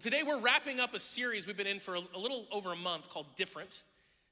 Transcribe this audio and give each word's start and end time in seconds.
Well, 0.00 0.10
today 0.10 0.22
we're 0.22 0.40
wrapping 0.40 0.80
up 0.80 0.94
a 0.94 0.98
series 0.98 1.46
we've 1.46 1.58
been 1.58 1.66
in 1.66 1.78
for 1.78 1.94
a 1.94 2.18
little 2.18 2.46
over 2.50 2.72
a 2.72 2.76
month 2.76 3.10
called 3.10 3.26
Different. 3.36 3.82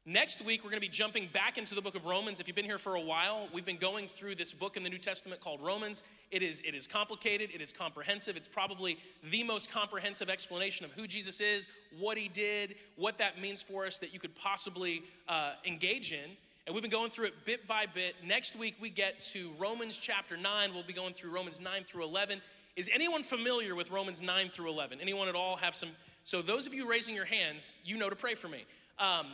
Next 0.07 0.43
week, 0.43 0.65
we're 0.65 0.71
going 0.71 0.81
to 0.81 0.87
be 0.87 0.91
jumping 0.91 1.29
back 1.31 1.59
into 1.59 1.75
the 1.75 1.83
book 1.83 1.95
of 1.95 2.07
Romans. 2.07 2.41
If 2.41 2.49
you've 2.49 2.57
been 2.57 2.65
here 2.65 2.79
for 2.79 2.95
a 2.95 3.01
while, 3.03 3.49
we've 3.53 3.67
been 3.67 3.77
going 3.77 4.09
through 4.09 4.37
this 4.37 4.55
book 4.55 4.79
in 4.79 4.83
the 4.83 4.89
New 4.89 4.97
Testament 4.97 5.43
called 5.43 5.61
Romans. 5.61 6.03
It 6.31 6.43
is, 6.43 6.63
it 6.65 6.75
is 6.75 6.87
complicated, 6.87 7.51
it 7.53 7.61
is 7.61 7.75
comprehensive. 7.75 8.35
It's 8.35 8.49
probably 8.49 8.99
the 9.31 9.43
most 9.43 9.71
comprehensive 9.71 10.31
explanation 10.31 10.87
of 10.87 10.93
who 10.93 11.07
Jesus 11.07 11.39
is, 11.39 11.69
what 11.99 12.17
he 12.17 12.29
did, 12.29 12.77
what 12.97 13.19
that 13.19 13.39
means 13.39 13.61
for 13.61 13.85
us 13.85 13.99
that 13.99 14.15
you 14.15 14.19
could 14.19 14.35
possibly 14.37 15.03
uh, 15.29 15.53
engage 15.67 16.13
in. 16.15 16.31
And 16.67 16.75
we've 16.75 16.83
been 16.83 16.91
going 16.91 17.11
through 17.11 17.27
it 17.27 17.45
bit 17.45 17.69
by 17.69 17.85
bit. 17.85 18.15
Next 18.25 18.59
week, 18.59 18.77
we 18.81 18.89
get 18.89 19.21
to 19.33 19.51
Romans 19.59 19.99
chapter 19.99 20.39
9. 20.39 20.73
We'll 20.73 20.83
be 20.83 20.95
going 20.95 21.13
through 21.13 21.31
Romans 21.31 21.61
9 21.61 21.85
through 21.85 22.05
11. 22.05 22.41
Is 22.79 22.89
anyone 22.95 23.25
familiar 23.25 23.75
with 23.75 23.91
Romans 23.91 24.23
9 24.23 24.51
through 24.51 24.71
11? 24.71 25.01
Anyone 25.01 25.27
at 25.27 25.35
all 25.35 25.57
have 25.57 25.75
some? 25.75 25.89
So, 26.23 26.41
those 26.41 26.69
of 26.69 26.73
you 26.73 26.89
raising 26.89 27.13
your 27.13 27.25
hands, 27.25 27.77
you 27.85 27.99
know 27.99 28.09
to 28.09 28.15
pray 28.15 28.37
for 28.37 28.47
me. 28.47 28.67
Um, 29.01 29.27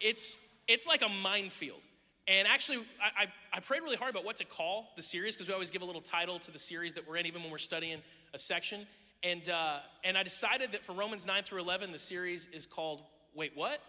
it's, 0.00 0.38
it's 0.66 0.88
like 0.88 1.00
a 1.00 1.08
minefield. 1.08 1.82
And 2.26 2.48
actually, 2.48 2.78
I, 3.00 3.22
I, 3.22 3.26
I 3.52 3.60
prayed 3.60 3.84
really 3.84 3.94
hard 3.94 4.10
about 4.10 4.24
what 4.24 4.38
to 4.38 4.44
call 4.44 4.88
the 4.96 5.02
series 5.02 5.36
because 5.36 5.46
we 5.46 5.54
always 5.54 5.70
give 5.70 5.82
a 5.82 5.84
little 5.84 6.00
title 6.00 6.40
to 6.40 6.50
the 6.50 6.58
series 6.58 6.94
that 6.94 7.08
we're 7.08 7.18
in, 7.18 7.26
even 7.26 7.42
when 7.42 7.52
we're 7.52 7.58
studying 7.58 8.00
a 8.34 8.38
section. 8.38 8.88
And, 9.22 9.48
uh, 9.48 9.76
and 10.02 10.18
I 10.18 10.24
decided 10.24 10.72
that 10.72 10.82
for 10.82 10.92
Romans 10.92 11.24
9 11.24 11.44
through 11.44 11.60
11, 11.60 11.92
the 11.92 11.98
series 11.98 12.48
is 12.52 12.66
called 12.66 13.02
Wait, 13.36 13.52
What? 13.54 13.80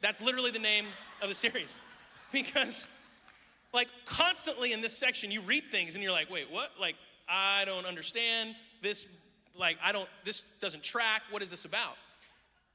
That's 0.00 0.20
literally 0.20 0.50
the 0.50 0.58
name 0.58 0.86
of 1.22 1.28
the 1.28 1.36
series. 1.36 1.78
Because, 2.32 2.88
like, 3.72 3.86
constantly 4.06 4.72
in 4.72 4.80
this 4.80 4.98
section, 4.98 5.30
you 5.30 5.40
read 5.40 5.70
things 5.70 5.94
and 5.94 6.02
you're 6.02 6.10
like, 6.10 6.28
Wait, 6.28 6.50
what? 6.50 6.70
Like, 6.80 6.96
I 7.28 7.64
don't 7.64 7.86
understand 7.86 8.54
this. 8.82 9.06
Like, 9.58 9.78
I 9.82 9.92
don't, 9.92 10.08
this 10.24 10.42
doesn't 10.60 10.82
track. 10.82 11.22
What 11.30 11.42
is 11.42 11.50
this 11.50 11.64
about? 11.64 11.96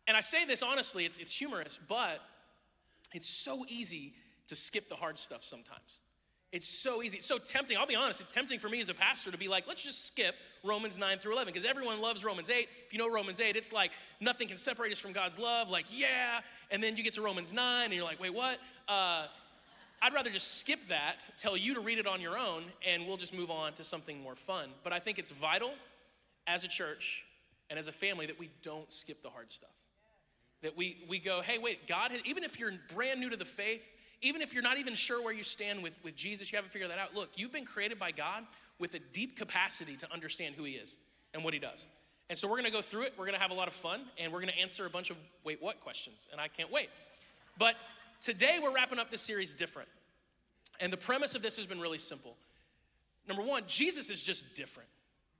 And 0.08 0.16
I 0.17 0.22
say 0.22 0.45
this 0.45 0.63
honestly, 0.63 1.05
it's, 1.05 1.20
it's 1.20 1.36
humorous, 1.36 1.80
but 1.88 2.19
it's 3.14 3.30
so 3.30 3.66
easy 3.67 4.14
to 4.47 4.56
skip 4.56 4.89
the 4.89 4.95
hard 4.95 5.19
stuff 5.19 5.44
sometimes. 5.44 6.00
It's 6.52 6.67
so 6.67 7.03
easy. 7.03 7.17
It's 7.17 7.28
so 7.28 7.38
tempting. 7.38 7.78
I'll 7.78 7.86
be 7.86 7.95
honest, 7.95 8.22
it's 8.22 8.33
tempting 8.33 8.58
for 8.58 8.69
me 8.69 8.81
as 8.81 8.89
a 8.89 8.95
pastor 8.95 9.30
to 9.30 9.38
be 9.38 9.47
like, 9.47 9.67
let's 9.67 9.83
just 9.83 10.08
skip 10.08 10.33
Romans 10.63 10.97
9 10.97 11.19
through 11.19 11.34
11 11.34 11.53
because 11.53 11.63
everyone 11.63 12.02
loves 12.02 12.23
Romans 12.23 12.50
8. 12.50 12.67
If 12.88 12.91
you 12.91 12.97
know 12.97 13.11
Romans 13.11 13.39
8, 13.39 13.56
it's 13.56 13.72
like 13.72 13.91
nothing 14.19 14.47
can 14.47 14.58
separate 14.58 14.91
us 14.91 14.97
from 14.97 15.13
God's 15.13 15.38
love. 15.38 15.69
Like, 15.69 15.86
yeah. 15.91 16.39
And 16.72 16.81
then 16.81 16.97
you 16.97 17.03
get 17.03 17.13
to 17.13 17.22
Romans 17.22 17.53
9 17.53 17.86
and 17.86 17.94
you're 17.94 18.03
like, 18.03 18.19
wait, 18.19 18.34
what? 18.34 18.58
Uh, 18.88 19.28
I'd 20.02 20.14
rather 20.14 20.30
just 20.30 20.59
skip 20.59 20.80
that, 20.89 21.30
tell 21.38 21.58
you 21.58 21.73
to 21.73 21.81
read 21.81 21.97
it 21.97 22.08
on 22.08 22.22
your 22.22 22.38
own, 22.38 22.64
and 22.88 23.05
we'll 23.05 23.17
just 23.17 23.33
move 23.33 23.52
on 23.52 23.73
to 23.73 23.83
something 23.83 24.22
more 24.22 24.36
fun. 24.36 24.69
But 24.83 24.94
I 24.94 25.00
think 25.00 25.19
it's 25.19 25.31
vital 25.31 25.72
as 26.47 26.64
a 26.64 26.67
church 26.67 27.25
and 27.69 27.78
as 27.78 27.88
a 27.88 27.91
family 27.91 28.25
that 28.25 28.39
we 28.39 28.50
don't 28.64 28.91
skip 28.91 29.22
the 29.22 29.30
hard 29.30 29.52
stuff. 29.52 29.69
That 30.61 30.78
we, 30.78 30.97
we 31.08 31.19
go, 31.19 31.41
hey, 31.41 31.58
wait, 31.58 31.88
God, 31.88 32.11
has, 32.11 32.22
even 32.25 32.44
if 32.44 32.59
you're 32.59 32.72
brand 32.94 33.19
new 33.19 33.30
to 33.30 33.38
the 33.38 33.45
faith, 33.45 33.83
even 34.22 34.41
if 34.41 34.53
you're 34.53 34.64
not 34.64 34.78
even 34.78 34.95
sure 34.95 35.23
where 35.23 35.33
you 35.33 35.44
stand 35.44 35.83
with, 35.83 35.94
with 36.03 36.16
Jesus, 36.16 36.52
you 36.52 36.58
haven't 36.58 36.72
figured 36.72 36.91
that 36.91 37.00
out. 37.00 37.16
Look, 37.16 37.30
you've 37.36 37.53
been 37.53 37.66
created 37.66 38.00
by 38.00 38.11
God 38.11 38.44
with 38.80 38.94
a 38.94 39.00
deep 39.00 39.38
capacity 39.38 39.95
to 39.97 40.11
understand 40.13 40.56
who 40.56 40.63
He 40.63 40.73
is 40.73 40.97
and 41.34 41.44
what 41.44 41.53
He 41.53 41.59
does. 41.59 41.88
And 42.30 42.38
so 42.38 42.47
we're 42.47 42.58
gonna 42.58 42.72
go 42.72 42.81
through 42.81 43.03
it, 43.03 43.13
we're 43.17 43.25
gonna 43.25 43.39
have 43.39 43.52
a 43.52 43.56
lot 43.56 43.67
of 43.67 43.73
fun, 43.73 44.02
and 44.17 44.31
we're 44.31 44.39
gonna 44.39 44.52
answer 44.61 44.86
a 44.86 44.89
bunch 44.89 45.09
of 45.09 45.17
wait, 45.44 45.61
what 45.61 45.80
questions, 45.80 46.28
and 46.31 46.39
I 46.39 46.47
can't 46.47 46.72
wait. 46.72 46.89
But 47.58 47.75
Today, 48.23 48.59
we're 48.62 48.73
wrapping 48.73 49.00
up 49.00 49.12
this 49.12 49.22
series 49.22 49.53
different. 49.53 49.88
And 50.80 50.92
the 50.92 50.98
premise 50.98 51.36
of 51.36 51.42
this 51.42 51.58
has 51.58 51.66
been 51.66 51.80
really 51.80 51.98
simple. 51.98 52.36
Number 53.28 53.44
one, 53.44 53.64
Jesus 53.67 54.09
is 54.09 54.23
just 54.23 54.56
different. 54.56 54.89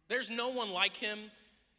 There's 0.08 0.30
no 0.30 0.50
one 0.50 0.72
like 0.72 0.96
him. 0.96 1.20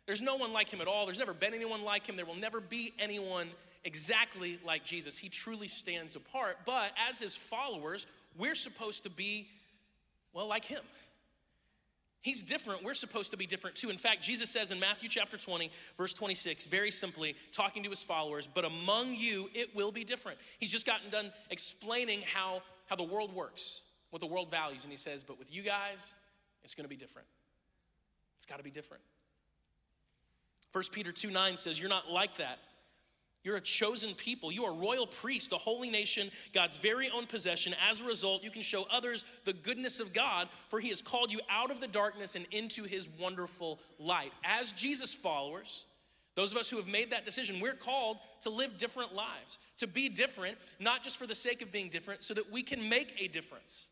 There's 0.06 0.23
no 0.23 0.37
one 0.37 0.53
like 0.53 0.69
him 0.69 0.81
at 0.81 0.89
all. 0.89 1.06
There's 1.06 1.19
never 1.19 1.34
been 1.34 1.55
anyone 1.55 1.84
like 1.84 2.06
him. 2.06 2.17
There 2.17 2.27
will 2.27 2.34
never 2.34 2.61
be 2.61 2.93
anyone 2.98 3.48
exactly 3.84 4.59
like 4.65 4.84
Jesus. 4.84 5.17
He 5.17 5.28
truly 5.28 5.69
stands 5.69 6.17
apart. 6.17 6.59
But 6.67 6.93
as 7.09 7.19
his 7.19 7.37
followers, 7.37 8.06
we're 8.37 8.55
supposed 8.55 9.05
to 9.05 9.10
be, 9.10 9.49
well, 10.33 10.49
like 10.49 10.65
him. 10.65 10.83
He's 12.22 12.42
different. 12.42 12.84
We're 12.84 12.94
supposed 12.94 13.31
to 13.31 13.36
be 13.36 13.47
different 13.47 13.76
too. 13.76 13.88
In 13.88 13.97
fact, 13.97 14.22
Jesus 14.22 14.50
says 14.50 14.70
in 14.70 14.78
Matthew 14.78 15.08
chapter 15.08 15.38
20, 15.38 15.70
verse 15.97 16.12
26, 16.12 16.66
very 16.66 16.91
simply, 16.91 17.34
talking 17.53 17.82
to 17.84 17.91
his 17.91 18.03
followers, 18.03 18.47
but 18.47 18.64
among 18.64 19.14
you 19.14 19.48
it 19.54 19.75
will 19.75 19.91
be 19.91 20.04
different. 20.04 20.38
He's 20.59 20.70
just 20.70 20.86
gotten 20.86 21.10
done 21.10 21.32
explaining 21.50 22.22
how, 22.34 22.62
how 22.86 22.97
the 22.97 23.04
world 23.04 23.34
works, 23.34 23.80
what 24.10 24.20
the 24.20 24.26
world 24.26 24.50
values. 24.50 24.82
And 24.84 24.91
he 24.91 24.98
says, 24.98 25.25
but 25.25 25.38
with 25.38 25.54
you 25.54 25.62
guys, 25.62 26.14
it's 26.62 26.75
going 26.75 26.84
to 26.84 26.91
be 26.91 26.97
different. 26.97 27.28
It's 28.36 28.47
got 28.47 28.59
to 28.59 28.64
be 28.64 28.70
different. 28.70 29.03
1 30.72 30.84
Peter 30.92 31.12
2 31.12 31.30
9 31.30 31.56
says, 31.56 31.80
You're 31.80 31.88
not 31.88 32.10
like 32.10 32.36
that. 32.36 32.59
You're 33.43 33.56
a 33.56 33.61
chosen 33.61 34.15
people. 34.15 34.53
You 34.53 34.65
are 34.65 34.73
royal 34.73 35.06
priest, 35.06 35.53
a 35.53 35.56
holy 35.56 35.91
nation, 35.91 36.31
God's 36.53 36.77
very 36.77 37.11
own 37.11 37.27
possession. 37.27 37.75
As 37.89 38.01
a 38.01 38.05
result, 38.05 38.45
you 38.45 38.51
can 38.51 38.62
show 38.62 38.87
others 38.91 39.25
the 39.45 39.53
goodness 39.53 39.99
of 39.99 40.12
God, 40.12 40.49
for 40.69 40.78
he 40.78 40.91
has 40.91 41.01
called 41.01 41.33
you 41.33 41.41
out 41.49 41.71
of 41.71 41.81
the 41.81 41.89
darkness 41.89 42.34
and 42.34 42.47
into 42.51 42.84
his 42.84 43.09
wonderful 43.19 43.78
light. 43.99 44.33
As 44.45 44.73
Jesus 44.73 45.15
followers, 45.15 45.87
those 46.34 46.53
of 46.53 46.59
us 46.59 46.69
who 46.69 46.77
have 46.77 46.87
made 46.87 47.11
that 47.11 47.25
decision, 47.25 47.61
we're 47.61 47.73
called 47.73 48.19
to 48.43 48.51
live 48.51 48.77
different 48.77 49.15
lives, 49.15 49.59
to 49.78 49.87
be 49.87 50.09
different, 50.09 50.59
not 50.78 51.03
just 51.03 51.17
for 51.17 51.27
the 51.27 51.34
sake 51.34 51.62
of 51.62 51.72
being 51.72 51.89
different, 51.89 52.22
so 52.22 52.34
that 52.34 52.53
we 52.53 52.62
can 52.62 52.89
make 52.89 53.15
a 53.19 53.27
difference. 53.27 53.89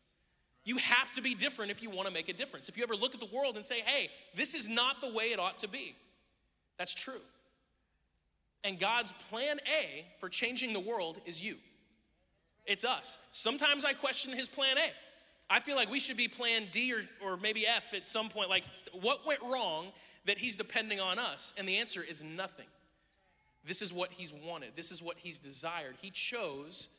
You 0.63 0.77
have 0.77 1.11
to 1.13 1.21
be 1.21 1.33
different 1.33 1.71
if 1.71 1.81
you 1.81 1.89
want 1.89 2.07
to 2.07 2.13
make 2.13 2.29
a 2.29 2.33
difference. 2.33 2.69
If 2.69 2.77
you 2.77 2.83
ever 2.83 2.95
look 2.95 3.15
at 3.15 3.19
the 3.19 3.35
world 3.35 3.55
and 3.55 3.65
say, 3.65 3.81
hey, 3.81 4.09
this 4.35 4.53
is 4.53 4.67
not 4.67 5.01
the 5.01 5.11
way 5.11 5.31
it 5.31 5.39
ought 5.39 5.57
to 5.59 5.67
be, 5.67 5.95
that's 6.77 6.93
true. 6.93 7.21
And 8.63 8.79
God's 8.79 9.13
plan 9.29 9.59
A 9.67 10.05
for 10.19 10.29
changing 10.29 10.73
the 10.73 10.79
world 10.79 11.19
is 11.25 11.41
you. 11.41 11.57
It's 12.65 12.83
us. 12.83 13.19
Sometimes 13.31 13.85
I 13.85 13.93
question 13.93 14.33
his 14.33 14.47
plan 14.47 14.77
A. 14.77 14.91
I 15.49 15.59
feel 15.59 15.75
like 15.75 15.89
we 15.89 15.99
should 15.99 16.17
be 16.17 16.27
plan 16.27 16.67
D 16.71 16.93
or, 16.93 17.01
or 17.25 17.37
maybe 17.37 17.65
F 17.65 17.93
at 17.93 18.07
some 18.07 18.29
point. 18.29 18.49
Like, 18.49 18.65
what 19.01 19.25
went 19.25 19.41
wrong 19.41 19.87
that 20.25 20.37
he's 20.37 20.55
depending 20.55 20.99
on 20.99 21.17
us? 21.17 21.53
And 21.57 21.67
the 21.67 21.77
answer 21.77 22.03
is 22.03 22.21
nothing. 22.21 22.67
This 23.65 23.81
is 23.81 23.91
what 23.91 24.11
he's 24.11 24.33
wanted, 24.33 24.71
this 24.75 24.91
is 24.91 25.01
what 25.01 25.17
he's 25.17 25.39
desired. 25.39 25.95
He 26.01 26.11
chose 26.11 26.89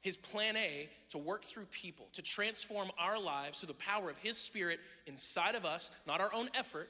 his 0.00 0.16
plan 0.16 0.56
A 0.56 0.88
to 1.10 1.18
work 1.18 1.44
through 1.44 1.66
people, 1.66 2.08
to 2.14 2.22
transform 2.22 2.90
our 2.98 3.20
lives 3.20 3.60
through 3.60 3.68
the 3.68 3.74
power 3.74 4.10
of 4.10 4.18
his 4.18 4.36
spirit 4.36 4.80
inside 5.06 5.54
of 5.54 5.64
us, 5.64 5.90
not 6.06 6.20
our 6.20 6.32
own 6.34 6.48
effort, 6.54 6.88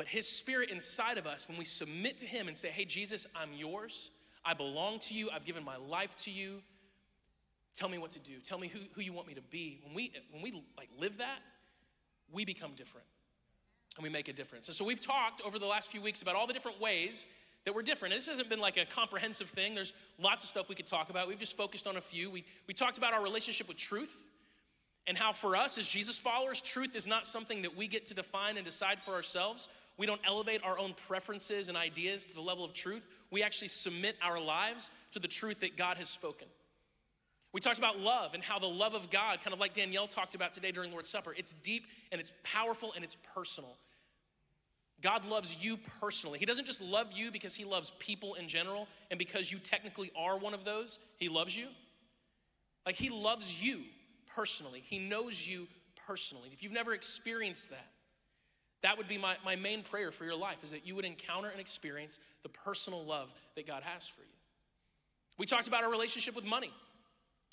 but 0.00 0.08
His 0.08 0.26
Spirit 0.26 0.70
inside 0.70 1.18
of 1.18 1.26
us, 1.26 1.46
when 1.46 1.58
we 1.58 1.66
submit 1.66 2.16
to 2.20 2.26
Him 2.26 2.48
and 2.48 2.56
say, 2.56 2.70
Hey, 2.70 2.86
Jesus, 2.86 3.26
I'm 3.36 3.50
yours. 3.52 4.08
I 4.42 4.54
belong 4.54 4.98
to 5.00 5.14
you. 5.14 5.28
I've 5.30 5.44
given 5.44 5.62
my 5.62 5.76
life 5.76 6.16
to 6.20 6.30
you. 6.30 6.62
Tell 7.74 7.90
me 7.90 7.98
what 7.98 8.10
to 8.12 8.18
do. 8.18 8.38
Tell 8.42 8.58
me 8.58 8.68
who, 8.68 8.78
who 8.94 9.02
you 9.02 9.12
want 9.12 9.28
me 9.28 9.34
to 9.34 9.42
be. 9.42 9.78
When 9.84 9.94
we, 9.94 10.10
when 10.30 10.40
we 10.40 10.64
like 10.78 10.88
live 10.98 11.18
that, 11.18 11.40
we 12.32 12.46
become 12.46 12.70
different 12.78 13.06
and 13.96 14.02
we 14.02 14.08
make 14.08 14.28
a 14.28 14.32
difference. 14.32 14.68
And 14.68 14.74
so 14.74 14.86
we've 14.86 15.02
talked 15.02 15.42
over 15.42 15.58
the 15.58 15.66
last 15.66 15.90
few 15.90 16.00
weeks 16.00 16.22
about 16.22 16.34
all 16.34 16.46
the 16.46 16.54
different 16.54 16.80
ways 16.80 17.26
that 17.66 17.74
we're 17.74 17.82
different. 17.82 18.14
And 18.14 18.20
this 18.20 18.28
hasn't 18.28 18.48
been 18.48 18.58
like 18.58 18.78
a 18.78 18.86
comprehensive 18.86 19.50
thing. 19.50 19.74
There's 19.74 19.92
lots 20.18 20.44
of 20.44 20.48
stuff 20.48 20.70
we 20.70 20.76
could 20.76 20.86
talk 20.86 21.10
about. 21.10 21.28
We've 21.28 21.38
just 21.38 21.58
focused 21.58 21.86
on 21.86 21.98
a 21.98 22.00
few. 22.00 22.30
We, 22.30 22.46
we 22.66 22.72
talked 22.72 22.96
about 22.96 23.12
our 23.12 23.22
relationship 23.22 23.68
with 23.68 23.76
truth 23.76 24.24
and 25.06 25.18
how 25.18 25.32
for 25.32 25.56
us 25.56 25.76
as 25.78 25.88
Jesus 25.88 26.18
followers, 26.18 26.60
truth 26.60 26.94
is 26.94 27.06
not 27.06 27.26
something 27.26 27.62
that 27.62 27.76
we 27.76 27.88
get 27.88 28.06
to 28.06 28.14
define 28.14 28.56
and 28.56 28.64
decide 28.64 29.00
for 29.00 29.12
ourselves. 29.12 29.68
We 29.96 30.06
don't 30.06 30.20
elevate 30.26 30.62
our 30.64 30.78
own 30.78 30.94
preferences 31.06 31.68
and 31.68 31.76
ideas 31.76 32.24
to 32.26 32.34
the 32.34 32.40
level 32.40 32.64
of 32.64 32.72
truth. 32.72 33.06
We 33.30 33.42
actually 33.42 33.68
submit 33.68 34.16
our 34.22 34.40
lives 34.40 34.90
to 35.12 35.18
the 35.18 35.28
truth 35.28 35.60
that 35.60 35.76
God 35.76 35.98
has 35.98 36.08
spoken. 36.08 36.48
We 37.52 37.60
talked 37.60 37.78
about 37.78 37.98
love 37.98 38.34
and 38.34 38.42
how 38.42 38.58
the 38.58 38.66
love 38.66 38.94
of 38.94 39.10
God, 39.10 39.40
kind 39.42 39.52
of 39.52 39.60
like 39.60 39.74
Danielle 39.74 40.06
talked 40.06 40.34
about 40.34 40.52
today 40.52 40.70
during 40.70 40.92
Lord's 40.92 41.10
Supper, 41.10 41.34
it's 41.36 41.52
deep 41.64 41.86
and 42.12 42.20
it's 42.20 42.32
powerful 42.44 42.92
and 42.94 43.04
it's 43.04 43.16
personal. 43.34 43.76
God 45.02 45.24
loves 45.24 45.64
you 45.64 45.78
personally. 46.00 46.38
He 46.38 46.46
doesn't 46.46 46.66
just 46.66 46.80
love 46.80 47.12
you 47.12 47.30
because 47.32 47.54
he 47.54 47.64
loves 47.64 47.90
people 47.98 48.34
in 48.34 48.48
general 48.48 48.86
and 49.10 49.18
because 49.18 49.50
you 49.50 49.58
technically 49.58 50.12
are 50.14 50.36
one 50.36 50.54
of 50.54 50.64
those, 50.64 50.98
he 51.16 51.28
loves 51.28 51.56
you. 51.56 51.68
Like 52.86 52.96
he 52.96 53.10
loves 53.10 53.62
you 53.62 53.82
personally, 54.34 54.82
he 54.86 54.98
knows 54.98 55.46
you 55.46 55.66
personally. 56.06 56.50
If 56.52 56.62
you've 56.62 56.72
never 56.72 56.92
experienced 56.92 57.70
that, 57.70 57.88
that 58.82 58.96
would 58.96 59.08
be 59.08 59.18
my, 59.18 59.36
my 59.44 59.56
main 59.56 59.82
prayer 59.82 60.10
for 60.10 60.24
your 60.24 60.36
life 60.36 60.64
is 60.64 60.70
that 60.70 60.86
you 60.86 60.94
would 60.94 61.04
encounter 61.04 61.48
and 61.48 61.60
experience 61.60 62.20
the 62.42 62.48
personal 62.48 63.04
love 63.04 63.32
that 63.56 63.66
God 63.66 63.82
has 63.82 64.08
for 64.08 64.22
you. 64.22 64.28
We 65.38 65.46
talked 65.46 65.68
about 65.68 65.84
our 65.84 65.90
relationship 65.90 66.34
with 66.34 66.44
money 66.44 66.70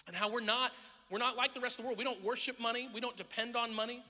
and 0.08 0.16
how 0.16 0.32
we're 0.32 0.42
not, 0.42 0.72
we're 1.10 1.20
not 1.20 1.36
like 1.36 1.54
the 1.54 1.60
rest 1.60 1.80
of 1.80 1.84
the 1.84 1.88
world. 1.88 1.98
We 1.98 2.04
don't 2.04 2.24
worship 2.24 2.60
money, 2.60 2.90
we 2.94 3.02
don't 3.02 3.18
depend 3.18 3.56
on 3.56 3.74
money. 3.74 4.04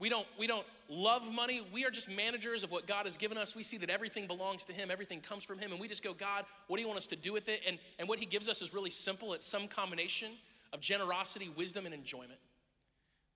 We 0.00 0.08
don't, 0.08 0.26
we 0.38 0.46
don't 0.46 0.66
love 0.88 1.32
money. 1.32 1.60
We 1.72 1.84
are 1.84 1.90
just 1.90 2.08
managers 2.08 2.62
of 2.62 2.70
what 2.70 2.86
God 2.86 3.06
has 3.06 3.16
given 3.16 3.36
us. 3.36 3.56
We 3.56 3.64
see 3.64 3.78
that 3.78 3.90
everything 3.90 4.28
belongs 4.28 4.64
to 4.66 4.72
Him, 4.72 4.90
everything 4.92 5.20
comes 5.20 5.42
from 5.42 5.58
Him, 5.58 5.72
and 5.72 5.80
we 5.80 5.88
just 5.88 6.04
go, 6.04 6.14
God, 6.14 6.44
what 6.68 6.76
do 6.76 6.82
you 6.82 6.86
want 6.86 6.98
us 6.98 7.08
to 7.08 7.16
do 7.16 7.32
with 7.32 7.48
it? 7.48 7.62
And, 7.66 7.78
and 7.98 8.08
what 8.08 8.20
He 8.20 8.26
gives 8.26 8.48
us 8.48 8.62
is 8.62 8.72
really 8.72 8.90
simple. 8.90 9.32
It's 9.32 9.44
some 9.46 9.66
combination 9.66 10.30
of 10.72 10.80
generosity, 10.80 11.50
wisdom, 11.56 11.84
and 11.84 11.94
enjoyment. 11.94 12.38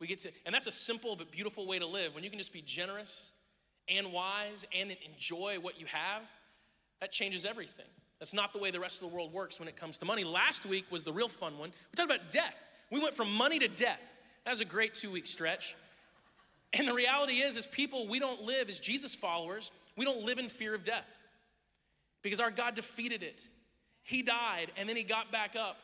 We 0.03 0.09
get 0.09 0.19
to, 0.19 0.33
and 0.45 0.53
that's 0.53 0.67
a 0.67 0.73
simple 0.73 1.15
but 1.15 1.31
beautiful 1.31 1.65
way 1.65 1.79
to 1.79 1.87
live 1.87 2.13
when 2.13 2.25
you 2.25 2.29
can 2.29 2.41
just 2.41 2.53
be 2.53 2.61
generous 2.61 3.31
and 3.89 4.13
wise 4.13 4.67
and 4.77 4.97
enjoy 5.07 5.59
what 5.61 5.79
you 5.79 5.87
have, 5.87 6.23
that 7.01 7.13
changes 7.13 7.45
everything. 7.45 7.87
That's 8.19 8.35
not 8.35 8.53
the 8.53 8.59
way 8.59 8.73
the 8.73 8.81
rest 8.81 9.01
of 9.01 9.09
the 9.09 9.15
world 9.15 9.33
works 9.33 9.61
when 9.61 9.69
it 9.69 9.77
comes 9.77 9.99
to 9.99 10.05
money. 10.05 10.25
Last 10.25 10.67
week 10.67 10.87
was 10.91 11.05
the 11.05 11.13
real 11.13 11.29
fun 11.29 11.57
one. 11.57 11.71
We 11.93 11.97
talked 11.97 12.11
about 12.11 12.33
death. 12.33 12.57
We 12.91 12.99
went 12.99 13.15
from 13.15 13.33
money 13.33 13.61
to 13.61 13.69
death. 13.69 14.01
That 14.45 14.51
was 14.51 14.61
a 14.61 14.65
great 14.65 14.95
two 14.95 15.13
week 15.13 15.29
stretch. 15.29 15.77
And 16.73 16.89
the 16.89 16.95
reality 16.95 17.35
is, 17.35 17.57
as 17.57 17.69
people, 17.69 18.09
we 18.09 18.19
don't 18.19 18.43
live 18.43 18.69
as 18.69 18.81
Jesus 18.81 19.15
followers, 19.15 19.71
we 19.97 20.05
don't 20.05 20.25
live 20.25 20.41
in 20.41 20.49
fear 20.49 20.75
of 20.75 20.83
death 20.83 21.09
because 22.23 22.41
our 22.41 22.51
God 22.51 22.75
defeated 22.75 23.23
it. 23.23 23.47
He 24.03 24.23
died 24.23 24.73
and 24.77 24.89
then 24.89 24.97
he 24.97 25.05
got 25.05 25.31
back 25.31 25.55
up. 25.55 25.77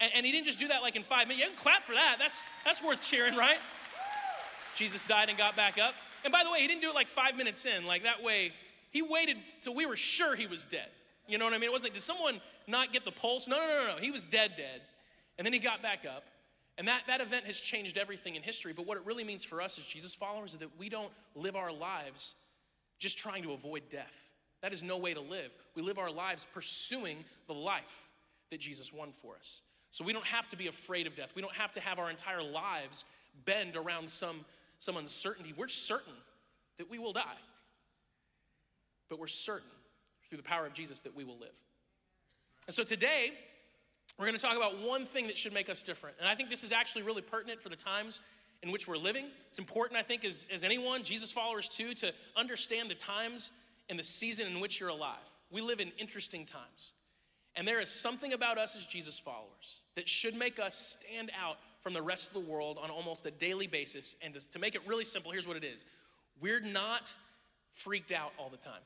And, 0.00 0.10
and 0.14 0.26
he 0.26 0.32
didn't 0.32 0.46
just 0.46 0.58
do 0.58 0.68
that 0.68 0.82
like 0.82 0.96
in 0.96 1.02
five 1.02 1.28
minutes. 1.28 1.40
You 1.40 1.54
can 1.54 1.62
clap 1.62 1.82
for 1.82 1.94
that. 1.94 2.16
That's, 2.18 2.44
that's 2.64 2.82
worth 2.82 3.00
cheering, 3.02 3.36
right? 3.36 3.58
Jesus 4.74 5.04
died 5.04 5.28
and 5.28 5.36
got 5.36 5.56
back 5.56 5.78
up. 5.78 5.94
And 6.24 6.32
by 6.32 6.42
the 6.44 6.50
way, 6.50 6.60
he 6.60 6.66
didn't 6.66 6.80
do 6.80 6.90
it 6.90 6.94
like 6.94 7.08
five 7.08 7.36
minutes 7.36 7.66
in. 7.66 7.86
Like 7.86 8.04
that 8.04 8.22
way, 8.22 8.52
he 8.90 9.02
waited 9.02 9.36
till 9.60 9.74
we 9.74 9.86
were 9.86 9.96
sure 9.96 10.34
he 10.34 10.46
was 10.46 10.66
dead. 10.66 10.88
You 11.28 11.38
know 11.38 11.44
what 11.44 11.54
I 11.54 11.58
mean? 11.58 11.68
It 11.68 11.72
wasn't 11.72 11.92
like, 11.92 11.94
did 11.94 12.02
someone 12.02 12.40
not 12.66 12.92
get 12.92 13.04
the 13.04 13.12
pulse? 13.12 13.46
No, 13.46 13.56
no, 13.56 13.66
no, 13.66 13.94
no. 13.94 14.00
He 14.00 14.10
was 14.10 14.24
dead, 14.24 14.52
dead. 14.56 14.80
And 15.38 15.46
then 15.46 15.52
he 15.52 15.58
got 15.58 15.82
back 15.82 16.04
up. 16.04 16.24
And 16.78 16.88
that, 16.88 17.02
that 17.08 17.20
event 17.20 17.44
has 17.44 17.60
changed 17.60 17.98
everything 17.98 18.36
in 18.36 18.42
history. 18.42 18.72
But 18.72 18.86
what 18.86 18.96
it 18.96 19.04
really 19.04 19.24
means 19.24 19.44
for 19.44 19.60
us 19.60 19.78
as 19.78 19.84
Jesus 19.84 20.14
followers 20.14 20.54
is 20.54 20.60
that 20.60 20.78
we 20.78 20.88
don't 20.88 21.12
live 21.34 21.56
our 21.56 21.72
lives 21.72 22.34
just 22.98 23.18
trying 23.18 23.42
to 23.42 23.52
avoid 23.52 23.82
death. 23.90 24.14
That 24.62 24.72
is 24.72 24.82
no 24.82 24.96
way 24.96 25.14
to 25.14 25.20
live. 25.20 25.50
We 25.74 25.82
live 25.82 25.98
our 25.98 26.10
lives 26.10 26.46
pursuing 26.52 27.18
the 27.46 27.54
life 27.54 28.08
that 28.50 28.60
Jesus 28.60 28.92
won 28.92 29.12
for 29.12 29.34
us. 29.36 29.62
So 29.92 30.04
we 30.04 30.12
don't 30.12 30.26
have 30.26 30.46
to 30.48 30.56
be 30.56 30.68
afraid 30.68 31.06
of 31.06 31.16
death. 31.16 31.32
We 31.34 31.42
don't 31.42 31.54
have 31.54 31.72
to 31.72 31.80
have 31.80 31.98
our 31.98 32.10
entire 32.10 32.42
lives 32.42 33.04
bend 33.44 33.76
around 33.76 34.08
some, 34.08 34.44
some 34.78 34.96
uncertainty. 34.96 35.52
We're 35.56 35.68
certain 35.68 36.14
that 36.78 36.90
we 36.90 36.98
will 36.98 37.12
die, 37.12 37.38
but 39.08 39.18
we're 39.18 39.26
certain 39.26 39.68
through 40.28 40.38
the 40.38 40.44
power 40.44 40.66
of 40.66 40.72
Jesus 40.72 41.00
that 41.00 41.16
we 41.16 41.24
will 41.24 41.38
live. 41.38 41.50
And 42.66 42.74
so 42.74 42.84
today, 42.84 43.32
we're 44.18 44.26
going 44.26 44.38
to 44.38 44.42
talk 44.42 44.56
about 44.56 44.80
one 44.80 45.04
thing 45.04 45.26
that 45.26 45.36
should 45.36 45.52
make 45.52 45.68
us 45.68 45.82
different. 45.82 46.16
And 46.20 46.28
I 46.28 46.34
think 46.34 46.50
this 46.50 46.62
is 46.62 46.72
actually 46.72 47.02
really 47.02 47.22
pertinent 47.22 47.60
for 47.60 47.68
the 47.68 47.76
times 47.76 48.20
in 48.62 48.70
which 48.70 48.86
we're 48.86 48.96
living. 48.96 49.26
It's 49.48 49.58
important, 49.58 49.98
I 49.98 50.02
think, 50.02 50.24
as, 50.24 50.46
as 50.52 50.62
anyone, 50.62 51.02
Jesus 51.02 51.32
followers 51.32 51.68
too, 51.68 51.94
to 51.94 52.12
understand 52.36 52.90
the 52.90 52.94
times 52.94 53.50
and 53.88 53.98
the 53.98 54.02
season 54.02 54.46
in 54.46 54.60
which 54.60 54.78
you're 54.78 54.90
alive. 54.90 55.16
We 55.50 55.62
live 55.62 55.80
in 55.80 55.90
interesting 55.98 56.44
times. 56.44 56.92
And 57.56 57.66
there 57.66 57.80
is 57.80 57.90
something 57.90 58.32
about 58.32 58.58
us 58.58 58.76
as 58.76 58.86
Jesus 58.86 59.18
followers 59.18 59.80
that 59.96 60.08
should 60.08 60.34
make 60.34 60.58
us 60.58 60.98
stand 61.00 61.30
out 61.38 61.58
from 61.80 61.94
the 61.94 62.02
rest 62.02 62.28
of 62.28 62.44
the 62.44 62.50
world 62.50 62.78
on 62.80 62.90
almost 62.90 63.26
a 63.26 63.30
daily 63.30 63.66
basis. 63.66 64.16
And 64.22 64.34
to, 64.34 64.58
make 64.58 64.74
it 64.74 64.82
really 64.86 65.04
simple, 65.04 65.32
here's 65.32 65.48
what 65.48 65.56
it 65.56 65.64
is 65.64 65.86
we're 66.40 66.60
not 66.60 67.16
freaked 67.72 68.12
out 68.12 68.32
all 68.38 68.48
the 68.48 68.56
time. 68.56 68.80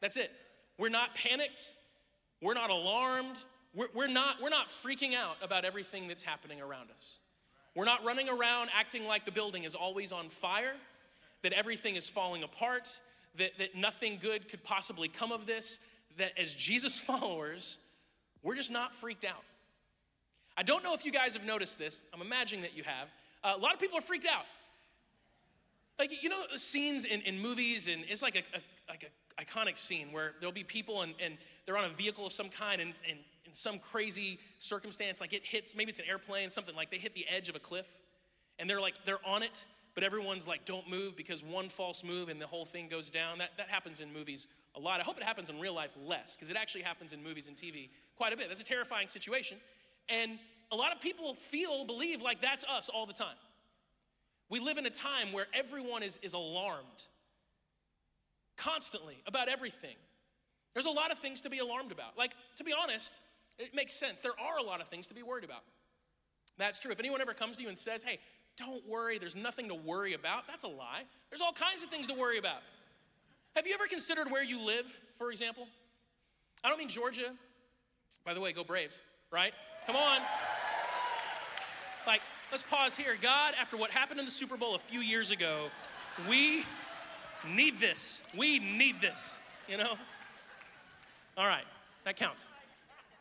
That's 0.00 0.16
it. 0.16 0.30
We're 0.78 0.88
not 0.88 1.14
panicked. 1.14 1.72
We're 2.40 2.54
not 2.54 2.70
alarmed. 2.70 3.38
We're, 3.74 3.88
we're, 3.94 4.08
not, 4.08 4.36
we're 4.42 4.50
not 4.50 4.68
freaking 4.68 5.14
out 5.14 5.36
about 5.42 5.64
everything 5.64 6.08
that's 6.08 6.22
happening 6.22 6.60
around 6.60 6.90
us. 6.90 7.18
We're 7.74 7.84
not 7.84 8.04
running 8.04 8.28
around 8.28 8.70
acting 8.76 9.06
like 9.06 9.24
the 9.24 9.32
building 9.32 9.64
is 9.64 9.74
always 9.74 10.12
on 10.12 10.28
fire, 10.28 10.74
that 11.42 11.52
everything 11.52 11.96
is 11.96 12.08
falling 12.08 12.44
apart, 12.44 12.88
that, 13.36 13.58
that 13.58 13.74
nothing 13.74 14.18
good 14.20 14.48
could 14.48 14.62
possibly 14.62 15.08
come 15.08 15.32
of 15.32 15.46
this, 15.46 15.80
that 16.18 16.32
as 16.38 16.54
Jesus 16.54 16.98
followers, 17.10 17.78
we're 18.42 18.56
just 18.56 18.72
not 18.72 18.92
freaked 18.92 19.24
out. 19.24 19.44
I 20.56 20.62
don't 20.62 20.84
know 20.84 20.94
if 20.94 21.04
you 21.04 21.12
guys 21.12 21.34
have 21.34 21.44
noticed 21.44 21.78
this. 21.78 22.02
I'm 22.12 22.20
imagining 22.20 22.62
that 22.62 22.76
you 22.76 22.84
have. 22.84 23.08
Uh, 23.42 23.54
a 23.56 23.60
lot 23.60 23.74
of 23.74 23.80
people 23.80 23.98
are 23.98 24.02
freaked 24.02 24.26
out. 24.26 24.44
Like, 25.98 26.22
you 26.22 26.28
know, 26.28 26.42
scenes 26.56 27.04
in, 27.04 27.20
in 27.22 27.40
movies, 27.40 27.88
and 27.88 28.04
it's 28.08 28.22
like 28.22 28.36
a, 28.36 28.42
a 28.56 28.60
like 28.88 29.04
a 29.04 29.42
iconic 29.42 29.78
scene 29.78 30.12
where 30.12 30.32
there'll 30.40 30.52
be 30.52 30.64
people 30.64 31.02
and, 31.02 31.14
and 31.22 31.36
they're 31.66 31.76
on 31.78 31.84
a 31.84 31.88
vehicle 31.88 32.26
of 32.26 32.32
some 32.32 32.48
kind, 32.48 32.80
and, 32.80 32.92
and 33.08 33.18
in 33.46 33.54
some 33.54 33.78
crazy 33.78 34.38
circumstance, 34.58 35.20
like 35.20 35.32
it 35.32 35.44
hits, 35.44 35.74
maybe 35.74 35.90
it's 35.90 35.98
an 35.98 36.04
airplane, 36.08 36.50
something 36.50 36.74
like 36.74 36.90
they 36.90 36.98
hit 36.98 37.14
the 37.14 37.26
edge 37.28 37.48
of 37.48 37.56
a 37.56 37.58
cliff, 37.58 37.88
and 38.58 38.68
they're 38.68 38.80
like, 38.80 38.94
they're 39.04 39.24
on 39.26 39.42
it, 39.42 39.64
but 39.94 40.04
everyone's 40.04 40.46
like, 40.46 40.64
don't 40.64 40.88
move 40.88 41.16
because 41.16 41.42
one 41.42 41.68
false 41.68 42.04
move 42.04 42.28
and 42.28 42.40
the 42.40 42.46
whole 42.46 42.64
thing 42.64 42.88
goes 42.88 43.10
down. 43.10 43.38
That, 43.38 43.50
that 43.56 43.68
happens 43.68 44.00
in 44.00 44.12
movies 44.12 44.48
a 44.76 44.80
lot. 44.80 45.00
I 45.00 45.04
hope 45.04 45.16
it 45.16 45.22
happens 45.22 45.50
in 45.50 45.60
real 45.60 45.74
life 45.74 45.90
less 46.04 46.36
because 46.36 46.50
it 46.50 46.56
actually 46.56 46.82
happens 46.82 47.12
in 47.12 47.22
movies 47.22 47.48
and 47.48 47.56
TV 47.56 47.90
quite 48.16 48.32
a 48.32 48.36
bit. 48.36 48.48
That's 48.48 48.60
a 48.60 48.64
terrifying 48.64 49.08
situation. 49.08 49.58
And 50.08 50.38
a 50.72 50.76
lot 50.76 50.92
of 50.92 51.00
people 51.00 51.34
feel, 51.34 51.84
believe 51.84 52.22
like 52.22 52.40
that's 52.40 52.64
us 52.64 52.88
all 52.88 53.06
the 53.06 53.12
time. 53.12 53.36
We 54.50 54.60
live 54.60 54.78
in 54.78 54.86
a 54.86 54.90
time 54.90 55.32
where 55.32 55.46
everyone 55.54 56.02
is, 56.02 56.18
is 56.22 56.34
alarmed 56.34 57.06
constantly 58.56 59.16
about 59.26 59.48
everything. 59.48 59.96
There's 60.74 60.86
a 60.86 60.90
lot 60.90 61.10
of 61.10 61.18
things 61.18 61.40
to 61.42 61.50
be 61.50 61.58
alarmed 61.58 61.92
about. 61.92 62.18
Like, 62.18 62.34
to 62.56 62.64
be 62.64 62.72
honest, 62.72 63.20
it 63.58 63.74
makes 63.74 63.94
sense. 63.94 64.20
There 64.20 64.38
are 64.38 64.58
a 64.58 64.62
lot 64.62 64.80
of 64.80 64.88
things 64.88 65.06
to 65.08 65.14
be 65.14 65.22
worried 65.22 65.44
about. 65.44 65.62
That's 66.58 66.78
true. 66.78 66.92
If 66.92 67.00
anyone 67.00 67.20
ever 67.20 67.34
comes 67.34 67.56
to 67.56 67.62
you 67.62 67.68
and 67.68 67.78
says, 67.78 68.02
hey, 68.02 68.18
don't 68.56 68.86
worry, 68.88 69.18
there's 69.18 69.36
nothing 69.36 69.68
to 69.68 69.74
worry 69.74 70.14
about, 70.14 70.46
that's 70.46 70.64
a 70.64 70.68
lie. 70.68 71.02
There's 71.30 71.40
all 71.40 71.52
kinds 71.52 71.82
of 71.82 71.88
things 71.88 72.06
to 72.08 72.14
worry 72.14 72.38
about. 72.38 72.62
Have 73.56 73.68
you 73.68 73.74
ever 73.74 73.86
considered 73.86 74.30
where 74.30 74.42
you 74.42 74.60
live, 74.60 74.86
for 75.16 75.30
example? 75.30 75.68
I 76.64 76.68
don't 76.68 76.78
mean 76.78 76.88
Georgia. 76.88 77.32
By 78.24 78.34
the 78.34 78.40
way, 78.40 78.52
go 78.52 78.64
Braves, 78.64 79.00
right? 79.30 79.52
Come 79.86 79.94
on. 79.94 80.18
Like, 82.04 82.20
let's 82.50 82.64
pause 82.64 82.96
here. 82.96 83.14
God, 83.20 83.54
after 83.60 83.76
what 83.76 83.92
happened 83.92 84.18
in 84.18 84.26
the 84.26 84.32
Super 84.32 84.56
Bowl 84.56 84.74
a 84.74 84.78
few 84.78 85.00
years 85.00 85.30
ago, 85.30 85.68
we 86.28 86.64
need 87.48 87.78
this. 87.78 88.22
We 88.36 88.58
need 88.58 89.00
this, 89.00 89.38
you 89.68 89.76
know? 89.76 89.94
All 91.36 91.46
right, 91.46 91.64
that 92.04 92.16
counts. 92.16 92.48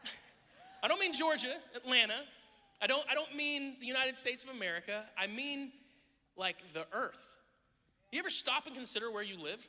I 0.83 0.87
don't 0.87 0.99
mean 0.99 1.13
Georgia, 1.13 1.55
Atlanta. 1.75 2.21
I 2.81 2.87
don't, 2.87 3.05
I 3.09 3.13
don't 3.13 3.35
mean 3.35 3.75
the 3.79 3.85
United 3.85 4.15
States 4.15 4.43
of 4.43 4.49
America. 4.49 5.03
I 5.15 5.27
mean 5.27 5.71
like 6.35 6.57
the 6.73 6.85
earth. 6.91 7.21
You 8.11 8.19
ever 8.19 8.31
stop 8.31 8.65
and 8.65 8.75
consider 8.75 9.11
where 9.11 9.23
you 9.23 9.41
live? 9.41 9.67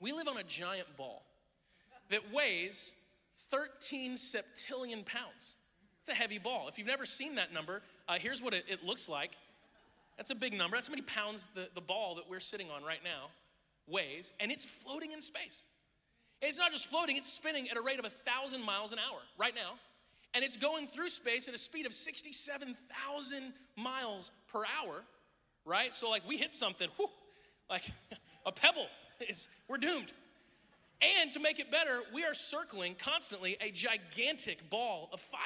We 0.00 0.12
live 0.12 0.28
on 0.28 0.38
a 0.38 0.42
giant 0.42 0.96
ball 0.96 1.22
that 2.10 2.32
weighs 2.32 2.94
13 3.50 4.14
septillion 4.16 5.04
pounds. 5.04 5.56
It's 6.00 6.08
a 6.08 6.14
heavy 6.14 6.38
ball. 6.38 6.68
If 6.68 6.78
you've 6.78 6.86
never 6.86 7.04
seen 7.04 7.34
that 7.34 7.52
number, 7.52 7.82
uh, 8.08 8.14
here's 8.18 8.42
what 8.42 8.54
it, 8.54 8.64
it, 8.68 8.84
looks 8.84 9.08
like. 9.08 9.36
That's 10.16 10.30
a 10.30 10.34
big 10.34 10.54
number. 10.54 10.76
That's 10.76 10.86
how 10.86 10.92
many 10.92 11.02
pounds 11.02 11.48
the, 11.54 11.68
the 11.74 11.80
ball 11.80 12.14
that 12.16 12.28
we're 12.28 12.40
sitting 12.40 12.70
on 12.70 12.82
right 12.82 13.00
now 13.04 13.28
weighs, 13.86 14.32
and 14.38 14.50
it's 14.50 14.64
floating 14.64 15.12
in 15.12 15.20
space. 15.20 15.64
And 16.40 16.48
it's 16.48 16.58
not 16.58 16.70
just 16.70 16.86
floating, 16.86 17.16
it's 17.16 17.30
spinning 17.30 17.68
at 17.68 17.76
a 17.76 17.80
rate 17.80 17.98
of 17.98 18.04
a 18.04 18.10
thousand 18.10 18.64
miles 18.64 18.92
an 18.92 18.98
hour 18.98 19.18
right 19.38 19.54
now. 19.54 19.72
And 20.32 20.44
it's 20.44 20.56
going 20.56 20.86
through 20.86 21.08
space 21.08 21.48
at 21.48 21.54
a 21.54 21.58
speed 21.58 21.86
of 21.86 21.92
67,000 21.92 23.52
miles 23.76 24.30
per 24.52 24.60
hour, 24.60 25.02
right? 25.64 25.92
So, 25.92 26.08
like, 26.08 26.26
we 26.26 26.36
hit 26.36 26.54
something, 26.54 26.88
whew, 26.96 27.08
like 27.68 27.82
a 28.46 28.52
pebble, 28.52 28.86
is, 29.28 29.48
we're 29.68 29.78
doomed. 29.78 30.12
And 31.02 31.32
to 31.32 31.40
make 31.40 31.58
it 31.58 31.70
better, 31.70 32.00
we 32.12 32.24
are 32.24 32.34
circling 32.34 32.94
constantly 32.94 33.56
a 33.60 33.70
gigantic 33.70 34.68
ball 34.68 35.08
of 35.12 35.20
fire. 35.20 35.40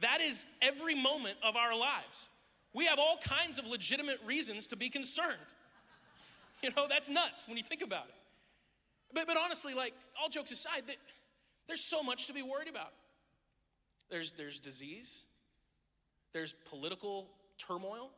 That 0.00 0.20
is 0.20 0.46
every 0.62 0.94
moment 0.94 1.36
of 1.42 1.56
our 1.56 1.76
lives. 1.76 2.28
We 2.72 2.86
have 2.86 2.98
all 2.98 3.18
kinds 3.22 3.58
of 3.58 3.66
legitimate 3.66 4.18
reasons 4.26 4.66
to 4.68 4.76
be 4.76 4.88
concerned. 4.88 5.38
You 6.62 6.70
know, 6.76 6.86
that's 6.88 7.08
nuts 7.08 7.46
when 7.46 7.56
you 7.56 7.62
think 7.62 7.82
about 7.82 8.06
it. 8.06 8.14
But, 9.12 9.26
but 9.26 9.36
honestly, 9.36 9.74
like, 9.74 9.94
all 10.20 10.28
jokes 10.28 10.50
aside, 10.50 10.82
there's 11.66 11.84
so 11.84 12.02
much 12.02 12.26
to 12.26 12.32
be 12.32 12.42
worried 12.42 12.68
about. 12.68 12.92
There's, 14.10 14.32
there's 14.32 14.60
disease, 14.60 15.24
there's 16.32 16.54
political 16.68 17.28
turmoil, 17.58 18.10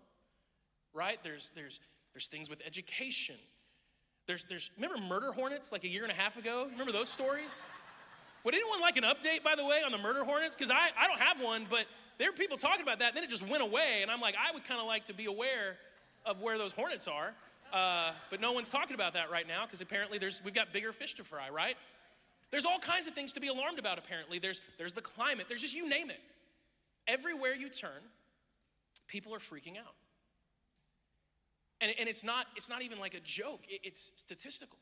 right? 0.95 1.19
There's, 1.23 1.53
there's, 1.55 1.81
there's 2.15 2.29
things 2.29 2.49
with 2.49 2.63
education. 2.67 3.37
There's, 4.27 4.45
there's, 4.45 4.71
remember 4.77 4.99
murder 4.99 5.33
hornets 5.33 5.71
like 5.71 5.85
a 5.85 5.89
year 5.89 6.03
and 6.03 6.11
a 6.11 6.15
half 6.15 6.37
ago? 6.37 6.67
Remember 6.71 6.93
those 6.93 7.09
stories? 7.09 7.63
Would 8.45 8.55
anyone 8.55 8.81
like 8.81 8.97
an 8.97 9.05
update, 9.05 9.43
by 9.45 9.55
the 9.57 9.65
way, 9.65 9.83
on 9.85 9.93
the 9.93 9.99
murder 9.99 10.25
hornets? 10.25 10.57
Because 10.57 10.71
I, 10.71 10.89
I 10.99 11.07
don't 11.07 11.21
have 11.21 11.41
one, 11.41 11.67
but 11.69 11.87
there 12.19 12.31
were 12.31 12.37
people 12.37 12.57
talking 12.57 12.83
about 12.83 13.01
that, 13.01 13.15
then 13.15 13.23
it 13.25 13.31
just 13.31 13.47
went 13.47 13.63
away. 13.63 14.01
And 14.03 14.11
I'm 14.11 14.21
like, 14.21 14.35
I 14.37 14.53
would 14.53 14.65
kind 14.65 14.81
of 14.81 14.87
like 14.87 15.05
to 15.05 15.15
be 15.15 15.27
aware 15.27 15.77
of 16.25 16.41
where 16.41 16.59
those 16.59 16.73
hornets 16.73 17.07
are. 17.09 17.35
Uh, 17.73 18.13
but 18.31 18.41
no 18.41 18.53
one's 18.53 18.71
talking 18.71 18.95
about 18.95 19.15
that 19.15 19.31
right 19.31 19.47
now 19.47 19.65
because 19.65 19.81
apparently 19.81 20.19
there's, 20.19 20.43
we've 20.45 20.55
got 20.55 20.73
bigger 20.73 20.93
fish 20.93 21.15
to 21.15 21.25
fry, 21.25 21.51
right? 21.51 21.77
There's 22.51 22.65
all 22.65 22.79
kinds 22.79 23.09
of 23.09 23.15
things 23.15 23.33
to 23.35 23.41
be 23.41 23.49
alarmed 23.49 23.79
about, 23.79 23.99
apparently. 23.99 24.39
There's, 24.39 24.63
there's 24.79 24.93
the 24.93 25.03
climate, 25.03 25.47
there's 25.49 25.63
just 25.63 25.75
you 25.75 25.89
name 25.89 26.11
it. 26.11 26.21
Everywhere 27.09 27.55
you 27.55 27.69
turn, 27.69 28.03
people 29.09 29.35
are 29.35 29.39
freaking 29.39 29.77
out. 29.79 29.95
And, 31.81 31.93
and 31.99 32.09
it's, 32.09 32.25
not, 32.25 32.47
it's 32.57 32.69
not 32.69 32.83
even 32.83 32.99
like 32.99 33.15
a 33.15 33.21
joke, 33.21 33.65
it, 33.69 33.81
it's 33.85 34.13
statistical. 34.17 34.79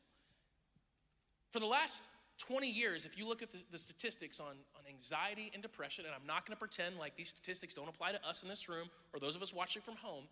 For 1.51 1.59
the 1.59 1.65
last 1.65 2.03
20 2.37 2.69
years, 2.69 3.05
if 3.05 3.17
you 3.17 3.27
look 3.27 3.41
at 3.41 3.51
the, 3.51 3.59
the 3.71 3.77
statistics 3.77 4.39
on, 4.39 4.47
on 4.47 4.83
anxiety 4.89 5.51
and 5.53 5.61
depression, 5.61 6.05
and 6.05 6.13
I'm 6.13 6.27
not 6.27 6.45
gonna 6.45 6.55
pretend 6.55 6.97
like 6.97 7.15
these 7.15 7.29
statistics 7.29 7.73
don't 7.73 7.89
apply 7.89 8.11
to 8.11 8.27
us 8.27 8.43
in 8.43 8.49
this 8.49 8.69
room 8.69 8.89
or 9.13 9.19
those 9.19 9.35
of 9.35 9.41
us 9.41 9.53
watching 9.53 9.81
from 9.81 9.95
home, 9.95 10.25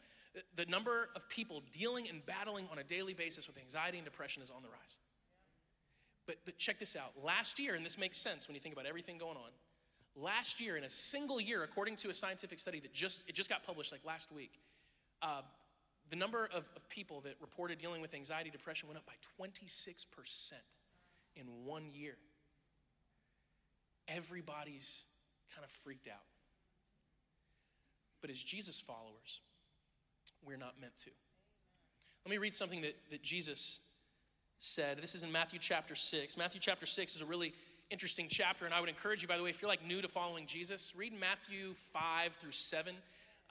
The 0.55 0.65
number 0.65 1.10
of 1.15 1.27
people 1.29 1.62
dealing 1.72 2.10
and 2.10 2.25
battling 2.25 2.67
on 2.72 2.79
a 2.79 2.84
daily 2.84 3.13
basis 3.13 3.48
with 3.48 3.58
anxiety 3.58 3.98
and 3.98 4.05
depression 4.05 4.41
is 4.41 4.50
on 4.50 4.63
the 4.63 4.70
rise. 4.70 4.98
But, 6.25 6.38
but 6.46 6.58
check 6.58 6.79
this 6.79 6.96
out. 6.96 7.12
Last 7.22 7.60
year, 7.60 7.75
and 7.75 7.86
this 7.86 7.98
makes 7.98 8.17
sense 8.17 8.48
when 8.48 8.55
you 8.55 8.62
think 8.62 8.74
about 8.74 8.86
everything 8.86 9.17
going 9.17 9.36
on, 9.36 9.51
last 10.15 10.60
year, 10.62 10.77
in 10.77 10.84
a 10.84 10.89
single 10.89 11.41
year, 11.41 11.63
according 11.63 11.98
to 11.98 12.10
a 12.10 12.13
scientific 12.13 12.60
study 12.60 12.79
that 12.79 12.93
just, 12.93 13.24
it 13.27 13.36
just 13.36 13.50
got 13.50 13.65
published 13.65 13.91
like 13.91 14.01
last 14.05 14.32
week, 14.32 14.60
uh, 15.22 15.41
the 16.10 16.15
number 16.15 16.45
of, 16.53 16.69
of 16.75 16.88
people 16.89 17.22
that 17.22 17.36
reported 17.41 17.79
dealing 17.79 18.01
with 18.01 18.13
anxiety, 18.13 18.50
depression 18.50 18.88
went 18.88 18.98
up 18.98 19.05
by 19.05 19.13
26% 19.43 20.53
in 21.36 21.45
one 21.65 21.86
year. 21.93 22.15
Everybody's 24.07 25.05
kind 25.53 25.63
of 25.63 25.72
freaked 25.72 26.07
out. 26.07 26.25
But 28.22 28.29
as 28.29 28.41
Jesus 28.41 28.79
followers, 28.79 29.41
we're 30.45 30.57
not 30.57 30.75
meant 30.79 30.98
to. 31.00 31.10
Let 32.25 32.31
me 32.31 32.38
read 32.38 32.53
something 32.53 32.81
that, 32.81 32.95
that 33.12 33.22
Jesus 33.22 33.79
said. 34.60 34.98
This 35.01 35.13
is 35.13 35.24
in 35.24 35.31
Matthew 35.31 35.60
chapter 35.60 35.95
6. 35.95 36.38
Matthew 36.38 36.62
chapter 36.62 36.86
6 36.86 37.15
is 37.15 37.22
a 37.22 37.25
really 37.25 37.53
interesting 37.89 38.27
chapter, 38.29 38.65
and 38.65 38.74
I 38.74 38.79
would 38.79 38.89
encourage 38.89 39.22
you, 39.22 39.27
by 39.27 39.38
the 39.38 39.43
way, 39.43 39.50
if 39.50 39.62
you're 39.62 39.69
like 39.69 39.86
new 39.86 40.01
to 40.01 40.07
following 40.07 40.45
Jesus, 40.45 40.93
read 40.95 41.13
Matthew 41.19 41.74
5 41.74 42.33
through 42.39 42.51
7 42.51 42.95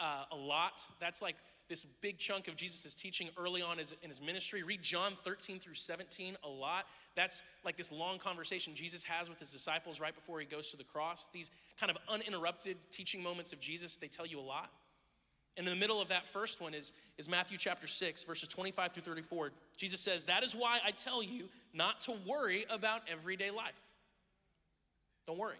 uh, 0.01 0.25
a 0.33 0.37
lot. 0.37 0.83
That's 1.01 1.21
like 1.21 1.37
this 1.73 1.87
big 2.03 2.19
chunk 2.19 2.49
of 2.49 2.57
Jesus' 2.57 2.95
teaching 2.95 3.31
early 3.39 3.63
on 3.63 3.79
in 3.79 4.09
his 4.09 4.21
ministry. 4.21 4.63
Read 4.63 4.83
John 4.83 5.15
13 5.25 5.59
through 5.59 5.73
17 5.73 6.37
a 6.45 6.49
lot. 6.49 6.85
That's 7.17 7.43
like 7.65 7.79
this 7.79 7.91
long 7.91 8.19
conversation 8.19 8.75
Jesus 8.75 9.03
has 9.05 9.31
with 9.31 9.39
his 9.39 9.51
disciples 9.51 9.99
right 9.99 10.15
before 10.15 10.39
he 10.39 10.45
goes 10.45 10.71
to 10.73 10.77
the 10.77 10.85
cross. 10.85 11.31
These 11.33 11.51
kind 11.81 11.91
of 11.91 11.97
uninterrupted 12.11 12.77
teaching 12.91 13.23
moments 13.23 13.55
of 13.55 13.61
Jesus, 13.61 13.97
they 13.97 14.09
tell 14.09 14.27
you 14.27 14.39
a 14.39 14.43
lot. 14.43 14.71
And 15.57 15.67
in 15.67 15.73
the 15.73 15.81
middle 15.81 15.99
of 15.99 16.09
that 16.09 16.29
first 16.29 16.61
one 16.61 16.75
is, 16.75 16.93
is 17.17 17.27
Matthew 17.27 17.57
chapter 17.57 17.87
6, 17.87 18.23
verses 18.25 18.51
25 18.51 18.93
through 18.93 19.03
34. 19.05 19.53
Jesus 19.79 19.99
says, 19.99 20.27
That 20.27 20.43
is 20.43 20.55
why 20.55 20.79
I 20.85 20.91
tell 20.91 21.23
you 21.23 21.49
not 21.73 22.03
to 22.03 22.13
worry 22.27 22.67
about 22.69 23.01
everyday 23.11 23.51
life. 23.51 23.81
Don't 25.27 25.39
worry. 25.39 25.57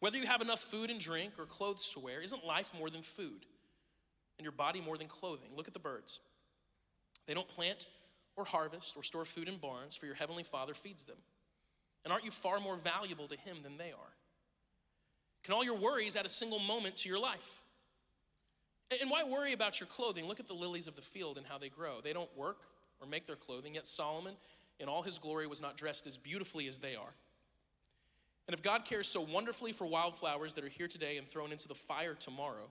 Whether 0.00 0.18
you 0.18 0.26
have 0.26 0.40
enough 0.40 0.60
food 0.60 0.90
and 0.90 0.98
drink 0.98 1.34
or 1.38 1.44
clothes 1.44 1.90
to 1.90 2.00
wear, 2.00 2.20
isn't 2.20 2.44
life 2.44 2.72
more 2.76 2.90
than 2.90 3.02
food? 3.02 3.46
And 4.38 4.44
your 4.44 4.52
body 4.52 4.80
more 4.80 4.98
than 4.98 5.06
clothing? 5.06 5.50
Look 5.56 5.68
at 5.68 5.74
the 5.74 5.80
birds. 5.80 6.20
They 7.26 7.34
don't 7.34 7.48
plant 7.48 7.86
or 8.36 8.44
harvest 8.44 8.96
or 8.96 9.02
store 9.02 9.24
food 9.24 9.48
in 9.48 9.58
barns, 9.58 9.94
for 9.94 10.06
your 10.06 10.16
heavenly 10.16 10.42
Father 10.42 10.74
feeds 10.74 11.06
them. 11.06 11.16
And 12.04 12.12
aren't 12.12 12.24
you 12.24 12.30
far 12.30 12.60
more 12.60 12.76
valuable 12.76 13.28
to 13.28 13.36
Him 13.36 13.58
than 13.62 13.76
they 13.76 13.92
are? 13.92 14.14
Can 15.44 15.54
all 15.54 15.64
your 15.64 15.76
worries 15.76 16.16
add 16.16 16.26
a 16.26 16.30
single 16.30 16.58
moment 16.58 16.96
to 16.98 17.08
your 17.08 17.18
life? 17.18 17.60
And 19.00 19.10
why 19.10 19.24
worry 19.24 19.52
about 19.52 19.80
your 19.80 19.86
clothing? 19.86 20.26
Look 20.26 20.40
at 20.40 20.46
the 20.46 20.54
lilies 20.54 20.86
of 20.86 20.96
the 20.96 21.02
field 21.02 21.38
and 21.38 21.46
how 21.46 21.58
they 21.58 21.68
grow. 21.68 22.00
They 22.02 22.12
don't 22.12 22.34
work 22.36 22.60
or 23.00 23.06
make 23.06 23.26
their 23.26 23.36
clothing, 23.36 23.74
yet 23.74 23.86
Solomon, 23.86 24.34
in 24.78 24.88
all 24.88 25.02
his 25.02 25.18
glory, 25.18 25.46
was 25.46 25.62
not 25.62 25.76
dressed 25.76 26.06
as 26.06 26.16
beautifully 26.16 26.68
as 26.68 26.80
they 26.80 26.94
are. 26.94 27.14
And 28.46 28.54
if 28.54 28.62
God 28.62 28.84
cares 28.84 29.08
so 29.08 29.20
wonderfully 29.20 29.72
for 29.72 29.86
wildflowers 29.86 30.54
that 30.54 30.64
are 30.64 30.68
here 30.68 30.88
today 30.88 31.16
and 31.16 31.26
thrown 31.26 31.50
into 31.50 31.66
the 31.66 31.74
fire 31.74 32.14
tomorrow, 32.14 32.70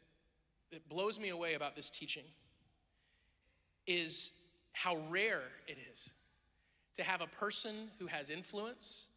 that 0.71 0.87
blows 0.89 1.19
me 1.19 1.29
away 1.29 1.53
about 1.53 1.75
this 1.75 1.89
teaching 1.89 2.23
is 3.87 4.31
how 4.73 4.97
rare 5.09 5.43
it 5.67 5.77
is 5.91 6.13
to 6.95 7.03
have 7.03 7.21
a 7.21 7.27
person 7.27 7.89
who 7.99 8.07
has 8.07 8.29
influence, 8.29 9.07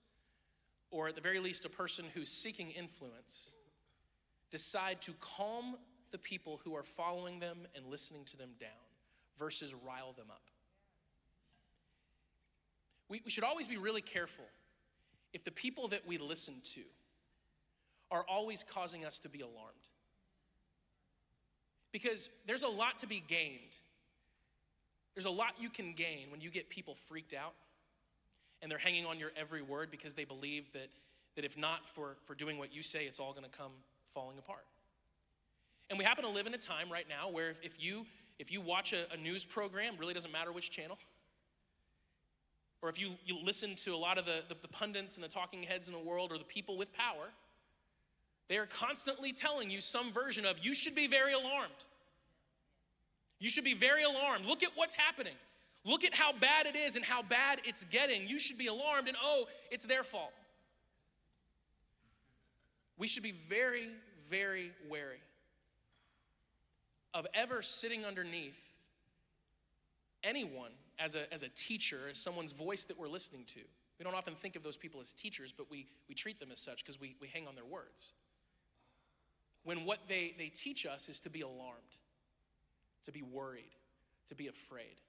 or 0.90 1.08
at 1.08 1.14
the 1.14 1.20
very 1.20 1.40
least, 1.40 1.64
a 1.64 1.68
person 1.68 2.04
who's 2.14 2.28
seeking 2.28 2.70
influence, 2.70 3.52
decide 4.50 5.00
to 5.02 5.12
calm 5.20 5.76
the 6.12 6.18
people 6.18 6.60
who 6.64 6.76
are 6.76 6.82
following 6.82 7.40
them 7.40 7.58
and 7.74 7.86
listening 7.86 8.24
to 8.24 8.36
them 8.36 8.50
down 8.60 8.70
versus 9.38 9.74
rile 9.86 10.12
them 10.12 10.26
up. 10.30 10.42
We, 13.08 13.20
we 13.24 13.30
should 13.30 13.44
always 13.44 13.66
be 13.66 13.76
really 13.76 14.00
careful 14.00 14.44
if 15.32 15.44
the 15.44 15.50
people 15.50 15.88
that 15.88 16.06
we 16.06 16.18
listen 16.18 16.54
to 16.74 16.82
are 18.10 18.24
always 18.28 18.64
causing 18.64 19.04
us 19.04 19.18
to 19.20 19.28
be 19.28 19.40
alarmed. 19.40 19.74
Because 21.94 22.28
there's 22.44 22.64
a 22.64 22.68
lot 22.68 22.98
to 22.98 23.06
be 23.06 23.22
gained. 23.28 23.78
There's 25.14 25.26
a 25.26 25.30
lot 25.30 25.52
you 25.60 25.70
can 25.70 25.92
gain 25.92 26.32
when 26.32 26.40
you 26.40 26.50
get 26.50 26.68
people 26.68 26.96
freaked 26.96 27.32
out 27.32 27.54
and 28.60 28.68
they're 28.68 28.78
hanging 28.78 29.06
on 29.06 29.20
your 29.20 29.30
every 29.36 29.62
word 29.62 29.92
because 29.92 30.14
they 30.14 30.24
believe 30.24 30.72
that, 30.72 30.88
that 31.36 31.44
if 31.44 31.56
not 31.56 31.88
for, 31.88 32.16
for 32.24 32.34
doing 32.34 32.58
what 32.58 32.74
you 32.74 32.82
say, 32.82 33.04
it's 33.04 33.20
all 33.20 33.30
going 33.30 33.44
to 33.44 33.56
come 33.56 33.70
falling 34.08 34.38
apart. 34.38 34.64
And 35.88 35.96
we 35.96 36.04
happen 36.04 36.24
to 36.24 36.30
live 36.30 36.48
in 36.48 36.54
a 36.54 36.58
time 36.58 36.90
right 36.90 37.06
now 37.08 37.30
where 37.30 37.48
if, 37.48 37.60
if 37.62 37.80
you 37.80 38.06
if 38.40 38.50
you 38.50 38.60
watch 38.60 38.92
a, 38.92 39.04
a, 39.14 39.16
news 39.16 39.44
program, 39.44 39.94
really 39.96 40.14
doesn't 40.14 40.32
matter 40.32 40.50
which 40.50 40.72
channel, 40.72 40.98
or 42.82 42.88
if 42.88 42.98
you, 42.98 43.12
you 43.24 43.38
listen 43.40 43.76
to 43.76 43.94
a 43.94 43.96
lot 43.96 44.18
of 44.18 44.24
the, 44.24 44.42
the, 44.48 44.56
the 44.60 44.66
pundits 44.66 45.14
and 45.14 45.22
the 45.22 45.28
talking 45.28 45.62
heads 45.62 45.86
in 45.86 45.94
the 45.94 46.00
world 46.00 46.32
or 46.32 46.38
the 46.38 46.44
people 46.44 46.76
with 46.76 46.92
power, 46.92 47.28
they 48.48 48.56
are 48.58 48.66
constantly 48.66 49.32
telling 49.32 49.70
you 49.70 49.80
some 49.80 50.12
version 50.12 50.44
of 50.44 50.64
you 50.64 50.74
should 50.74 50.94
be 50.94 51.06
very 51.06 51.32
alarmed. 51.32 51.72
You 53.38 53.50
should 53.50 53.64
be 53.64 53.74
very 53.74 54.04
alarmed. 54.04 54.46
Look 54.46 54.62
at 54.62 54.70
what's 54.74 54.94
happening. 54.94 55.34
Look 55.84 56.04
at 56.04 56.14
how 56.14 56.32
bad 56.32 56.66
it 56.66 56.76
is 56.76 56.96
and 56.96 57.04
how 57.04 57.22
bad 57.22 57.60
it's 57.64 57.84
getting. 57.84 58.26
You 58.26 58.38
should 58.38 58.56
be 58.56 58.68
alarmed, 58.68 59.08
and 59.08 59.16
oh, 59.22 59.46
it's 59.70 59.84
their 59.84 60.02
fault. 60.02 60.32
We 62.96 63.08
should 63.08 63.22
be 63.22 63.32
very, 63.32 63.88
very 64.30 64.70
wary 64.88 65.20
of 67.12 67.26
ever 67.34 67.60
sitting 67.62 68.04
underneath 68.04 68.58
anyone 70.22 70.70
as 70.98 71.14
a, 71.14 71.32
as 71.32 71.42
a 71.42 71.48
teacher, 71.48 72.00
as 72.10 72.18
someone's 72.18 72.52
voice 72.52 72.84
that 72.84 72.98
we're 72.98 73.08
listening 73.08 73.44
to. 73.48 73.60
We 73.98 74.04
don't 74.04 74.14
often 74.14 74.34
think 74.34 74.56
of 74.56 74.62
those 74.62 74.76
people 74.76 75.00
as 75.00 75.12
teachers, 75.12 75.52
but 75.56 75.70
we, 75.70 75.86
we 76.08 76.14
treat 76.14 76.40
them 76.40 76.48
as 76.50 76.60
such 76.60 76.84
because 76.84 77.00
we, 77.00 77.14
we 77.20 77.28
hang 77.28 77.46
on 77.46 77.54
their 77.54 77.64
words. 77.64 78.12
When 79.64 79.84
what 79.84 80.00
they, 80.08 80.34
they 80.38 80.48
teach 80.48 80.86
us 80.86 81.08
is 81.08 81.20
to 81.20 81.30
be 81.30 81.40
alarmed, 81.40 81.80
to 83.04 83.12
be 83.12 83.22
worried, 83.22 83.74
to 84.28 84.34
be 84.34 84.48
afraid. 84.48 85.00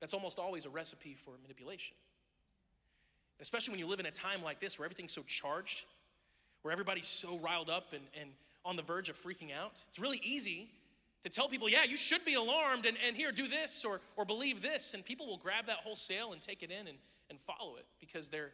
That's 0.00 0.14
almost 0.14 0.38
always 0.38 0.66
a 0.66 0.70
recipe 0.70 1.14
for 1.14 1.32
manipulation. 1.42 1.96
Especially 3.40 3.72
when 3.72 3.80
you 3.80 3.86
live 3.86 4.00
in 4.00 4.06
a 4.06 4.10
time 4.10 4.42
like 4.42 4.60
this 4.60 4.78
where 4.78 4.84
everything's 4.84 5.12
so 5.12 5.22
charged, 5.22 5.84
where 6.62 6.72
everybody's 6.72 7.06
so 7.06 7.38
riled 7.38 7.70
up 7.70 7.92
and, 7.92 8.02
and 8.20 8.30
on 8.64 8.76
the 8.76 8.82
verge 8.82 9.08
of 9.08 9.16
freaking 9.16 9.54
out. 9.54 9.72
It's 9.88 9.98
really 9.98 10.20
easy 10.22 10.68
to 11.22 11.30
tell 11.30 11.48
people, 11.48 11.68
yeah, 11.68 11.84
you 11.84 11.96
should 11.96 12.24
be 12.24 12.34
alarmed 12.34 12.84
and, 12.84 12.98
and 13.06 13.16
here, 13.16 13.32
do 13.32 13.48
this 13.48 13.84
or, 13.84 14.00
or 14.16 14.26
believe 14.26 14.60
this. 14.60 14.92
And 14.92 15.02
people 15.02 15.26
will 15.26 15.38
grab 15.38 15.66
that 15.66 15.78
wholesale 15.78 16.32
and 16.32 16.42
take 16.42 16.62
it 16.62 16.70
in 16.70 16.86
and, 16.86 16.98
and 17.30 17.40
follow 17.40 17.76
it 17.76 17.86
because 17.98 18.28
they're, 18.28 18.50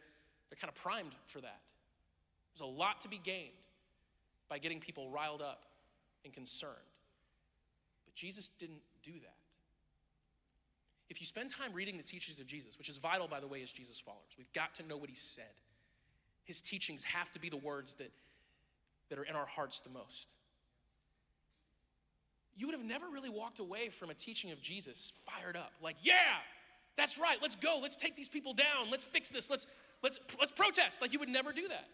they're 0.49 0.57
kind 0.59 0.69
of 0.69 0.75
primed 0.75 1.11
for 1.27 1.41
that. 1.41 1.59
There's 2.53 2.67
a 2.67 2.73
lot 2.73 3.01
to 3.01 3.09
be 3.09 3.19
gained 3.21 3.51
by 4.51 4.59
getting 4.59 4.81
people 4.81 5.09
riled 5.09 5.41
up 5.41 5.63
and 6.25 6.33
concerned. 6.33 6.75
But 8.03 8.13
Jesus 8.15 8.49
didn't 8.59 8.81
do 9.01 9.13
that. 9.13 9.37
If 11.09 11.21
you 11.21 11.25
spend 11.25 11.49
time 11.49 11.71
reading 11.71 11.95
the 11.95 12.03
teachings 12.03 12.37
of 12.41 12.47
Jesus, 12.47 12.77
which 12.77 12.89
is 12.89 12.97
vital, 12.97 13.29
by 13.29 13.39
the 13.39 13.47
way, 13.47 13.61
as 13.63 13.71
Jesus 13.71 13.97
followers, 13.97 14.33
we've 14.37 14.51
got 14.51 14.75
to 14.75 14.83
know 14.85 14.97
what 14.97 15.09
he 15.09 15.15
said. 15.15 15.45
His 16.43 16.61
teachings 16.61 17.05
have 17.05 17.31
to 17.31 17.39
be 17.39 17.47
the 17.47 17.55
words 17.55 17.95
that 17.95 18.11
that 19.09 19.17
are 19.19 19.23
in 19.23 19.35
our 19.35 19.45
hearts 19.45 19.79
the 19.79 19.89
most. 19.89 20.33
You 22.57 22.67
would 22.67 22.75
have 22.75 22.85
never 22.85 23.05
really 23.07 23.29
walked 23.29 23.59
away 23.59 23.87
from 23.87 24.09
a 24.09 24.13
teaching 24.13 24.51
of 24.51 24.61
Jesus 24.61 25.13
fired 25.25 25.55
up, 25.55 25.71
like, 25.81 25.95
yeah, 26.01 26.39
that's 26.97 27.17
right, 27.17 27.37
let's 27.41 27.55
go, 27.55 27.79
let's 27.81 27.95
take 27.95 28.17
these 28.17 28.27
people 28.27 28.53
down, 28.53 28.91
let's 28.91 29.05
fix 29.05 29.29
this, 29.29 29.49
let's 29.49 29.65
let's 30.03 30.19
let's 30.39 30.51
protest. 30.51 31.01
Like 31.01 31.13
you 31.13 31.19
would 31.19 31.29
never 31.29 31.53
do 31.53 31.69
that. 31.69 31.87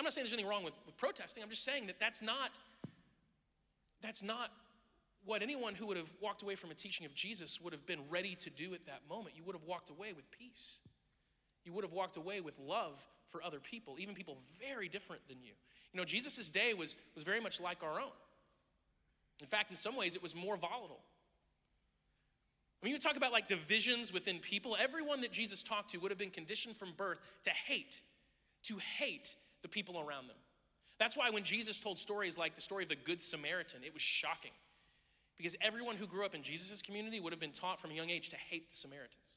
I'm 0.00 0.04
not 0.04 0.14
saying 0.14 0.24
there's 0.24 0.32
anything 0.32 0.48
wrong 0.48 0.64
with, 0.64 0.72
with 0.86 0.96
protesting, 0.96 1.42
I'm 1.42 1.50
just 1.50 1.62
saying 1.62 1.86
that 1.88 2.00
that's 2.00 2.22
not 2.22 2.58
that's 4.00 4.22
not 4.22 4.50
what 5.26 5.42
anyone 5.42 5.74
who 5.74 5.86
would 5.88 5.98
have 5.98 6.08
walked 6.22 6.40
away 6.40 6.54
from 6.54 6.70
a 6.70 6.74
teaching 6.74 7.04
of 7.04 7.14
Jesus 7.14 7.60
would 7.60 7.74
have 7.74 7.84
been 7.84 8.00
ready 8.08 8.34
to 8.36 8.48
do 8.48 8.72
at 8.72 8.86
that 8.86 9.02
moment. 9.10 9.36
You 9.36 9.44
would 9.44 9.54
have 9.54 9.66
walked 9.66 9.90
away 9.90 10.14
with 10.14 10.24
peace. 10.30 10.78
You 11.66 11.74
would 11.74 11.84
have 11.84 11.92
walked 11.92 12.16
away 12.16 12.40
with 12.40 12.58
love 12.58 13.06
for 13.28 13.42
other 13.42 13.60
people, 13.60 13.96
even 13.98 14.14
people 14.14 14.38
very 14.58 14.88
different 14.88 15.20
than 15.28 15.36
you. 15.42 15.52
You 15.92 15.98
know, 15.98 16.06
Jesus' 16.06 16.48
day 16.48 16.72
was, 16.72 16.96
was 17.14 17.22
very 17.22 17.42
much 17.42 17.60
like 17.60 17.84
our 17.84 18.00
own. 18.00 18.16
In 19.42 19.48
fact, 19.48 19.68
in 19.68 19.76
some 19.76 19.96
ways, 19.96 20.14
it 20.14 20.22
was 20.22 20.34
more 20.34 20.56
volatile. 20.56 21.02
I 22.82 22.86
mean, 22.86 22.94
you 22.94 22.98
talk 22.98 23.18
about 23.18 23.32
like 23.32 23.48
divisions 23.48 24.14
within 24.14 24.38
people. 24.38 24.78
Everyone 24.80 25.20
that 25.20 25.30
Jesus 25.30 25.62
talked 25.62 25.90
to 25.90 25.98
would 25.98 26.10
have 26.10 26.16
been 26.18 26.30
conditioned 26.30 26.78
from 26.78 26.94
birth 26.96 27.20
to 27.44 27.50
hate, 27.50 28.00
to 28.62 28.78
hate 28.98 29.36
the 29.62 29.68
people 29.68 29.98
around 29.98 30.28
them. 30.28 30.36
That's 30.98 31.16
why 31.16 31.30
when 31.30 31.44
Jesus 31.44 31.80
told 31.80 31.98
stories 31.98 32.36
like 32.36 32.54
the 32.54 32.60
story 32.60 32.82
of 32.82 32.90
the 32.90 32.96
Good 32.96 33.22
Samaritan, 33.22 33.80
it 33.84 33.94
was 33.94 34.02
shocking. 34.02 34.50
Because 35.36 35.56
everyone 35.62 35.96
who 35.96 36.06
grew 36.06 36.26
up 36.26 36.34
in 36.34 36.42
Jesus' 36.42 36.82
community 36.82 37.18
would 37.18 37.32
have 37.32 37.40
been 37.40 37.52
taught 37.52 37.80
from 37.80 37.90
a 37.90 37.94
young 37.94 38.10
age 38.10 38.28
to 38.30 38.36
hate 38.36 38.70
the 38.70 38.76
Samaritans. 38.76 39.36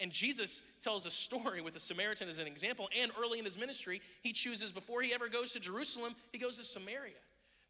And 0.00 0.10
Jesus 0.10 0.62
tells 0.80 1.04
a 1.04 1.10
story 1.10 1.60
with 1.60 1.76
a 1.76 1.80
Samaritan 1.80 2.28
as 2.28 2.38
an 2.38 2.46
example, 2.46 2.88
and 2.98 3.12
early 3.20 3.38
in 3.38 3.44
his 3.44 3.58
ministry, 3.58 4.00
he 4.22 4.32
chooses, 4.32 4.72
before 4.72 5.02
he 5.02 5.12
ever 5.12 5.28
goes 5.28 5.52
to 5.52 5.60
Jerusalem, 5.60 6.14
he 6.32 6.38
goes 6.38 6.56
to 6.56 6.64
Samaria. 6.64 7.12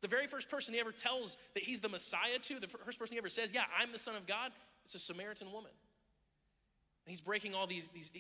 The 0.00 0.09
very 0.09 0.26
first 0.26 0.49
person 0.49 0.73
he 0.73 0.81
ever 0.81 0.92
tells 0.92 1.37
that 1.54 1.62
he's 1.62 1.81
the 1.81 1.88
Messiah 1.88 2.38
to, 2.42 2.61
the 2.61 2.69
first 2.69 2.99
person 2.99 3.14
he 3.14 3.19
ever 3.19 3.28
says, 3.28 3.52
Yeah, 3.52 3.64
I'm 3.78 3.92
the 3.92 3.99
Son 3.99 4.16
of 4.16 4.26
God, 4.26 4.52
it's 4.85 4.95
a 4.95 4.99
Samaritan 4.99 5.52
woman. 5.52 5.71
And 7.04 7.11
he's 7.11 7.21
breaking 7.21 7.54
all 7.54 7.66
these, 7.66 7.88
these, 7.92 8.11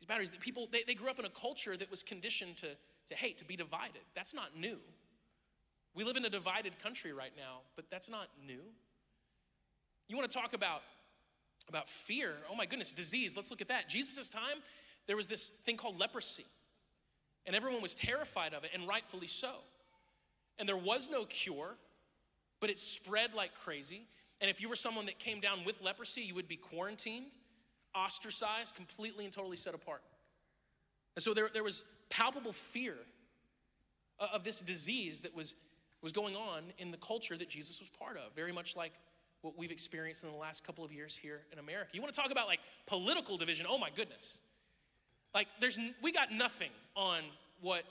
these 0.00 0.06
boundaries. 0.06 0.30
The 0.30 0.38
people, 0.38 0.68
they, 0.70 0.82
they 0.86 0.94
grew 0.94 1.10
up 1.10 1.18
in 1.18 1.24
a 1.24 1.30
culture 1.30 1.76
that 1.76 1.90
was 1.90 2.02
conditioned 2.02 2.56
to, 2.58 2.68
to 3.08 3.14
hate, 3.14 3.38
to 3.38 3.44
be 3.44 3.56
divided. 3.56 4.02
That's 4.14 4.34
not 4.34 4.56
new. 4.56 4.78
We 5.94 6.04
live 6.04 6.16
in 6.16 6.24
a 6.24 6.30
divided 6.30 6.78
country 6.82 7.12
right 7.12 7.32
now, 7.36 7.60
but 7.74 7.86
that's 7.90 8.08
not 8.08 8.28
new. 8.46 8.60
You 10.08 10.16
want 10.16 10.30
to 10.30 10.36
talk 10.36 10.54
about, 10.54 10.82
about 11.68 11.88
fear? 11.88 12.34
Oh 12.50 12.54
my 12.54 12.66
goodness, 12.66 12.92
disease. 12.92 13.36
Let's 13.36 13.50
look 13.50 13.60
at 13.60 13.68
that. 13.68 13.88
Jesus' 13.88 14.28
time, 14.28 14.62
there 15.06 15.16
was 15.16 15.26
this 15.26 15.48
thing 15.48 15.76
called 15.76 15.98
leprosy, 15.98 16.46
and 17.46 17.56
everyone 17.56 17.82
was 17.82 17.94
terrified 17.94 18.54
of 18.54 18.64
it, 18.64 18.70
and 18.74 18.86
rightfully 18.86 19.26
so. 19.26 19.50
And 20.58 20.68
there 20.68 20.76
was 20.76 21.08
no 21.10 21.24
cure, 21.24 21.74
but 22.60 22.70
it 22.70 22.78
spread 22.78 23.34
like 23.34 23.54
crazy. 23.54 24.02
And 24.40 24.50
if 24.50 24.60
you 24.60 24.68
were 24.68 24.76
someone 24.76 25.06
that 25.06 25.18
came 25.18 25.40
down 25.40 25.64
with 25.64 25.80
leprosy, 25.82 26.22
you 26.22 26.34
would 26.34 26.48
be 26.48 26.56
quarantined, 26.56 27.32
ostracized, 27.94 28.74
completely 28.74 29.24
and 29.24 29.32
totally 29.32 29.56
set 29.56 29.74
apart. 29.74 30.02
And 31.16 31.22
so 31.22 31.34
there, 31.34 31.48
there 31.52 31.64
was 31.64 31.84
palpable 32.10 32.52
fear 32.52 32.94
of 34.20 34.44
this 34.44 34.60
disease 34.60 35.22
that 35.22 35.34
was, 35.34 35.54
was 36.02 36.12
going 36.12 36.36
on 36.36 36.62
in 36.78 36.90
the 36.90 36.96
culture 36.96 37.36
that 37.36 37.48
Jesus 37.48 37.80
was 37.80 37.88
part 37.88 38.16
of, 38.16 38.34
very 38.34 38.52
much 38.52 38.76
like 38.76 38.92
what 39.42 39.56
we've 39.56 39.70
experienced 39.70 40.24
in 40.24 40.30
the 40.30 40.36
last 40.36 40.64
couple 40.64 40.84
of 40.84 40.92
years 40.92 41.16
here 41.16 41.42
in 41.52 41.58
America. 41.58 41.90
You 41.92 42.02
want 42.02 42.12
to 42.12 42.20
talk 42.20 42.30
about 42.30 42.46
like 42.46 42.60
political 42.86 43.36
division? 43.36 43.66
Oh 43.68 43.78
my 43.78 43.90
goodness. 43.94 44.38
Like 45.34 45.46
there's 45.60 45.78
we 46.02 46.10
got 46.10 46.32
nothing 46.32 46.70
on 46.96 47.20
what 47.60 47.84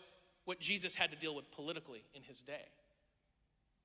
what 0.48 0.60
Jesus 0.60 0.96
had 0.96 1.12
to 1.12 1.18
deal 1.18 1.36
with 1.36 1.52
politically 1.52 2.04
in 2.16 2.24
his 2.24 2.42
day. 2.42 2.66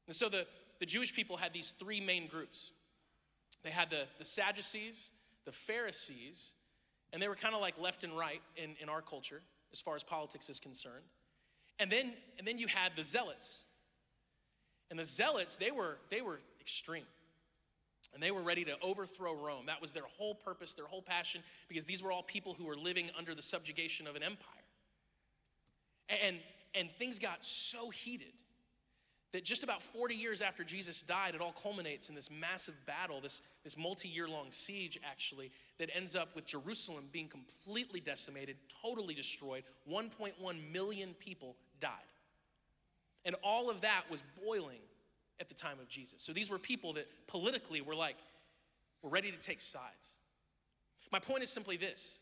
And 0.07 0.14
so 0.14 0.28
the, 0.28 0.47
the 0.78 0.87
Jewish 0.87 1.12
people 1.12 1.37
had 1.37 1.52
these 1.52 1.73
three 1.78 2.00
main 2.00 2.28
groups. 2.28 2.73
They 3.64 3.71
had 3.71 3.90
the, 3.90 4.04
the 4.19 4.25
Sadducees, 4.25 5.11
the 5.44 5.52
Pharisees, 5.52 6.54
and 7.12 7.20
they 7.20 7.28
were 7.28 7.34
kind 7.34 7.54
of 7.54 7.61
like 7.61 7.78
left 7.78 8.04
and 8.04 8.16
right 8.16 8.42
in, 8.56 8.76
in 8.80 8.88
our 8.88 9.02
culture 9.02 9.42
as 9.72 9.80
far 9.80 9.96
as 9.96 10.02
politics 10.02 10.49
is 10.49 10.61
concerned. 10.61 11.04
And 11.78 11.90
then, 11.90 12.12
and 12.38 12.46
then 12.46 12.58
you 12.58 12.66
had 12.66 12.92
the 12.96 13.02
Zealots. 13.02 13.64
And 14.90 14.99
the 14.99 15.04
Zealots, 15.04 15.56
they 15.56 15.70
were, 15.70 15.99
they 16.11 16.20
were 16.20 16.40
extreme. 16.61 17.06
And 18.14 18.22
they 18.22 18.30
were 18.30 18.42
ready 18.42 18.64
to 18.64 18.75
overthrow 18.82 19.34
Rome. 19.34 19.66
That 19.66 19.80
was 19.80 19.92
their 19.92 20.04
whole 20.18 20.34
purpose, 20.34 20.75
their 20.75 20.87
whole 20.87 21.00
passion, 21.00 21.42
because 21.68 21.87
these 21.87 22.02
were 22.02 22.12
all 22.12 22.22
people 22.22 22.54
who 22.54 22.66
were 22.66 22.76
living 22.76 23.11
under 23.16 23.34
the 23.34 23.42
subjugation 23.42 24.06
of 24.06 24.16
an 24.16 24.22
empire. 24.22 24.46
And, 26.08 26.37
and 26.75 26.90
things 26.99 27.18
got 27.18 27.44
so 27.44 27.88
heated 27.88 28.34
that 29.33 29.45
just 29.45 29.62
about 29.62 29.83
40 29.83 30.15
years 30.15 30.43
after 30.43 30.62
Jesus 30.62 31.03
died, 31.03 31.35
it 31.35 31.41
all 31.41 31.53
culminates 31.53 32.09
in 32.09 32.15
this 32.15 32.31
massive 32.31 32.75
battle, 32.87 33.21
this, 33.21 33.41
this 33.65 33.79
multi 33.79 34.09
year 34.09 34.29
long 34.29 34.51
siege, 34.51 34.99
actually, 35.05 35.51
that 35.79 35.89
ends 35.95 36.15
up 36.15 36.35
with 36.35 36.45
Jerusalem 36.45 37.05
being 37.12 37.29
completely 37.29 38.01
decimated, 38.01 38.57
totally 38.83 39.15
destroyed. 39.15 39.64
1.1 39.90 40.33
million 40.73 41.14
people 41.18 41.57
died. 41.81 41.90
And 43.25 43.35
all 43.42 43.71
of 43.71 43.81
that 43.81 44.03
was 44.11 44.23
boiling 44.45 44.81
at 45.40 45.49
the 45.49 45.55
time 45.55 45.79
of 45.81 45.88
Jesus. 45.88 46.23
So 46.23 46.33
these 46.33 46.51
were 46.51 46.59
people 46.59 46.92
that 46.95 47.07
politically 47.27 47.81
were 47.81 47.95
like, 47.95 48.16
were 49.03 49.11
ready 49.11 49.31
to 49.31 49.38
take 49.38 49.61
sides. 49.61 50.18
My 51.11 51.18
point 51.18 51.42
is 51.42 51.51
simply 51.51 51.77
this 51.77 52.21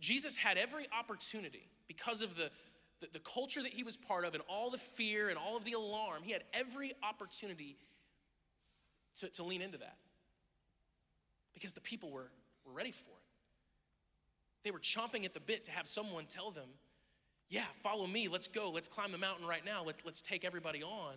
Jesus 0.00 0.36
had 0.36 0.58
every 0.58 0.86
opportunity 0.98 1.68
because 1.88 2.22
of 2.22 2.36
the, 2.36 2.50
the, 3.00 3.08
the 3.12 3.18
culture 3.20 3.62
that 3.62 3.72
he 3.72 3.82
was 3.82 3.96
part 3.96 4.24
of 4.24 4.34
and 4.34 4.42
all 4.48 4.70
the 4.70 4.78
fear 4.78 5.28
and 5.28 5.38
all 5.38 5.56
of 5.56 5.64
the 5.64 5.72
alarm, 5.72 6.22
he 6.22 6.32
had 6.32 6.44
every 6.54 6.92
opportunity 7.02 7.76
to, 9.20 9.28
to 9.30 9.42
lean 9.42 9.62
into 9.62 9.78
that 9.78 9.96
because 11.54 11.74
the 11.74 11.80
people 11.80 12.10
were, 12.10 12.30
were 12.64 12.72
ready 12.72 12.92
for 12.92 13.08
it. 13.08 13.26
They 14.64 14.70
were 14.70 14.80
chomping 14.80 15.24
at 15.24 15.34
the 15.34 15.40
bit 15.40 15.64
to 15.64 15.70
have 15.70 15.86
someone 15.86 16.26
tell 16.26 16.50
them, 16.50 16.68
Yeah, 17.48 17.64
follow 17.82 18.06
me, 18.06 18.28
let's 18.28 18.48
go, 18.48 18.70
let's 18.70 18.88
climb 18.88 19.12
the 19.12 19.18
mountain 19.18 19.46
right 19.46 19.64
now, 19.64 19.84
Let, 19.84 19.96
let's 20.04 20.22
take 20.22 20.44
everybody 20.44 20.82
on. 20.82 21.14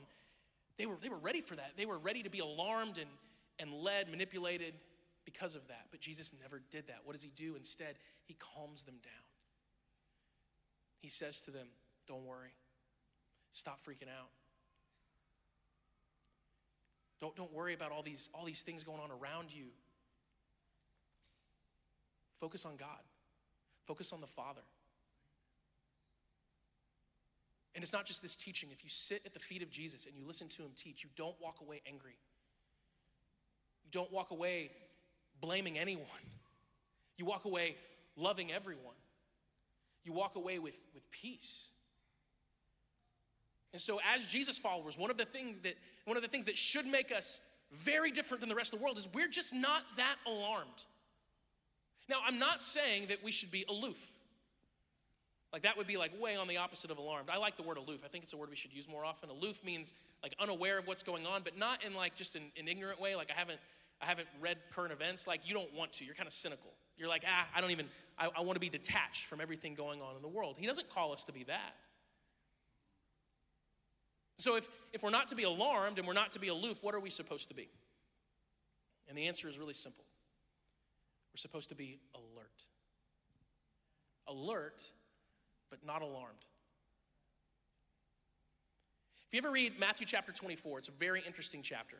They 0.78 0.86
were, 0.86 0.96
they 1.02 1.10
were 1.10 1.18
ready 1.18 1.42
for 1.42 1.56
that. 1.56 1.74
They 1.76 1.86
were 1.86 1.98
ready 1.98 2.24
to 2.24 2.30
be 2.30 2.40
alarmed 2.40 2.98
and, 2.98 3.10
and 3.60 3.84
led, 3.84 4.10
manipulated 4.10 4.74
because 5.26 5.56
of 5.56 5.68
that. 5.68 5.88
But 5.92 6.00
Jesus 6.00 6.32
never 6.42 6.62
did 6.72 6.88
that. 6.88 7.00
What 7.04 7.14
does 7.14 7.22
he 7.22 7.32
do? 7.36 7.56
Instead, 7.58 7.96
he 8.24 8.36
calms 8.36 8.84
them 8.84 8.96
down. 9.04 9.29
He 11.02 11.10
says 11.10 11.42
to 11.42 11.52
them, 11.52 11.68
Don't 12.08 12.26
worry. 12.26 12.54
Stop 13.52 13.80
freaking 13.80 14.10
out. 14.10 14.30
Don't, 17.20 17.36
don't 17.36 17.54
worry 17.54 17.74
about 17.74 17.92
all 17.92 18.02
these, 18.02 18.30
all 18.34 18.46
these 18.46 18.62
things 18.62 18.84
going 18.84 19.00
on 19.02 19.10
around 19.12 19.54
you. 19.54 19.66
Focus 22.40 22.66
on 22.66 22.78
God, 22.78 23.00
focus 23.86 24.14
on 24.14 24.22
the 24.22 24.28
Father. 24.28 24.62
And 27.76 27.84
it's 27.84 27.94
not 27.94 28.06
just 28.06 28.22
this 28.22 28.36
teaching. 28.36 28.70
If 28.72 28.84
you 28.84 28.90
sit 28.90 29.22
at 29.26 29.34
the 29.34 29.40
feet 29.40 29.62
of 29.62 29.70
Jesus 29.70 30.06
and 30.06 30.16
you 30.16 30.26
listen 30.26 30.48
to 30.50 30.64
him 30.64 30.72
teach, 30.76 31.04
you 31.04 31.10
don't 31.16 31.36
walk 31.42 31.62
away 31.62 31.82
angry. 31.88 32.18
You 33.86 33.90
don't 33.92 34.12
walk 34.12 34.32
away 34.32 34.72
blaming 35.40 35.78
anyone. 35.78 36.06
You 37.18 37.26
walk 37.26 37.46
away 37.46 37.76
loving 38.18 38.52
everyone 38.52 38.96
you 40.04 40.14
walk 40.14 40.36
away 40.36 40.60
with, 40.60 40.78
with 40.94 41.10
peace. 41.12 41.70
And 43.74 43.82
so, 43.82 44.00
as 44.14 44.26
Jesus 44.26 44.58
followers, 44.58 44.98
one 44.98 45.12
of 45.12 45.18
the 45.18 45.26
things 45.26 45.58
that 45.64 45.76
one 46.06 46.18
of 46.18 46.24
the 46.24 46.30
things 46.30 46.46
that 46.46 46.58
should 46.58 46.88
make 46.88 47.12
us 47.12 47.40
very 47.72 48.12
different 48.12 48.42
than 48.42 48.50
the 48.50 48.56
rest 48.56 48.74
of 48.74 48.80
the 48.80 48.84
world 48.84 48.98
is 48.98 49.08
we're 49.14 49.28
just 49.28 49.54
not 49.54 49.84
that 49.98 50.16
alarmed. 50.26 50.86
Now, 52.10 52.18
I'm 52.26 52.40
not 52.40 52.62
saying 52.62 53.08
that 53.10 53.24
we 53.24 53.32
should 53.32 53.52
be 53.52 53.66
aloof. 53.70 54.10
Like 55.54 55.64
that 55.64 55.78
would 55.78 55.88
be 55.88 55.98
like 55.98 56.20
way 56.20 56.36
on 56.36 56.48
the 56.48 56.58
opposite 56.58 56.92
of 56.92 56.98
alarmed. 56.98 57.30
I 57.32 57.38
like 57.38 57.58
the 57.58 57.64
word 57.64 57.78
aloof. 57.78 58.02
I 58.06 58.08
think 58.08 58.24
it's 58.24 58.34
a 58.34 58.38
word 58.38 58.50
we 58.50 58.56
should 58.56 58.74
use 58.74 58.88
more 58.88 59.04
often. 59.04 59.30
Aloof 59.30 59.64
means 59.64 59.94
like 60.22 60.36
unaware 60.40 60.78
of 60.78 60.88
what's 60.88 61.04
going 61.04 61.26
on, 61.26 61.42
but 61.44 61.58
not 61.58 61.84
in 61.84 61.96
like 61.96 62.16
just 62.16 62.36
an, 62.36 62.44
an 62.58 62.68
ignorant 62.68 63.02
way. 63.02 63.16
Like 63.16 63.32
I 63.36 63.40
haven't 63.40 63.60
I 64.02 64.06
haven't 64.06 64.28
read 64.40 64.58
current 64.72 64.94
events. 64.94 65.28
Like 65.28 65.48
you 65.48 65.54
don't 65.54 65.74
want 65.74 65.94
to. 65.94 66.06
You're 66.06 66.14
kind 66.14 66.28
of 66.28 66.34
cynical. 66.34 66.72
You're 67.00 67.08
like, 67.08 67.24
ah, 67.26 67.48
I 67.56 67.62
don't 67.62 67.72
even, 67.72 67.88
I, 68.18 68.30
I 68.38 68.42
want 68.42 68.58
to 68.58 68.60
be 68.60 68.70
detached 68.70 69.26
from 69.26 69.40
everything 69.40 69.74
going 69.74 70.02
on 70.02 70.18
in 70.18 70.22
the 70.22 70.28
world. 70.28 70.58
He 70.60 70.68
doesn't 70.68 70.90
call 70.90 71.14
us 71.14 71.24
to 71.24 71.32
be 71.32 71.46
that. 71.46 71.76
So 74.38 74.56
if, 74.56 74.70
if 74.94 75.02
we're 75.02 75.10
not 75.10 75.30
to 75.30 75.36
be 75.36 75.44
alarmed 75.44 75.98
and 75.98 76.08
we're 76.08 76.14
not 76.14 76.32
to 76.34 76.40
be 76.40 76.50
aloof, 76.50 76.84
what 76.84 76.94
are 76.94 77.00
we 77.00 77.10
supposed 77.10 77.48
to 77.48 77.54
be? 77.54 77.70
And 79.08 79.18
the 79.18 79.28
answer 79.28 79.48
is 79.48 79.58
really 79.58 79.74
simple. 79.74 80.04
We're 81.34 81.40
supposed 81.40 81.70
to 81.70 81.76
be 81.76 82.00
alert. 82.14 82.64
Alert, 84.28 84.82
but 85.70 85.80
not 85.86 86.02
alarmed. 86.02 86.46
If 89.28 89.34
you 89.34 89.38
ever 89.40 89.52
read 89.52 89.80
Matthew 89.80 90.06
chapter 90.06 90.32
24, 90.32 90.80
it's 90.80 90.88
a 90.88 90.92
very 90.92 91.22
interesting 91.26 91.62
chapter. 91.62 91.98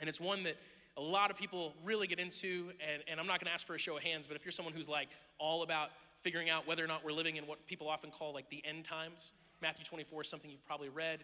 And 0.00 0.08
it's 0.08 0.20
one 0.20 0.42
that 0.44 0.56
a 0.96 1.00
lot 1.00 1.30
of 1.30 1.36
people 1.36 1.74
really 1.84 2.06
get 2.06 2.20
into, 2.20 2.70
and, 2.92 3.02
and 3.08 3.18
I'm 3.18 3.26
not 3.26 3.40
gonna 3.40 3.52
ask 3.52 3.66
for 3.66 3.74
a 3.74 3.78
show 3.78 3.96
of 3.96 4.02
hands, 4.02 4.26
but 4.26 4.36
if 4.36 4.44
you're 4.44 4.52
someone 4.52 4.74
who's 4.74 4.88
like 4.88 5.08
all 5.38 5.62
about 5.62 5.90
figuring 6.22 6.48
out 6.48 6.66
whether 6.66 6.84
or 6.84 6.86
not 6.86 7.04
we're 7.04 7.12
living 7.12 7.36
in 7.36 7.46
what 7.46 7.66
people 7.66 7.88
often 7.88 8.10
call 8.10 8.32
like 8.32 8.48
the 8.48 8.62
end 8.64 8.84
times, 8.84 9.32
Matthew 9.60 9.84
24 9.84 10.22
is 10.22 10.28
something 10.28 10.50
you've 10.50 10.64
probably 10.66 10.88
read. 10.88 11.20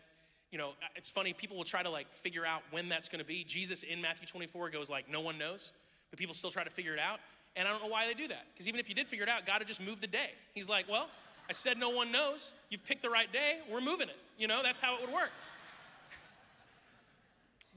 You 0.51 0.59
know, 0.59 0.71
uh, 0.71 0.89
it's 0.97 1.09
funny, 1.09 1.33
people 1.33 1.57
will 1.57 1.65
try 1.65 1.83
to 1.83 1.91
like 1.91 2.13
figure 2.13 2.45
out 2.45 2.63
when 2.71 2.89
that's 2.89 3.09
gonna 3.09 3.25
be. 3.25 3.45
Jesus 3.45 3.83
in 3.85 4.01
Matthew 4.01 4.27
24 4.27 4.71
goes 4.71 4.91
like, 4.91 5.09
no 5.09 5.21
one 5.21 5.39
knows, 5.39 5.73
but 6.11 6.19
people 6.19 6.35
still 6.35 6.51
try 6.51 6.65
to 6.65 6.71
figure 6.71 6.93
it 6.93 7.01
out. 7.01 7.21
And 7.57 7.67
I 7.67 7.71
don't 7.71 7.83
know 7.83 7.89
why 7.89 8.07
they 8.07 8.15
do 8.15 8.29
that, 8.29 8.47
because 8.53 8.69
even 8.69 8.81
if 8.81 8.89
you 8.89 8.95
did 8.95 9.09
figure 9.09 9.25
it 9.25 9.29
out, 9.29 9.47
God 9.47 9.59
had 9.59 9.67
just 9.67 9.81
moved 9.81 10.03
the 10.03 10.09
day. 10.09 10.31
He's 10.55 10.69
like, 10.69 10.89
well, 10.89 11.09
I 11.49 11.53
said 11.53 11.79
no 11.79 11.91
one 11.91 12.13
knows. 12.13 12.55
You've 12.69 12.85
picked 12.85 13.03
the 13.03 13.11
right 13.11 13.33
day, 13.33 13.59
we're 13.71 13.81
moving 13.81 14.09
it. 14.09 14.17
You 14.39 14.49
know, 14.49 14.63
that's 14.63 14.81
how 14.81 14.95
it 14.97 15.01
would 15.01 15.13
work. 15.13 15.31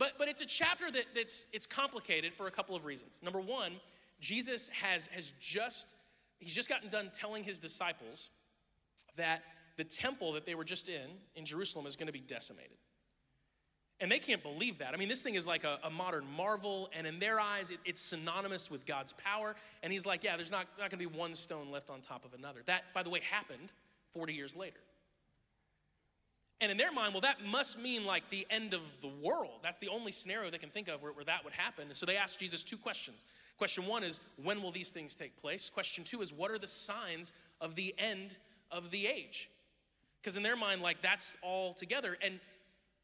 But, 0.04 0.16
but 0.18 0.28
it's 0.28 0.42
a 0.42 0.46
chapter 0.46 0.92
that, 0.92 1.06
that's 1.16 1.46
it's 1.54 1.66
complicated 1.66 2.34
for 2.34 2.48
a 2.48 2.52
couple 2.52 2.76
of 2.76 2.84
reasons. 2.84 3.22
Number 3.24 3.40
one, 3.40 3.72
Jesus 4.20 4.68
has, 4.68 5.08
has 5.08 5.34
just, 5.40 5.96
he's 6.40 6.54
just 6.54 6.68
gotten 6.68 6.90
done 6.90 7.10
telling 7.18 7.46
his 7.46 7.58
disciples 7.58 8.30
that 9.16 9.44
the 9.78 9.86
temple 9.86 10.34
that 10.34 10.46
they 10.46 10.56
were 10.56 10.66
just 10.66 10.90
in, 10.90 11.10
in 11.38 11.46
Jerusalem, 11.46 11.86
is 11.86 11.96
going 11.96 12.08
to 12.08 12.12
be 12.14 12.20
decimated. 12.20 12.76
And 14.02 14.12
they 14.12 14.20
can't 14.20 14.44
believe 14.44 14.80
that. 14.80 14.94
I 14.94 14.98
mean, 14.98 15.08
this 15.08 15.24
thing 15.24 15.36
is 15.36 15.48
like 15.48 15.64
a, 15.64 15.80
a 15.86 15.90
modern 15.90 16.26
marvel, 16.36 16.90
and 16.92 17.08
in 17.08 17.20
their 17.20 17.40
eyes, 17.40 17.70
it, 17.70 17.80
it's 17.86 18.02
synonymous 18.02 18.70
with 18.70 18.86
God's 18.86 19.14
power. 19.14 19.56
And 19.84 19.94
he's 19.94 20.06
like, 20.06 20.26
yeah, 20.26 20.36
there's 20.36 20.52
not, 20.52 20.68
not 20.78 20.90
gonna 20.90 21.00
be 21.00 21.06
one 21.06 21.34
stone 21.34 21.72
left 21.72 21.90
on 21.90 22.02
top 22.02 22.26
of 22.26 22.34
another. 22.34 22.60
That, 22.66 22.84
by 22.94 23.04
the 23.04 23.10
way, 23.10 23.22
happened 23.22 23.72
40 24.12 24.34
years 24.34 24.54
later. 24.54 24.82
And 26.62 26.72
in 26.72 26.78
their 26.78 26.92
mind, 26.94 27.14
well, 27.14 27.22
that 27.22 27.44
must 27.46 27.78
mean 27.78 28.06
like 28.06 28.30
the 28.30 28.48
end 28.50 28.74
of 28.74 28.82
the 29.02 29.10
world. 29.22 29.60
That's 29.62 29.80
the 29.80 29.90
only 29.90 30.12
scenario 30.12 30.50
they 30.50 30.58
can 30.58 30.70
think 30.70 30.88
of 30.88 31.02
where, 31.02 31.12
where 31.12 31.26
that 31.26 31.44
would 31.44 31.54
happen. 31.54 31.86
And 31.88 31.96
so 31.96 32.06
they 32.06 32.16
ask 32.16 32.40
Jesus 32.40 32.64
two 32.64 32.78
questions. 32.78 33.26
Question 33.58 33.86
one 33.86 34.04
is, 34.04 34.22
when 34.42 34.62
will 34.62 34.72
these 34.72 34.92
things 34.92 35.14
take 35.16 35.36
place? 35.38 35.70
Question 35.70 36.04
two 36.04 36.22
is, 36.22 36.32
what 36.32 36.52
are 36.52 36.58
the 36.58 36.68
signs 36.68 37.34
of 37.60 37.76
the 37.76 37.94
end 37.98 38.38
of 38.72 38.92
the 38.92 39.08
age? 39.08 39.50
Because 40.22 40.38
in 40.38 40.44
their 40.44 40.56
mind, 40.56 40.82
like 40.82 41.02
that's 41.02 41.36
all 41.42 41.74
together. 41.74 42.18
And 42.22 42.40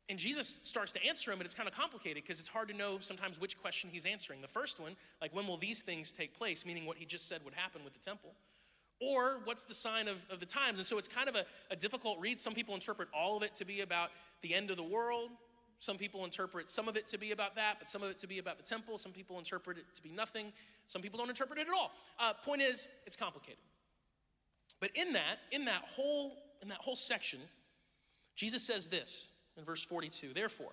and 0.10 0.18
Jesus 0.18 0.60
starts 0.64 0.92
to 0.94 1.06
answer 1.06 1.30
them, 1.30 1.40
and 1.40 1.46
it's 1.46 1.54
kind 1.54 1.70
of 1.70 1.76
complicated 1.76 2.24
because 2.24 2.40
it's 2.40 2.50
hard 2.50 2.68
to 2.70 2.74
know 2.74 2.98
sometimes 3.00 3.40
which 3.40 3.56
question 3.60 3.92
he's 3.94 4.08
answering. 4.08 4.42
The 4.42 4.48
first 4.48 4.80
one, 4.80 4.96
like, 5.22 5.36
when 5.36 5.46
will 5.46 5.58
these 5.58 5.84
things 5.84 6.12
take 6.12 6.36
place? 6.36 6.66
Meaning 6.66 6.88
what 6.88 6.98
he 6.98 7.06
just 7.06 7.30
said 7.30 7.42
would 7.46 7.54
happen 7.54 7.84
with 7.84 7.94
the 7.94 8.00
temple. 8.00 8.32
Or 9.02 9.40
what's 9.46 9.64
the 9.64 9.74
sign 9.74 10.08
of, 10.08 10.26
of 10.30 10.40
the 10.40 10.46
times? 10.46 10.80
And 10.80 10.86
so 10.86 10.98
it's 10.98 11.08
kind 11.08 11.30
of 11.30 11.36
a, 11.36 11.46
a 11.72 11.76
difficult 11.76 12.20
read. 12.20 12.38
Some 12.38 12.54
people 12.54 12.76
interpret 12.76 13.08
all 13.14 13.38
of 13.38 13.44
it 13.44 13.56
to 13.56 13.66
be 13.66 13.82
about 13.82 14.10
the 14.42 14.54
end 14.54 14.70
of 14.70 14.78
the 14.78 14.84
world. 14.84 15.30
Some 15.80 15.98
people 15.98 16.26
interpret 16.26 16.70
some 16.70 16.90
of 16.90 16.98
it 16.98 17.08
to 17.08 17.18
be 17.18 17.32
about 17.32 17.56
that, 17.56 17.76
but 17.80 17.88
some 17.88 18.04
of 18.04 18.10
it 18.10 18.20
to 18.20 18.28
be 18.28 18.40
about 18.40 18.58
the 18.58 18.64
temple. 18.64 18.98
Some 18.98 19.14
people 19.14 19.38
interpret 19.38 19.78
it 19.78 19.86
to 19.96 20.04
be 20.04 20.10
nothing. 20.10 20.52
Some 20.88 21.02
people 21.02 21.18
don't 21.18 21.30
interpret 21.30 21.58
it 21.60 21.68
at 21.68 21.74
all. 21.74 21.92
Uh, 22.20 22.34
point 22.44 22.62
is, 22.62 22.90
it's 23.06 23.16
complicated. 23.16 23.60
But 24.82 24.92
in 24.96 25.14
that, 25.14 25.38
in 25.52 25.66
that 25.66 25.84
whole, 25.86 26.34
in 26.62 26.68
that 26.70 26.80
whole 26.80 26.98
section, 26.98 27.40
Jesus 28.36 28.66
says 28.66 28.88
this 28.88 29.30
in 29.58 29.64
verse 29.64 29.84
42. 29.84 30.34
Therefore, 30.34 30.72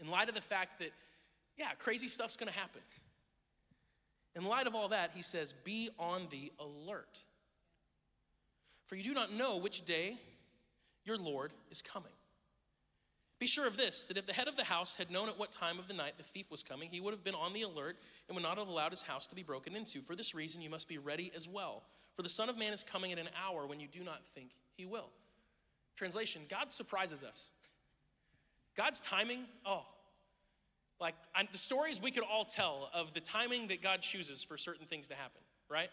in 0.00 0.08
light 0.08 0.28
of 0.28 0.34
the 0.34 0.40
fact 0.40 0.80
that, 0.80 0.90
yeah, 1.56 1.68
crazy 1.78 2.08
stuff's 2.08 2.36
gonna 2.36 2.50
happen, 2.50 2.80
in 4.36 4.44
light 4.44 4.66
of 4.66 4.74
all 4.74 4.88
that, 4.88 5.12
he 5.14 5.22
says, 5.22 5.54
Be 5.64 5.90
on 5.98 6.26
the 6.30 6.52
alert. 6.58 7.18
For 8.86 8.96
you 8.96 9.02
do 9.02 9.14
not 9.14 9.32
know 9.32 9.56
which 9.56 9.84
day 9.84 10.18
your 11.04 11.16
Lord 11.16 11.52
is 11.70 11.80
coming. 11.80 12.12
Be 13.38 13.46
sure 13.46 13.66
of 13.66 13.76
this 13.76 14.04
that 14.04 14.16
if 14.16 14.26
the 14.26 14.32
head 14.32 14.48
of 14.48 14.56
the 14.56 14.64
house 14.64 14.96
had 14.96 15.10
known 15.10 15.28
at 15.28 15.38
what 15.38 15.52
time 15.52 15.78
of 15.78 15.88
the 15.88 15.94
night 15.94 16.16
the 16.16 16.22
thief 16.22 16.50
was 16.50 16.62
coming, 16.62 16.88
he 16.90 17.00
would 17.00 17.12
have 17.12 17.24
been 17.24 17.34
on 17.34 17.52
the 17.52 17.62
alert 17.62 17.96
and 18.28 18.34
would 18.34 18.42
not 18.42 18.58
have 18.58 18.68
allowed 18.68 18.92
his 18.92 19.02
house 19.02 19.26
to 19.28 19.34
be 19.34 19.42
broken 19.42 19.76
into. 19.76 20.00
For 20.00 20.16
this 20.16 20.34
reason, 20.34 20.60
you 20.60 20.70
must 20.70 20.88
be 20.88 20.98
ready 20.98 21.30
as 21.34 21.48
well. 21.48 21.82
For 22.16 22.22
the 22.22 22.28
Son 22.28 22.48
of 22.48 22.56
Man 22.56 22.72
is 22.72 22.82
coming 22.82 23.12
at 23.12 23.18
an 23.18 23.28
hour 23.44 23.66
when 23.66 23.80
you 23.80 23.88
do 23.88 24.04
not 24.04 24.24
think 24.34 24.50
he 24.76 24.84
will. 24.84 25.10
Translation 25.96 26.42
God 26.48 26.70
surprises 26.72 27.22
us. 27.22 27.50
God's 28.76 29.00
timing, 29.00 29.44
oh, 29.64 29.84
like 31.00 31.14
I, 31.34 31.46
the 31.50 31.58
stories 31.58 32.00
we 32.00 32.10
could 32.10 32.22
all 32.22 32.44
tell 32.44 32.90
of 32.94 33.14
the 33.14 33.20
timing 33.20 33.68
that 33.68 33.82
God 33.82 34.00
chooses 34.00 34.42
for 34.42 34.56
certain 34.56 34.86
things 34.86 35.08
to 35.08 35.14
happen, 35.14 35.40
right? 35.68 35.90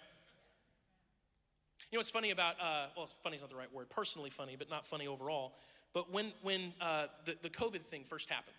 You 1.91 1.97
know 1.97 1.99
what's 1.99 2.09
funny 2.09 2.31
about, 2.31 2.55
uh, 2.61 2.87
well, 2.95 3.05
funny 3.05 3.35
is 3.35 3.41
not 3.41 3.49
the 3.49 3.55
right 3.55 3.73
word, 3.73 3.89
personally 3.89 4.29
funny, 4.29 4.55
but 4.57 4.69
not 4.69 4.85
funny 4.85 5.07
overall. 5.07 5.55
But 5.93 6.11
when, 6.11 6.31
when 6.41 6.73
uh, 6.79 7.07
the, 7.25 7.35
the 7.41 7.49
COVID 7.49 7.81
thing 7.81 8.03
first 8.05 8.29
happened, 8.29 8.55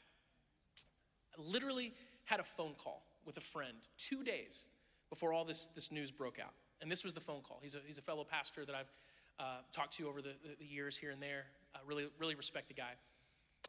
I 1.37 1.41
literally 1.41 1.95
had 2.25 2.41
a 2.41 2.45
phone 2.45 2.75
call 2.77 3.03
with 3.25 3.37
a 3.39 3.41
friend 3.41 3.79
two 3.97 4.23
days 4.23 4.69
before 5.09 5.33
all 5.33 5.45
this, 5.45 5.69
this 5.69 5.91
news 5.91 6.11
broke 6.11 6.39
out. 6.39 6.53
And 6.83 6.91
this 6.91 7.05
was 7.05 7.15
the 7.15 7.21
phone 7.21 7.41
call. 7.41 7.61
He's 7.63 7.75
a, 7.75 7.79
he's 7.87 7.99
a 7.99 8.03
fellow 8.03 8.25
pastor 8.25 8.67
that 8.67 8.75
I've 8.75 8.93
uh, 9.39 9.59
talked 9.73 9.97
to 9.97 10.09
over 10.09 10.21
the, 10.21 10.35
the, 10.43 10.57
the, 10.59 10.65
years 10.65 10.97
here 10.97 11.11
and 11.11 11.23
there. 11.23 11.45
I 11.75 11.79
really, 11.87 12.07
really 12.19 12.35
respect 12.35 12.69
the 12.69 12.75
guy. 12.75 12.93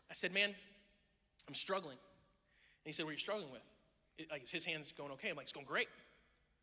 I 0.10 0.14
said, 0.14 0.34
Man, 0.34 0.54
I'm 1.48 1.54
struggling. 1.54 1.98
And 2.84 2.90
he 2.90 2.92
said, 2.92 3.06
What 3.06 3.12
are 3.12 3.14
you 3.14 3.20
struggling 3.20 3.52
with? 3.52 3.62
It, 4.18 4.28
like, 4.30 4.44
is 4.44 4.52
his 4.52 4.66
hands 4.66 4.92
going 4.92 5.12
okay? 5.14 5.30
I'm 5.30 5.36
like, 5.36 5.46
It's 5.46 5.54
going 5.54 5.66
great. 5.66 5.88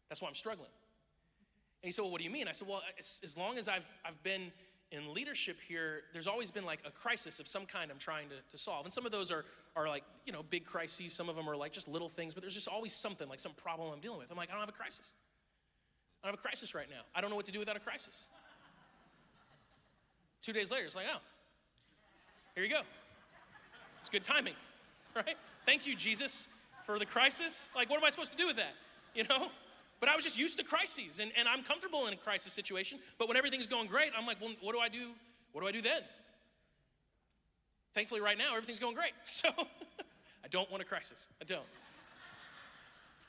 That's 0.09 0.21
why 0.21 0.29
I'm 0.29 0.35
struggling. 0.35 0.71
And 1.83 1.89
he 1.89 1.93
said, 1.93 2.03
Well, 2.03 2.11
what 2.11 2.19
do 2.19 2.25
you 2.25 2.31
mean? 2.31 2.49
I 2.49 2.53
said, 2.53 2.69
Well, 2.69 2.83
as, 2.99 3.21
as 3.25 3.37
long 3.37 3.59
as 3.59 3.69
I've, 3.69 3.89
I've 4.05 4.23
been 4.23 4.53
in 4.93 5.15
leadership 5.15 5.59
here, 5.69 6.03
there's 6.13 6.27
always 6.27 6.51
been 6.51 6.65
like 6.65 6.81
a 6.85 6.91
crisis 6.91 7.39
of 7.39 7.47
some 7.47 7.65
kind 7.65 7.91
I'm 7.91 7.99
trying 7.99 8.29
to, 8.29 8.35
to 8.51 8.59
solve. 8.59 8.85
And 8.85 8.93
some 8.93 9.07
of 9.07 9.13
those 9.13 9.31
are, 9.31 9.45
are 9.77 9.89
like, 9.89 10.03
you 10.27 10.33
know, 10.33 10.43
big 10.43 10.65
crises. 10.65 11.13
Some 11.13 11.29
of 11.29 11.37
them 11.37 11.49
are 11.49 11.57
like 11.57 11.73
just 11.73 11.87
little 11.89 12.09
things, 12.09 12.35
but 12.35 12.43
there's 12.43 12.55
just 12.55 12.69
always 12.69 12.93
something, 12.93 13.29
like 13.29 13.41
some 13.41 13.53
problem 13.53 13.93
I'm 13.93 14.01
dealing 14.01 14.19
with. 14.19 14.31
I'm 14.31 14.37
like, 14.37 14.49
I 14.51 14.53
don't 14.53 14.61
have 14.61 14.69
a 14.69 14.73
crisis. 14.73 15.13
I 16.23 16.27
don't 16.27 16.35
have 16.35 16.41
a 16.41 16.43
crisis 16.43 16.75
right 16.75 16.91
now. 16.91 17.03
I 17.15 17.21
don't 17.21 17.31
know 17.31 17.37
what 17.37 17.47
to 17.47 17.53
do 17.53 17.61
without 17.61 17.77
a 17.77 17.81
crisis. 17.81 18.27
Two 20.43 20.53
days 20.53 20.71
later, 20.71 20.87
it's 20.87 20.97
like, 20.97 21.07
oh, 21.13 21.21
here 22.55 22.65
you 22.65 22.71
go. 22.71 22.81
It's 24.01 24.09
good 24.09 24.23
timing, 24.23 24.55
right? 25.15 25.37
Thank 25.67 25.87
you, 25.87 25.97
Jesus, 25.97 26.49
for 26.85 26.99
the 26.99 27.07
crisis. 27.07 27.71
Like, 27.75 27.91
what 27.91 27.99
am 27.99 28.05
I 28.05 28.11
supposed 28.11 28.33
to 28.33 28.39
do 28.39 28.47
with 28.47 28.57
that? 28.57 28.75
You 29.15 29.25
know? 29.25 29.49
But 29.99 30.09
I 30.09 30.15
was 30.15 30.25
just 30.25 30.39
used 30.39 30.57
to 30.59 30.65
crises, 30.65 31.19
and, 31.21 31.31
and 31.39 31.47
I'm 31.47 31.63
comfortable 31.63 32.07
in 32.07 32.15
a 32.15 32.17
crisis 32.17 32.53
situation. 32.53 32.99
But 33.19 33.29
when 33.29 33.37
everything's 33.37 33.67
going 33.67 33.87
great, 33.87 34.13
I'm 34.17 34.27
like, 34.27 34.41
well, 34.41 34.53
what 34.63 34.73
do 34.73 34.79
I 34.79 34.89
do? 34.89 35.11
What 35.53 35.61
do 35.61 35.67
I 35.67 35.73
do 35.73 35.83
then? 35.83 36.01
Thankfully, 37.95 38.21
right 38.21 38.39
now, 38.39 38.55
everything's 38.55 38.79
going 38.79 38.95
great. 38.95 39.13
So 39.27 39.49
I 40.43 40.49
don't 40.49 40.71
want 40.71 40.83
a 40.83 40.87
crisis. 40.87 41.29
I 41.41 41.45
don't. 41.45 41.67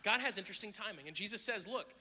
God 0.04 0.22
has 0.22 0.38
interesting 0.38 0.72
timing. 0.72 1.08
And 1.08 1.16
Jesus 1.16 1.42
says, 1.42 1.68
look, 1.68 1.94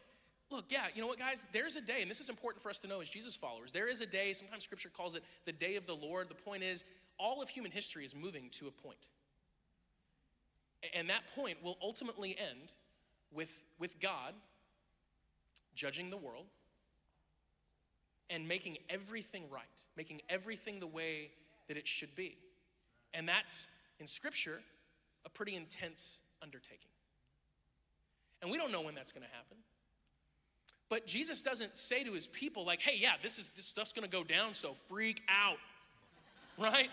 look, 0.50 0.66
yeah, 0.68 0.86
you 0.94 1.02
know 1.02 1.08
what, 1.08 1.18
guys? 1.18 1.46
There's 1.52 1.76
a 1.76 1.80
day, 1.80 2.02
and 2.02 2.10
this 2.10 2.20
is 2.20 2.28
important 2.28 2.62
for 2.62 2.70
us 2.70 2.78
to 2.80 2.88
know 2.88 3.00
as 3.00 3.10
Jesus 3.10 3.34
followers. 3.34 3.72
There 3.72 3.88
is 3.88 4.00
a 4.00 4.06
day, 4.06 4.32
sometimes 4.32 4.64
scripture 4.64 4.88
calls 4.88 5.16
it 5.16 5.24
the 5.46 5.52
day 5.52 5.76
of 5.76 5.86
the 5.86 5.94
Lord. 5.94 6.28
The 6.28 6.34
point 6.34 6.62
is, 6.62 6.84
all 7.18 7.42
of 7.42 7.48
human 7.48 7.70
history 7.70 8.04
is 8.04 8.14
moving 8.14 8.50
to 8.52 8.68
a 8.68 8.70
point. 8.70 8.98
And 10.94 11.10
that 11.10 11.22
point 11.34 11.62
will 11.62 11.76
ultimately 11.82 12.36
end 12.38 12.72
with, 13.32 13.52
with 13.78 14.00
God 14.00 14.34
judging 15.74 16.10
the 16.10 16.16
world 16.16 16.46
and 18.28 18.46
making 18.46 18.78
everything 18.88 19.44
right, 19.50 19.64
making 19.96 20.22
everything 20.28 20.80
the 20.80 20.86
way 20.86 21.30
that 21.68 21.76
it 21.76 21.86
should 21.86 22.14
be. 22.14 22.36
And 23.12 23.28
that's, 23.28 23.68
in 23.98 24.06
Scripture, 24.06 24.60
a 25.26 25.28
pretty 25.28 25.56
intense 25.56 26.20
undertaking. 26.42 26.90
And 28.40 28.50
we 28.50 28.56
don't 28.56 28.72
know 28.72 28.80
when 28.80 28.94
that's 28.94 29.12
gonna 29.12 29.26
happen. 29.26 29.58
But 30.88 31.06
Jesus 31.06 31.42
doesn't 31.42 31.76
say 31.76 32.04
to 32.04 32.12
his 32.12 32.26
people, 32.26 32.64
like, 32.64 32.80
hey, 32.80 32.96
yeah, 32.98 33.12
this 33.22 33.38
is 33.38 33.50
this 33.50 33.66
stuff's 33.66 33.92
gonna 33.92 34.08
go 34.08 34.24
down, 34.24 34.54
so 34.54 34.74
freak 34.88 35.22
out. 35.28 35.58
Right? 36.58 36.90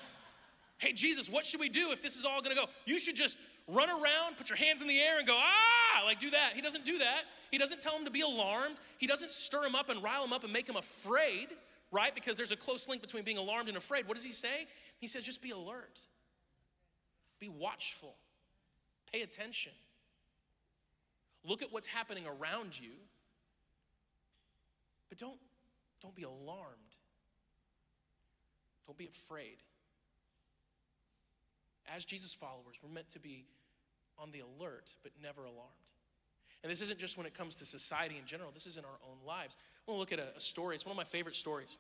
Hey, 0.78 0.94
Jesus, 0.94 1.30
what 1.30 1.46
should 1.46 1.60
we 1.60 1.68
do 1.68 1.92
if 1.92 2.02
this 2.02 2.16
is 2.16 2.24
all 2.24 2.42
gonna 2.42 2.56
go? 2.56 2.68
You 2.86 3.00
should 3.00 3.18
just 3.18 3.38
run 3.68 3.90
around, 3.90 4.38
put 4.38 4.50
your 4.50 4.58
hands 4.58 4.82
in 4.82 4.88
the 4.88 5.00
air, 5.00 5.18
and 5.18 5.28
go, 5.28 5.38
ah, 5.38 6.06
like 6.06 6.20
do 6.20 6.30
that. 6.32 6.52
He 6.56 6.62
doesn't 6.62 6.86
do 6.86 7.00
that. 7.00 7.24
He 7.52 7.58
doesn't 7.58 7.80
tell 7.80 7.98
him 7.98 8.06
to 8.06 8.12
be 8.12 8.22
alarmed. 8.22 8.78
He 8.98 9.08
doesn't 9.08 9.32
stir 9.32 9.66
him 9.66 9.76
up 9.76 9.90
and 9.90 10.02
rile 10.02 10.24
him 10.24 10.34
up 10.34 10.44
and 10.44 10.54
make 10.54 10.68
him 10.68 10.76
afraid, 10.76 11.48
right? 11.92 12.14
Because 12.14 12.38
there's 12.38 12.52
a 12.52 12.58
close 12.58 12.88
link 12.88 13.02
between 13.02 13.24
being 13.24 13.38
alarmed 13.38 13.68
and 13.68 13.78
afraid. 13.78 14.08
What 14.08 14.16
does 14.16 14.24
he 14.24 14.32
say? 14.32 14.68
He 15.00 15.08
says, 15.08 15.24
just 15.24 15.42
be 15.42 15.52
alert, 15.52 16.00
be 17.40 17.50
watchful, 17.50 18.16
pay 19.12 19.22
attention. 19.22 19.74
Look 21.44 21.62
at 21.62 21.72
what's 21.72 21.88
happening 21.88 22.26
around 22.26 22.80
you, 22.80 22.92
but 25.10 25.18
don't, 25.18 25.40
don't 26.02 26.16
be 26.16 26.24
alarmed. 26.24 26.76
Don't 28.86 28.98
be 28.98 29.08
afraid 29.08 29.58
as 31.96 32.06
Jesus 32.06 32.34
followers, 32.34 32.80
we're 32.82 32.94
meant 32.94 33.10
to 33.10 33.20
be 33.20 33.46
on 34.20 34.32
the 34.32 34.40
alert, 34.40 34.90
but 35.04 35.12
never 35.22 35.42
alarmed. 35.42 35.88
And 36.64 36.72
this 36.72 36.82
isn't 36.82 37.00
just 37.00 37.18
when 37.18 37.26
it 37.26 37.34
comes 37.34 37.56
to 37.56 37.66
society 37.66 38.18
in 38.20 38.26
general, 38.26 38.52
this 38.54 38.66
is 38.66 38.78
in 38.78 38.86
our 38.86 39.00
own 39.08 39.18
lives. 39.26 39.58
I 39.88 39.92
want 39.92 39.98
to 40.10 40.16
look 40.16 40.22
at 40.22 40.36
a, 40.36 40.40
story. 40.40 40.76
It's 40.76 40.86
one 40.86 40.92
of 40.92 40.98
my 40.98 41.04
favorite 41.04 41.36
stories 41.36 41.78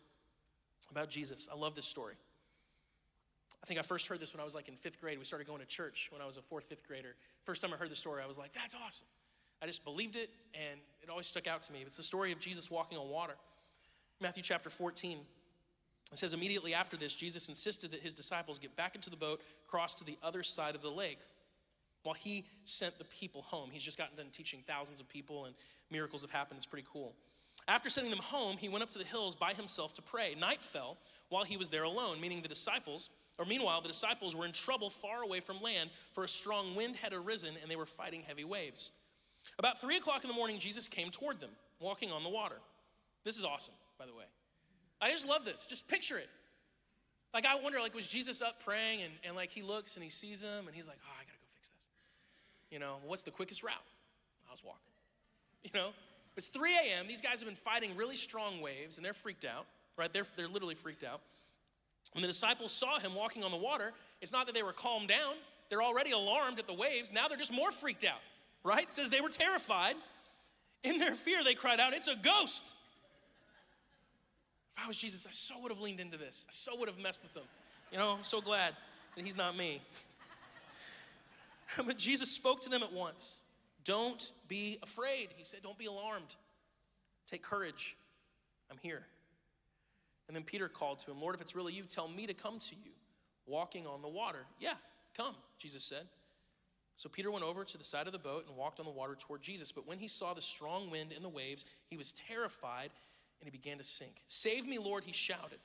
about 0.92 1.10
Jesus. 1.10 1.50
I 1.52 1.58
love 1.58 1.76
this 1.76 1.86
story. 1.86 2.14
I 3.62 3.66
think 3.66 3.80
I 3.80 3.84
first 3.84 4.08
heard 4.08 4.20
this 4.20 4.34
when 4.34 4.42
I 4.42 4.46
was 4.46 4.56
like 4.56 4.68
in 4.68 4.76
fifth 4.76 5.02
grade. 5.02 5.18
We 5.18 5.26
started 5.26 5.48
going 5.48 5.60
to 5.60 5.66
church 5.66 6.10
when 6.12 6.22
I 6.22 6.26
was 6.26 6.38
a 6.38 6.42
fourth, 6.42 6.66
fifth 6.66 6.88
grader. 6.88 7.16
First 7.44 7.62
time 7.62 7.74
I 7.74 7.78
heard 7.78 7.90
the 7.92 7.96
story, 7.96 8.22
I 8.24 8.28
was 8.28 8.38
like, 8.38 8.54
that's 8.54 8.76
awesome. 8.76 9.08
I 9.62 9.66
just 9.66 9.84
believed 9.84 10.16
it, 10.16 10.30
and 10.54 10.80
it 11.02 11.10
always 11.10 11.26
stuck 11.26 11.48
out 11.48 11.64
to 11.64 11.74
me. 11.74 11.80
It's 11.86 11.98
the 11.98 12.04
story 12.04 12.32
of 12.32 12.40
Jesus 12.40 12.70
walking 12.70 12.98
on 12.98 13.10
water. 13.10 13.34
Matthew 14.22 14.44
chapter 14.44 14.70
14. 14.70 15.18
It 16.12 16.18
says, 16.18 16.32
immediately 16.34 16.74
after 16.74 16.96
this, 16.96 17.14
Jesus 17.14 17.50
insisted 17.50 17.92
that 17.92 18.00
his 18.00 18.14
disciples 18.14 18.60
get 18.60 18.76
back 18.78 18.96
into 18.96 19.10
the 19.10 19.18
boat, 19.18 19.42
cross 19.68 19.94
to 19.96 20.06
the 20.06 20.18
other 20.24 20.42
side 20.42 20.74
of 20.74 20.82
the 20.82 20.90
lake, 20.90 21.20
while 22.08 22.16
he 22.16 22.46
sent 22.64 22.98
the 22.98 23.04
people 23.04 23.42
home. 23.42 23.70
He's 23.70 23.84
just 23.84 23.98
gotten 23.98 24.16
done 24.16 24.28
teaching 24.32 24.64
thousands 24.66 25.02
of 25.02 25.10
people, 25.10 25.44
and 25.44 25.54
miracles 25.92 26.22
have 26.22 26.32
happened. 26.32 26.58
It's 26.58 26.66
pretty 26.66 26.88
cool. 26.90 27.14
After 27.68 27.90
sending 27.90 28.12
them 28.12 28.22
home, 28.22 28.56
he 28.56 28.70
went 28.70 28.82
up 28.82 28.90
to 28.92 28.98
the 28.98 29.04
hills 29.04 29.36
by 29.36 29.54
himself 29.54 29.94
to 29.96 30.02
pray. 30.02 30.34
Night 30.40 30.64
fell 30.64 30.96
while 31.28 31.44
he 31.44 31.58
was 31.58 31.70
there 31.70 31.84
alone, 31.84 32.22
meaning 32.22 32.42
the 32.42 32.48
disciples, 32.48 33.10
or 33.38 33.44
meanwhile, 33.44 33.82
the 33.82 33.90
disciples 33.90 34.38
were 34.38 34.46
in 34.46 34.54
trouble 34.54 34.90
far 34.90 35.22
away 35.22 35.42
from 35.42 35.62
land, 35.62 35.90
for 36.14 36.24
a 36.24 36.30
strong 36.30 36.76
wind 36.76 36.96
had 36.96 37.12
arisen 37.14 37.56
and 37.62 37.70
they 37.70 37.76
were 37.76 37.86
fighting 37.86 38.24
heavy 38.26 38.46
waves. 38.46 38.92
About 39.60 39.82
three 39.82 39.98
o'clock 39.98 40.24
in 40.24 40.30
the 40.30 40.34
morning, 40.34 40.60
Jesus 40.60 40.88
came 40.88 41.10
toward 41.10 41.42
them, 41.42 41.52
walking 41.82 42.10
on 42.10 42.24
the 42.24 42.30
water. 42.30 42.56
This 43.26 43.38
is 43.38 43.44
awesome, 43.44 43.76
by 44.00 44.06
the 44.06 44.14
way. 44.14 44.24
I 45.02 45.12
just 45.12 45.28
love 45.28 45.44
this. 45.44 45.68
Just 45.70 45.90
picture 45.90 46.18
it. 46.18 46.30
Like, 47.34 47.46
I 47.46 47.56
wonder, 47.56 47.80
like, 47.82 47.94
was 47.94 48.08
Jesus 48.08 48.42
up 48.42 48.64
praying 48.64 49.02
and, 49.02 49.12
and 49.26 49.36
like 49.36 49.52
he 49.52 49.62
looks 49.62 49.98
and 49.98 50.04
he 50.04 50.10
sees 50.10 50.42
him 50.42 50.68
and 50.68 50.74
he's 50.74 50.88
like, 50.88 50.98
oh, 51.06 51.12
I 51.14 51.26
gotta. 51.26 51.37
You 52.72 52.80
know, 52.80 52.98
what's 53.06 53.24
the 53.24 53.32
quickest 53.32 53.64
route? 53.64 53.74
I 54.48 54.52
was 54.52 54.64
walking. 54.64 54.82
You 55.64 55.72
know, 55.74 55.90
it's 56.36 56.48
3 56.48 56.76
a.m. 56.76 57.08
These 57.08 57.22
guys 57.22 57.40
have 57.40 57.48
been 57.48 57.56
fighting 57.56 57.96
really 57.96 58.16
strong 58.16 58.62
waves 58.62 58.98
and 58.98 59.06
they're 59.06 59.14
freaked 59.14 59.46
out, 59.46 59.66
right? 59.98 60.12
They're, 60.12 60.26
they're 60.36 60.48
literally 60.48 60.76
freaked 60.76 61.04
out. 61.04 61.22
When 62.14 62.22
the 62.22 62.28
disciples 62.28 62.72
saw 62.72 63.00
him 63.00 63.16
walking 63.16 63.44
on 63.44 63.52
the 63.52 63.58
water, 63.58 63.92
it's 64.22 64.32
not 64.32 64.46
that 64.46 64.56
they 64.56 64.64
were 64.64 64.74
calmed 64.74 65.10
down, 65.10 65.36
they're 65.70 65.84
already 65.84 66.12
alarmed 66.12 66.60
at 66.60 66.68
the 66.68 66.74
waves. 66.74 67.12
Now 67.12 67.28
they're 67.28 67.38
just 67.38 67.52
more 67.52 67.72
freaked 67.72 68.04
out, 68.04 68.22
right? 68.64 68.84
It 68.84 68.92
says 68.92 69.10
they 69.10 69.22
were 69.22 69.30
terrified. 69.30 69.96
In 70.84 70.98
their 70.98 71.16
fear, 71.16 71.44
they 71.44 71.54
cried 71.54 71.80
out, 71.80 71.94
It's 71.94 72.08
a 72.08 72.16
ghost. 72.16 72.76
If 74.76 74.84
I 74.86 74.88
was 74.88 74.98
Jesus, 74.98 75.26
I 75.28 75.32
so 75.34 75.56
would 75.62 75.72
have 75.72 75.82
leaned 75.82 76.00
into 76.00 76.18
this. 76.18 76.46
I 76.48 76.54
so 76.54 76.78
would 76.78 76.88
have 76.88 77.00
messed 77.00 77.24
with 77.24 77.34
them. 77.34 77.44
You 77.92 77.98
know, 77.98 78.12
I'm 78.12 78.24
so 78.24 78.42
glad 78.42 78.74
that 79.16 79.26
he's 79.26 79.36
not 79.36 79.58
me. 79.58 79.82
but 81.86 81.98
Jesus 81.98 82.32
spoke 82.32 82.62
to 82.62 82.70
them 82.70 82.84
at 82.84 82.94
once. 82.94 83.42
Don't 83.84 84.32
be 84.48 84.80
afraid. 84.84 85.30
He 85.36 85.44
said, 85.44 85.62
Don't 85.64 85.78
be 85.78 85.86
alarmed. 85.86 86.36
Take 87.30 87.44
courage. 87.44 87.98
I'm 88.72 88.78
here. 88.82 89.04
And 90.28 90.36
then 90.36 90.44
Peter 90.44 90.68
called 90.68 91.00
to 91.00 91.12
him, 91.12 91.22
Lord, 91.22 91.36
if 91.36 91.42
it's 91.42 91.56
really 91.56 91.74
you, 91.74 91.84
tell 91.84 92.08
me 92.08 92.28
to 92.28 92.34
come 92.34 92.60
to 92.60 92.76
you, 92.76 92.92
walking 93.46 93.88
on 93.88 94.02
the 94.02 94.10
water. 94.10 94.46
Yeah, 94.60 94.74
come, 95.16 95.36
Jesus 95.58 95.84
said. 95.84 96.04
So 96.98 97.08
Peter 97.08 97.32
went 97.32 97.46
over 97.46 97.64
to 97.64 97.78
the 97.78 97.84
side 97.84 98.08
of 98.08 98.14
the 98.14 98.20
boat 98.20 98.46
and 98.48 98.58
walked 98.58 98.80
on 98.80 98.86
the 98.86 98.92
water 98.92 99.16
toward 99.18 99.42
Jesus. 99.42 99.72
But 99.72 99.88
when 99.88 100.00
he 100.00 100.08
saw 100.08 100.34
the 100.34 100.42
strong 100.42 100.90
wind 100.90 101.14
and 101.16 101.24
the 101.24 101.30
waves, 101.30 101.64
he 101.90 101.96
was 101.96 102.12
terrified 102.12 102.90
and 103.40 103.46
he 103.46 103.52
began 103.52 103.78
to 103.78 103.84
sink. 103.84 104.14
Save 104.28 104.68
me, 104.68 104.80
Lord, 104.80 105.04
he 105.06 105.14
shouted. 105.14 105.60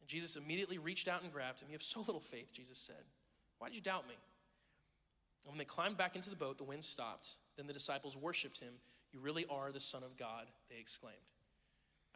And 0.00 0.08
Jesus 0.08 0.36
immediately 0.36 0.78
reached 0.78 1.08
out 1.08 1.22
and 1.22 1.32
grabbed 1.32 1.60
him. 1.60 1.68
You 1.68 1.74
have 1.74 1.82
so 1.82 2.00
little 2.00 2.20
faith, 2.20 2.52
Jesus 2.52 2.78
said. 2.78 3.02
Why 3.58 3.68
did 3.68 3.74
you 3.74 3.82
doubt 3.82 4.06
me? 4.08 4.14
And 5.46 5.52
when 5.52 5.58
they 5.58 5.64
climbed 5.64 5.96
back 5.96 6.16
into 6.16 6.28
the 6.28 6.36
boat, 6.36 6.58
the 6.58 6.64
wind 6.64 6.82
stopped. 6.82 7.36
Then 7.56 7.68
the 7.68 7.72
disciples 7.72 8.16
worshiped 8.16 8.58
him. 8.58 8.74
You 9.12 9.20
really 9.20 9.46
are 9.48 9.70
the 9.70 9.80
Son 9.80 10.02
of 10.02 10.16
God, 10.16 10.46
they 10.68 10.76
exclaimed. 10.78 11.16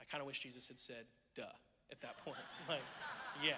I 0.00 0.04
kind 0.04 0.20
of 0.20 0.26
wish 0.26 0.40
Jesus 0.40 0.66
had 0.66 0.78
said, 0.78 1.04
duh, 1.36 1.44
at 1.92 2.00
that 2.00 2.18
point. 2.24 2.38
like, 2.68 2.80
yeah. 3.44 3.52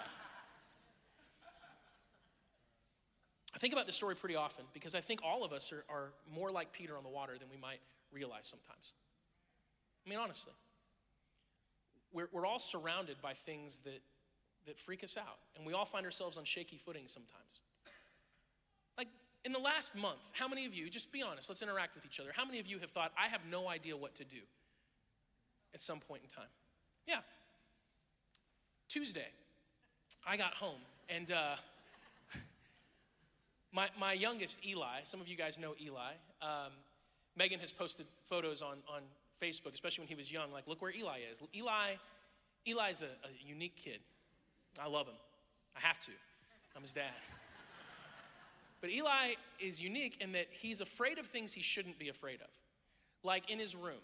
I 3.54 3.58
think 3.58 3.72
about 3.72 3.86
this 3.86 3.96
story 3.96 4.14
pretty 4.14 4.36
often 4.36 4.66
because 4.74 4.94
I 4.94 5.00
think 5.00 5.20
all 5.24 5.42
of 5.42 5.52
us 5.52 5.72
are, 5.72 5.84
are 5.88 6.12
more 6.34 6.52
like 6.52 6.72
Peter 6.72 6.96
on 6.96 7.02
the 7.02 7.08
water 7.08 7.34
than 7.38 7.48
we 7.50 7.56
might 7.56 7.80
realize 8.12 8.46
sometimes. 8.46 8.92
I 10.06 10.10
mean, 10.10 10.18
honestly, 10.18 10.52
we're, 12.12 12.28
we're 12.32 12.46
all 12.46 12.58
surrounded 12.58 13.22
by 13.22 13.32
things 13.32 13.80
that, 13.80 14.02
that 14.66 14.78
freak 14.78 15.02
us 15.02 15.16
out, 15.16 15.38
and 15.56 15.66
we 15.66 15.72
all 15.72 15.84
find 15.84 16.04
ourselves 16.04 16.36
on 16.36 16.44
shaky 16.44 16.76
footing 16.76 17.04
sometimes. 17.06 17.60
In 19.44 19.52
the 19.52 19.58
last 19.58 19.96
month, 19.96 20.20
how 20.32 20.46
many 20.46 20.66
of 20.66 20.74
you, 20.74 20.88
just 20.88 21.10
be 21.10 21.22
honest, 21.22 21.48
let's 21.48 21.62
interact 21.62 21.94
with 21.94 22.04
each 22.04 22.20
other, 22.20 22.30
how 22.34 22.44
many 22.44 22.60
of 22.60 22.66
you 22.66 22.78
have 22.78 22.90
thought, 22.90 23.12
I 23.18 23.28
have 23.28 23.40
no 23.50 23.68
idea 23.68 23.96
what 23.96 24.14
to 24.16 24.24
do 24.24 24.38
at 25.74 25.80
some 25.80 25.98
point 25.98 26.22
in 26.22 26.28
time? 26.28 26.50
Yeah. 27.06 27.20
Tuesday, 28.88 29.26
I 30.26 30.36
got 30.36 30.54
home, 30.54 30.80
and 31.08 31.30
uh, 31.32 31.56
my, 33.72 33.88
my 33.98 34.12
youngest, 34.12 34.64
Eli, 34.64 35.00
some 35.02 35.20
of 35.20 35.26
you 35.26 35.36
guys 35.36 35.58
know 35.58 35.74
Eli. 35.82 36.12
Um, 36.40 36.72
Megan 37.36 37.58
has 37.58 37.72
posted 37.72 38.06
photos 38.26 38.62
on, 38.62 38.76
on 38.88 39.02
Facebook, 39.40 39.74
especially 39.74 40.02
when 40.02 40.08
he 40.08 40.14
was 40.14 40.30
young, 40.30 40.52
like, 40.52 40.68
look 40.68 40.80
where 40.80 40.92
Eli 40.92 41.18
is. 41.32 41.42
Eli, 41.56 41.94
Eli's 42.68 43.02
a, 43.02 43.06
a 43.06 43.30
unique 43.44 43.74
kid. 43.74 43.98
I 44.80 44.88
love 44.88 45.08
him. 45.08 45.16
I 45.76 45.80
have 45.80 45.98
to. 46.00 46.12
I'm 46.76 46.82
his 46.82 46.92
dad. 46.92 47.10
But 48.82 48.90
Eli 48.90 49.34
is 49.60 49.80
unique 49.80 50.18
in 50.20 50.32
that 50.32 50.48
he's 50.50 50.82
afraid 50.82 51.18
of 51.18 51.24
things 51.24 51.54
he 51.54 51.62
shouldn't 51.62 51.98
be 51.98 52.10
afraid 52.10 52.40
of. 52.42 52.50
Like 53.22 53.48
in 53.48 53.58
his 53.58 53.74
room, 53.74 54.02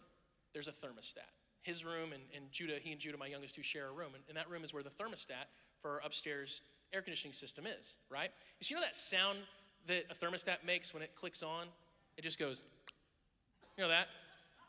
there's 0.54 0.68
a 0.68 0.72
thermostat. 0.72 1.28
His 1.62 1.84
room 1.84 2.12
and, 2.12 2.22
and 2.34 2.50
Judah, 2.52 2.76
he 2.80 2.92
and 2.92 3.00
Judah, 3.00 3.18
my 3.18 3.26
youngest 3.26 3.56
two, 3.56 3.62
share 3.64 3.88
a 3.88 3.92
room. 3.92 4.12
And, 4.14 4.22
and 4.28 4.36
that 4.38 4.48
room 4.48 4.64
is 4.64 4.72
where 4.72 4.84
the 4.84 4.90
thermostat 4.90 5.48
for 5.80 5.90
our 5.90 6.00
upstairs 6.06 6.62
air 6.92 7.02
conditioning 7.02 7.32
system 7.32 7.66
is, 7.66 7.96
right? 8.08 8.30
You 8.62 8.76
know 8.76 8.82
that 8.82 8.96
sound 8.96 9.38
that 9.88 10.04
a 10.10 10.14
thermostat 10.14 10.64
makes 10.64 10.94
when 10.94 11.02
it 11.02 11.14
clicks 11.14 11.42
on? 11.42 11.66
It 12.16 12.22
just 12.22 12.38
goes, 12.38 12.62
you 13.76 13.82
know 13.82 13.90
that? 13.90 14.06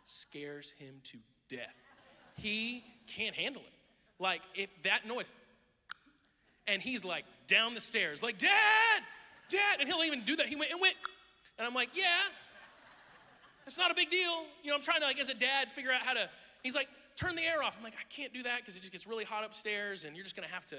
Scares 0.06 0.72
him 0.72 0.96
to 1.04 1.18
death. 1.50 1.76
He 2.36 2.84
can't 3.08 3.36
handle 3.36 3.62
it. 3.62 3.74
Like, 4.22 4.42
if 4.56 4.70
that 4.84 5.08
noise, 5.08 5.32
and 6.68 6.82
he's 6.82 7.06
like 7.06 7.26
down 7.48 7.74
the 7.76 7.80
stairs, 7.80 8.22
like, 8.24 8.38
Dad, 8.38 9.04
Dad, 9.50 9.80
and 9.80 9.90
he'll 9.90 10.04
even 10.04 10.24
do 10.24 10.36
that. 10.38 10.48
He 10.48 10.56
went 10.56 10.72
and 10.72 10.80
went, 10.80 10.96
and 11.58 11.68
I'm 11.68 11.74
like, 11.74 11.90
Yeah, 11.96 12.06
it's 13.66 13.78
not 13.78 13.92
a 13.92 13.94
big 13.94 14.10
deal. 14.10 14.46
You 14.64 14.70
know, 14.70 14.76
I'm 14.76 14.82
trying 14.82 15.02
to, 15.02 15.06
like, 15.06 15.20
as 15.20 15.30
a 15.30 15.34
dad, 15.34 15.72
figure 15.72 15.92
out 15.92 16.02
how 16.02 16.14
to, 16.14 16.28
he's 16.64 16.76
like, 16.76 16.88
turn 17.16 17.36
the 17.36 17.44
air 17.44 17.62
off. 17.62 17.76
I'm 17.78 17.84
like, 17.84 17.94
I 17.94 18.04
can't 18.10 18.34
do 18.34 18.42
that 18.44 18.62
because 18.62 18.76
it 18.76 18.80
just 18.80 18.92
gets 18.92 19.06
really 19.06 19.26
hot 19.26 19.46
upstairs, 19.46 20.06
and 20.06 20.16
you're 20.16 20.24
just 20.24 20.36
gonna 20.36 20.48
have 20.48 20.66
to 20.68 20.78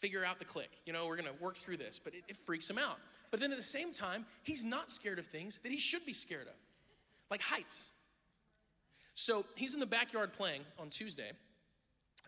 figure 0.00 0.24
out 0.24 0.38
the 0.38 0.44
click. 0.44 0.70
You 0.86 0.92
know, 0.92 1.06
we're 1.06 1.16
gonna 1.16 1.36
work 1.40 1.56
through 1.56 1.76
this, 1.76 2.00
but 2.02 2.14
it, 2.14 2.24
it 2.28 2.36
freaks 2.36 2.68
him 2.68 2.78
out. 2.78 2.98
But 3.30 3.40
then 3.40 3.52
at 3.52 3.58
the 3.58 3.64
same 3.64 3.92
time, 3.92 4.24
he's 4.42 4.64
not 4.64 4.90
scared 4.90 5.18
of 5.18 5.26
things 5.26 5.58
that 5.62 5.70
he 5.70 5.78
should 5.78 6.06
be 6.06 6.12
scared 6.12 6.46
of, 6.46 6.54
like 7.30 7.40
heights. 7.40 7.90
So 9.14 9.44
he's 9.56 9.74
in 9.74 9.80
the 9.80 9.86
backyard 9.86 10.32
playing 10.32 10.62
on 10.78 10.90
Tuesday, 10.90 11.32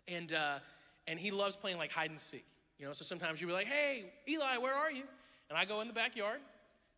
and 0.06 0.32
uh, 0.32 0.58
and 1.06 1.18
he 1.18 1.30
loves 1.30 1.56
playing 1.56 1.78
like 1.78 1.92
hide 1.92 2.10
and 2.10 2.20
seek. 2.20 2.44
You 2.78 2.86
know, 2.86 2.92
so 2.92 3.04
sometimes 3.04 3.40
you'll 3.40 3.48
be 3.48 3.54
like, 3.54 3.66
"Hey, 3.66 4.12
Eli, 4.28 4.58
where 4.58 4.74
are 4.74 4.90
you?" 4.90 5.04
And 5.50 5.58
I 5.58 5.66
go 5.66 5.80
in 5.82 5.88
the 5.88 5.92
backyard, 5.92 6.40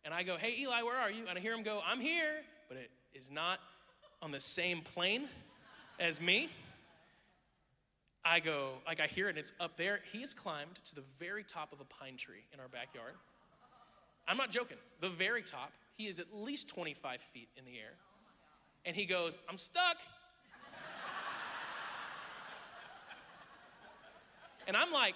and 0.05 0.13
I 0.13 0.23
go, 0.23 0.37
"Hey, 0.37 0.55
Eli, 0.59 0.83
where 0.83 0.97
are 0.97 1.11
you?" 1.11 1.27
And 1.27 1.37
I 1.37 1.41
hear 1.41 1.53
him 1.53 1.63
go, 1.63 1.81
"I'm 1.85 1.99
here," 1.99 2.45
but 2.69 2.77
it 2.77 2.91
is 3.13 3.29
not 3.31 3.59
on 4.21 4.31
the 4.31 4.39
same 4.39 4.81
plane 4.81 5.27
as 5.99 6.21
me. 6.21 6.49
I 8.25 8.39
go, 8.39 8.75
like 8.87 9.01
I 9.01 9.07
hear 9.07 9.27
it, 9.27 9.31
and 9.31 9.37
it's 9.37 9.51
up 9.59 9.75
there. 9.75 9.99
He 10.13 10.21
has 10.21 10.33
climbed 10.33 10.75
to 10.85 10.95
the 10.95 11.03
very 11.19 11.43
top 11.43 11.73
of 11.73 11.81
a 11.81 11.85
pine 11.85 12.15
tree 12.15 12.45
in 12.53 12.59
our 12.59 12.69
backyard. 12.69 13.15
I'm 14.27 14.37
not 14.37 14.49
joking. 14.49 14.77
The 15.01 15.09
very 15.09 15.43
top, 15.43 15.73
he 15.97 16.07
is 16.07 16.19
at 16.19 16.33
least 16.33 16.69
25 16.69 17.21
feet 17.21 17.49
in 17.57 17.65
the 17.65 17.77
air. 17.77 17.95
And 18.85 18.95
he 18.95 19.05
goes, 19.05 19.37
I'm 19.49 19.57
stuck. 19.57 19.97
and 24.67 24.77
I'm 24.77 24.91
like, 24.91 25.15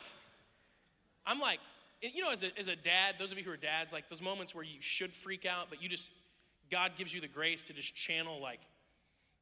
I'm 1.26 1.40
like, 1.40 1.60
you 2.02 2.22
know, 2.22 2.32
as 2.32 2.44
a, 2.44 2.58
as 2.58 2.68
a 2.68 2.76
dad, 2.76 3.16
those 3.20 3.32
of 3.32 3.38
you 3.38 3.44
who 3.44 3.52
are 3.52 3.58
dads, 3.58 3.92
like 3.92 4.10
those 4.10 4.22
moments 4.22 4.54
where 4.54 4.64
you 4.64 4.82
should 4.82 5.14
freak 5.14 5.46
out, 5.46 5.68
but 5.70 5.82
you 5.82 5.90
just, 5.90 6.12
God 6.70 6.92
gives 6.96 7.14
you 7.14 7.22
the 7.22 7.28
grace 7.28 7.64
to 7.66 7.74
just 7.74 7.96
channel, 7.96 8.42
like, 8.42 8.62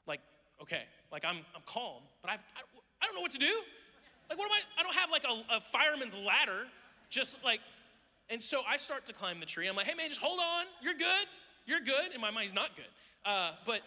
like, 0.08 0.22
okay, 0.62 0.84
like 1.12 1.26
I'm, 1.26 1.38
I'm 1.56 1.62
calm, 1.66 2.02
but 2.22 2.32
I've, 2.32 2.44
I, 2.56 2.62
I 3.02 3.06
don't 3.06 3.16
know 3.16 3.22
what 3.22 3.32
to 3.32 3.40
do. 3.40 3.62
Like, 4.30 4.40
what 4.40 4.46
am 4.46 4.52
I? 4.52 4.80
I 4.80 4.84
don't 4.84 4.96
have 4.96 5.12
like 5.12 5.24
a, 5.24 5.56
a 5.58 5.62
fireman's 5.62 6.16
ladder, 6.16 6.66
just 7.10 7.44
like 7.44 7.60
and 8.30 8.42
so 8.42 8.62
I 8.68 8.78
start 8.78 9.06
to 9.08 9.14
climb 9.14 9.40
the 9.40 9.46
tree. 9.46 9.68
I'm 9.68 9.76
like, 9.76 9.86
hey 9.86 9.94
man, 9.94 10.10
just 10.10 10.22
hold 10.22 10.40
on. 10.40 10.66
You're 10.82 10.96
good. 10.96 11.28
You're 11.66 11.82
good. 11.82 12.14
In 12.14 12.22
my 12.22 12.32
mind, 12.32 12.44
he's 12.44 12.54
not 12.54 12.76
good. 12.76 12.86
Uh, 13.24 13.52
but 13.66 13.82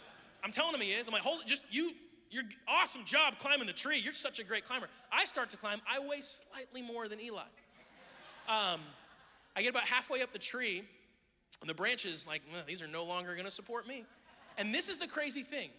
I'm 0.44 0.52
telling 0.52 0.74
him 0.74 0.80
he 0.80 0.92
is. 0.92 1.08
I'm 1.08 1.12
like, 1.12 1.22
hold 1.22 1.40
it. 1.40 1.46
Just 1.46 1.64
you, 1.70 1.92
you're 2.30 2.44
awesome 2.68 3.04
job 3.04 3.38
climbing 3.38 3.66
the 3.66 3.72
tree. 3.72 3.98
You're 3.98 4.12
such 4.12 4.38
a 4.38 4.44
great 4.44 4.64
climber. 4.64 4.88
I 5.12 5.24
start 5.24 5.50
to 5.50 5.56
climb. 5.56 5.80
I 5.88 5.98
weigh 5.98 6.20
slightly 6.20 6.82
more 6.82 7.08
than 7.08 7.20
Eli. 7.20 7.42
Um, 8.48 8.80
I 9.54 9.62
get 9.62 9.70
about 9.70 9.86
halfway 9.86 10.22
up 10.22 10.32
the 10.32 10.38
tree, 10.38 10.82
and 11.60 11.68
the 11.68 11.74
branches, 11.74 12.26
like, 12.26 12.42
well, 12.52 12.62
these 12.66 12.82
are 12.82 12.88
no 12.88 13.04
longer 13.04 13.34
going 13.34 13.44
to 13.44 13.50
support 13.50 13.86
me. 13.86 14.04
And 14.56 14.74
this 14.74 14.88
is 14.88 14.98
the 14.98 15.06
crazy 15.06 15.42
thing. 15.42 15.70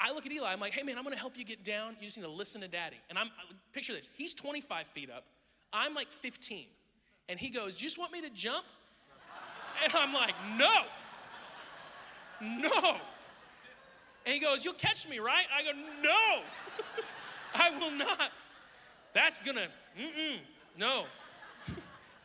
I 0.00 0.12
look 0.12 0.26
at 0.26 0.32
Eli. 0.32 0.52
I'm 0.52 0.60
like, 0.60 0.72
hey 0.72 0.82
man, 0.82 0.98
I'm 0.98 1.04
going 1.04 1.14
to 1.14 1.20
help 1.20 1.38
you 1.38 1.44
get 1.44 1.64
down. 1.64 1.96
You 1.98 2.06
just 2.06 2.18
need 2.18 2.24
to 2.24 2.30
listen 2.30 2.60
to 2.60 2.68
daddy. 2.68 2.96
And 3.08 3.18
I'm 3.18 3.30
picture 3.72 3.94
this. 3.94 4.08
He's 4.14 4.34
25 4.34 4.86
feet 4.88 5.10
up. 5.10 5.24
I'm 5.72 5.94
like 5.94 6.10
15. 6.10 6.66
And 7.28 7.38
he 7.38 7.50
goes, 7.50 7.80
You 7.80 7.86
just 7.86 7.98
want 7.98 8.12
me 8.12 8.20
to 8.22 8.30
jump? 8.30 8.64
And 9.82 9.92
I'm 9.94 10.12
like, 10.12 10.34
No, 10.56 10.72
no. 12.40 12.96
And 14.26 14.34
he 14.34 14.40
goes, 14.40 14.64
You'll 14.64 14.74
catch 14.74 15.08
me, 15.08 15.18
right? 15.18 15.46
I 15.56 15.62
go, 15.62 15.78
No, 16.02 16.42
I 17.54 17.78
will 17.78 17.92
not. 17.92 18.30
That's 19.14 19.42
gonna, 19.42 19.68
mm-mm, 19.98 20.38
no. 20.76 21.04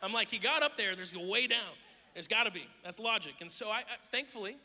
I'm 0.02 0.12
like, 0.12 0.28
He 0.28 0.38
got 0.38 0.62
up 0.62 0.76
there, 0.76 0.96
there's 0.96 1.14
a 1.14 1.20
way 1.20 1.46
down. 1.46 1.74
There's 2.14 2.28
gotta 2.28 2.50
be. 2.50 2.66
That's 2.82 2.98
logic. 2.98 3.34
And 3.40 3.50
so 3.50 3.68
I, 3.68 3.78
I 3.78 3.96
thankfully, 4.10 4.56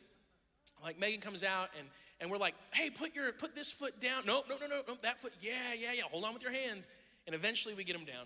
like 0.84 1.00
Megan 1.00 1.22
comes 1.22 1.44
out 1.44 1.70
and 1.78 1.88
and 2.22 2.32
we're 2.32 2.38
like, 2.38 2.56
hey, 2.72 2.90
put 2.90 3.14
your 3.14 3.32
put 3.34 3.56
this 3.56 3.72
foot 3.72 4.00
down. 4.00 4.26
No, 4.26 4.44
no, 4.50 4.56
no, 4.60 4.68
no, 4.68 4.82
no, 4.88 4.98
that 5.04 5.20
foot. 5.20 5.34
Yeah, 5.42 5.74
yeah, 5.78 5.92
yeah. 5.94 6.04
Hold 6.10 6.24
on 6.24 6.34
with 6.34 6.44
your 6.44 6.54
hands. 6.54 6.88
And 7.26 7.36
eventually 7.36 7.74
we 7.76 7.84
get 7.84 7.96
him 7.96 8.06
down. 8.06 8.26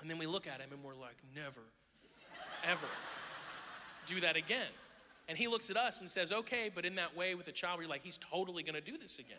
And 0.00 0.10
then 0.10 0.18
we 0.18 0.26
look 0.26 0.46
at 0.46 0.60
him 0.60 0.70
and 0.72 0.82
we're 0.82 0.94
like, 0.94 1.16
never, 1.34 1.60
ever 2.68 2.86
do 4.06 4.20
that 4.20 4.36
again. 4.36 4.66
And 5.28 5.38
he 5.38 5.48
looks 5.48 5.70
at 5.70 5.76
us 5.76 6.00
and 6.00 6.10
says, 6.10 6.32
okay, 6.32 6.70
but 6.72 6.84
in 6.84 6.96
that 6.96 7.16
way 7.16 7.34
with 7.34 7.48
a 7.48 7.52
child, 7.52 7.78
we're 7.78 7.88
like, 7.88 8.02
he's 8.02 8.18
totally 8.18 8.62
gonna 8.62 8.80
do 8.80 8.96
this 8.96 9.18
again. 9.18 9.36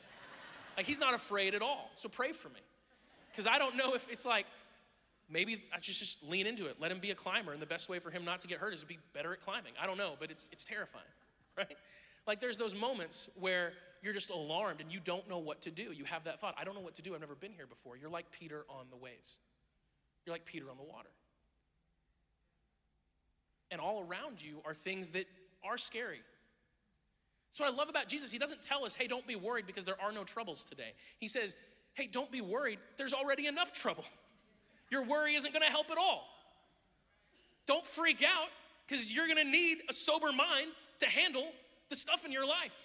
Like, 0.75 0.85
he's 0.85 0.99
not 0.99 1.13
afraid 1.13 1.55
at 1.55 1.61
all. 1.61 1.89
So 1.95 2.07
pray 2.07 2.31
for 2.31 2.49
me. 2.49 2.61
Because 3.31 3.47
I 3.47 3.57
don't 3.57 3.75
know 3.75 3.93
if 3.95 4.09
it's 4.11 4.25
like, 4.25 4.45
maybe 5.29 5.63
I 5.73 5.79
just, 5.79 5.99
just 5.99 6.23
lean 6.23 6.47
into 6.47 6.67
it. 6.67 6.77
Let 6.79 6.91
him 6.91 6.99
be 6.99 7.11
a 7.11 7.15
climber. 7.15 7.53
And 7.53 7.61
the 7.61 7.67
best 7.67 7.89
way 7.89 7.99
for 7.99 8.11
him 8.11 8.25
not 8.25 8.39
to 8.41 8.47
get 8.47 8.59
hurt 8.59 8.73
is 8.73 8.81
to 8.81 8.87
be 8.87 8.99
better 9.13 9.33
at 9.33 9.41
climbing. 9.41 9.73
I 9.81 9.87
don't 9.87 9.97
know, 9.97 10.13
but 10.19 10.31
it's, 10.31 10.49
it's 10.51 10.65
terrifying, 10.65 11.05
right? 11.57 11.77
Like 12.25 12.39
there's 12.39 12.57
those 12.57 12.75
moments 12.75 13.29
where 13.39 13.73
you're 14.01 14.13
just 14.13 14.29
alarmed 14.29 14.81
and 14.81 14.91
you 14.91 14.99
don't 14.99 15.27
know 15.29 15.39
what 15.39 15.61
to 15.63 15.71
do. 15.71 15.93
You 15.93 16.05
have 16.05 16.25
that 16.25 16.39
thought, 16.39 16.55
I 16.59 16.63
don't 16.63 16.75
know 16.75 16.81
what 16.81 16.95
to 16.95 17.01
do. 17.01 17.13
I've 17.13 17.21
never 17.21 17.35
been 17.35 17.53
here 17.53 17.67
before. 17.67 17.97
You're 17.97 18.09
like 18.09 18.31
Peter 18.31 18.65
on 18.69 18.85
the 18.89 18.97
waves, 18.97 19.37
you're 20.25 20.33
like 20.33 20.45
Peter 20.45 20.69
on 20.69 20.77
the 20.77 20.83
water. 20.83 21.09
And 23.69 23.81
all 23.81 24.05
around 24.07 24.37
you 24.41 24.61
are 24.65 24.73
things 24.73 25.11
that 25.11 25.25
are 25.61 25.77
scary. 25.77 26.21
That's 27.49 27.59
what 27.59 27.73
I 27.73 27.75
love 27.75 27.89
about 27.89 28.07
Jesus. 28.07 28.31
He 28.31 28.37
doesn't 28.37 28.61
tell 28.61 28.85
us, 28.85 28.95
hey, 28.95 29.07
don't 29.07 29.27
be 29.27 29.35
worried 29.35 29.67
because 29.67 29.83
there 29.83 29.99
are 30.01 30.11
no 30.11 30.23
troubles 30.23 30.63
today. 30.63 30.93
He 31.17 31.27
says, 31.27 31.55
hey, 31.95 32.07
don't 32.07 32.31
be 32.31 32.39
worried. 32.39 32.79
There's 32.97 33.13
already 33.13 33.47
enough 33.47 33.73
trouble. 33.73 34.05
Your 34.89 35.03
worry 35.03 35.35
isn't 35.35 35.51
going 35.51 35.65
to 35.65 35.71
help 35.71 35.91
at 35.91 35.97
all. 35.97 36.25
Don't 37.65 37.85
freak 37.85 38.23
out 38.23 38.49
because 38.87 39.13
you're 39.13 39.27
going 39.27 39.43
to 39.43 39.49
need 39.49 39.79
a 39.89 39.93
sober 39.93 40.31
mind 40.31 40.71
to 40.99 41.05
handle 41.07 41.47
the 41.89 41.95
stuff 41.95 42.25
in 42.25 42.31
your 42.31 42.47
life. 42.47 42.75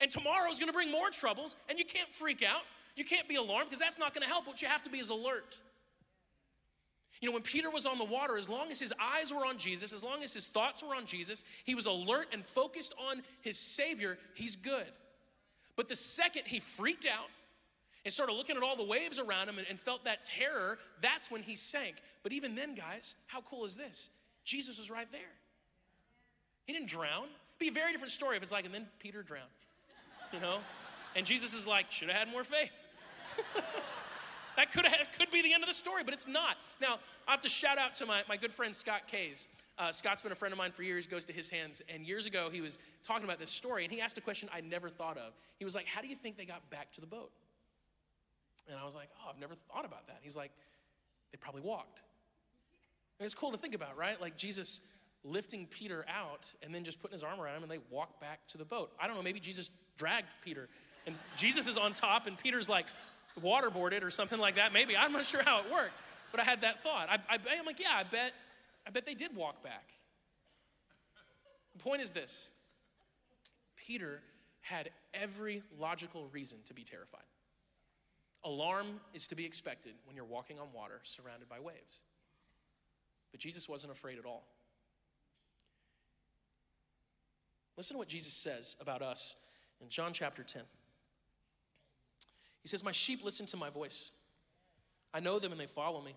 And 0.00 0.10
tomorrow's 0.10 0.58
going 0.58 0.68
to 0.68 0.72
bring 0.72 0.90
more 0.90 1.10
troubles, 1.10 1.56
and 1.68 1.78
you 1.78 1.84
can't 1.84 2.12
freak 2.12 2.42
out. 2.42 2.62
You 2.96 3.04
can't 3.04 3.28
be 3.28 3.36
alarmed 3.36 3.70
because 3.70 3.80
that's 3.80 3.98
not 3.98 4.14
going 4.14 4.22
to 4.22 4.28
help. 4.28 4.46
What 4.46 4.62
you 4.62 4.68
have 4.68 4.82
to 4.84 4.90
be 4.90 4.98
is 4.98 5.10
alert. 5.10 5.60
You 7.20 7.28
know, 7.28 7.34
when 7.34 7.42
Peter 7.42 7.70
was 7.70 7.86
on 7.86 7.98
the 7.98 8.04
water, 8.04 8.36
as 8.36 8.48
long 8.48 8.72
as 8.72 8.80
his 8.80 8.92
eyes 9.00 9.32
were 9.32 9.46
on 9.46 9.56
Jesus, 9.56 9.92
as 9.92 10.02
long 10.02 10.24
as 10.24 10.34
his 10.34 10.48
thoughts 10.48 10.82
were 10.82 10.94
on 10.94 11.06
Jesus, 11.06 11.44
he 11.64 11.76
was 11.76 11.86
alert 11.86 12.26
and 12.32 12.44
focused 12.44 12.94
on 12.98 13.22
his 13.42 13.58
Savior, 13.58 14.18
he's 14.34 14.56
good. 14.56 14.88
But 15.76 15.88
the 15.88 15.96
second 15.96 16.42
he 16.46 16.58
freaked 16.58 17.06
out 17.06 17.28
and 18.04 18.12
started 18.12 18.32
looking 18.32 18.56
at 18.56 18.62
all 18.62 18.76
the 18.76 18.84
waves 18.84 19.18
around 19.18 19.48
him 19.48 19.58
and, 19.58 19.66
and 19.68 19.78
felt 19.78 20.04
that 20.04 20.24
terror, 20.24 20.78
that's 21.00 21.30
when 21.30 21.42
he 21.42 21.54
sank. 21.54 21.96
But 22.22 22.32
even 22.32 22.54
then, 22.54 22.74
guys, 22.74 23.14
how 23.26 23.40
cool 23.42 23.64
is 23.64 23.76
this? 23.76 24.10
Jesus 24.44 24.78
was 24.78 24.90
right 24.90 25.10
there. 25.12 25.20
He 26.66 26.72
didn't 26.72 26.88
drown. 26.88 27.24
It'd 27.24 27.58
be 27.58 27.68
a 27.68 27.72
very 27.72 27.92
different 27.92 28.12
story 28.12 28.36
if 28.36 28.42
it's 28.42 28.52
like, 28.52 28.64
and 28.64 28.74
then 28.74 28.86
Peter 28.98 29.22
drowned, 29.22 29.44
you 30.32 30.40
know? 30.40 30.58
And 31.14 31.26
Jesus 31.26 31.52
is 31.52 31.66
like, 31.66 31.90
should 31.90 32.08
have 32.08 32.16
had 32.16 32.28
more 32.28 32.44
faith. 32.44 32.70
that 34.56 34.72
could 34.72 34.86
have, 34.86 35.08
could 35.18 35.30
be 35.30 35.42
the 35.42 35.52
end 35.52 35.62
of 35.62 35.68
the 35.68 35.74
story, 35.74 36.02
but 36.04 36.14
it's 36.14 36.26
not. 36.26 36.56
Now, 36.80 36.98
I 37.28 37.32
have 37.32 37.40
to 37.42 37.48
shout 37.48 37.78
out 37.78 37.94
to 37.96 38.06
my, 38.06 38.22
my 38.28 38.36
good 38.36 38.52
friend 38.52 38.74
Scott 38.74 39.02
Kays. 39.06 39.48
Uh, 39.78 39.90
Scott's 39.90 40.22
been 40.22 40.32
a 40.32 40.36
friend 40.36 40.52
of 40.52 40.58
mine 40.58 40.72
for 40.72 40.82
years, 40.82 41.06
goes 41.06 41.24
to 41.26 41.32
his 41.32 41.50
hands. 41.50 41.82
And 41.92 42.06
years 42.06 42.26
ago, 42.26 42.50
he 42.50 42.60
was 42.60 42.78
talking 43.02 43.24
about 43.24 43.38
this 43.38 43.50
story, 43.50 43.84
and 43.84 43.92
he 43.92 44.00
asked 44.00 44.18
a 44.18 44.20
question 44.20 44.48
I 44.52 44.60
never 44.60 44.88
thought 44.88 45.16
of. 45.16 45.32
He 45.58 45.64
was 45.64 45.74
like, 45.74 45.86
How 45.86 46.00
do 46.02 46.08
you 46.08 46.16
think 46.16 46.36
they 46.36 46.44
got 46.44 46.68
back 46.70 46.92
to 46.92 47.00
the 47.00 47.06
boat? 47.06 47.30
And 48.68 48.78
I 48.78 48.84
was 48.84 48.94
like, 48.94 49.08
oh, 49.18 49.30
I've 49.30 49.40
never 49.40 49.54
thought 49.54 49.84
about 49.84 50.06
that. 50.08 50.18
He's 50.22 50.36
like, 50.36 50.50
they 51.32 51.38
probably 51.38 51.62
walked. 51.62 52.02
And 53.18 53.24
it's 53.24 53.34
cool 53.34 53.52
to 53.52 53.58
think 53.58 53.74
about, 53.74 53.96
right? 53.96 54.20
Like 54.20 54.36
Jesus 54.36 54.80
lifting 55.24 55.66
Peter 55.66 56.04
out 56.08 56.52
and 56.62 56.74
then 56.74 56.84
just 56.84 57.00
putting 57.00 57.12
his 57.12 57.22
arm 57.22 57.40
around 57.40 57.56
him 57.56 57.62
and 57.62 57.70
they 57.70 57.78
walk 57.90 58.20
back 58.20 58.46
to 58.48 58.58
the 58.58 58.64
boat. 58.64 58.90
I 59.00 59.06
don't 59.06 59.16
know, 59.16 59.22
maybe 59.22 59.40
Jesus 59.40 59.70
dragged 59.96 60.28
Peter 60.44 60.68
and 61.06 61.16
Jesus 61.36 61.66
is 61.66 61.76
on 61.76 61.92
top 61.92 62.26
and 62.26 62.36
Peter's 62.36 62.68
like 62.68 62.86
waterboarded 63.40 64.02
or 64.02 64.10
something 64.10 64.38
like 64.38 64.56
that. 64.56 64.72
Maybe, 64.72 64.96
I'm 64.96 65.12
not 65.12 65.26
sure 65.26 65.42
how 65.44 65.60
it 65.60 65.70
worked, 65.72 65.94
but 66.30 66.40
I 66.40 66.44
had 66.44 66.62
that 66.62 66.82
thought. 66.82 67.08
I, 67.08 67.14
I, 67.28 67.38
I'm 67.58 67.66
like, 67.66 67.80
yeah, 67.80 67.92
I 67.94 68.02
bet, 68.02 68.32
I 68.86 68.90
bet 68.90 69.06
they 69.06 69.14
did 69.14 69.34
walk 69.34 69.62
back. 69.62 69.88
The 71.76 71.82
point 71.82 72.02
is 72.02 72.12
this 72.12 72.50
Peter 73.76 74.20
had 74.60 74.90
every 75.14 75.62
logical 75.78 76.28
reason 76.32 76.58
to 76.66 76.74
be 76.74 76.84
terrified. 76.84 77.22
Alarm 78.44 79.00
is 79.14 79.28
to 79.28 79.34
be 79.34 79.44
expected 79.44 79.94
when 80.04 80.16
you're 80.16 80.24
walking 80.24 80.58
on 80.58 80.66
water 80.74 81.00
surrounded 81.04 81.48
by 81.48 81.60
waves. 81.60 82.02
But 83.30 83.40
Jesus 83.40 83.68
wasn't 83.68 83.92
afraid 83.92 84.18
at 84.18 84.26
all. 84.26 84.44
Listen 87.76 87.94
to 87.94 87.98
what 87.98 88.08
Jesus 88.08 88.34
says 88.34 88.76
about 88.80 89.00
us 89.00 89.36
in 89.80 89.88
John 89.88 90.12
chapter 90.12 90.42
10. 90.42 90.62
He 92.62 92.68
says, 92.68 92.84
My 92.84 92.92
sheep 92.92 93.24
listen 93.24 93.46
to 93.46 93.56
my 93.56 93.70
voice. 93.70 94.12
I 95.14 95.20
know 95.20 95.38
them 95.38 95.52
and 95.52 95.60
they 95.60 95.66
follow 95.66 96.02
me. 96.02 96.14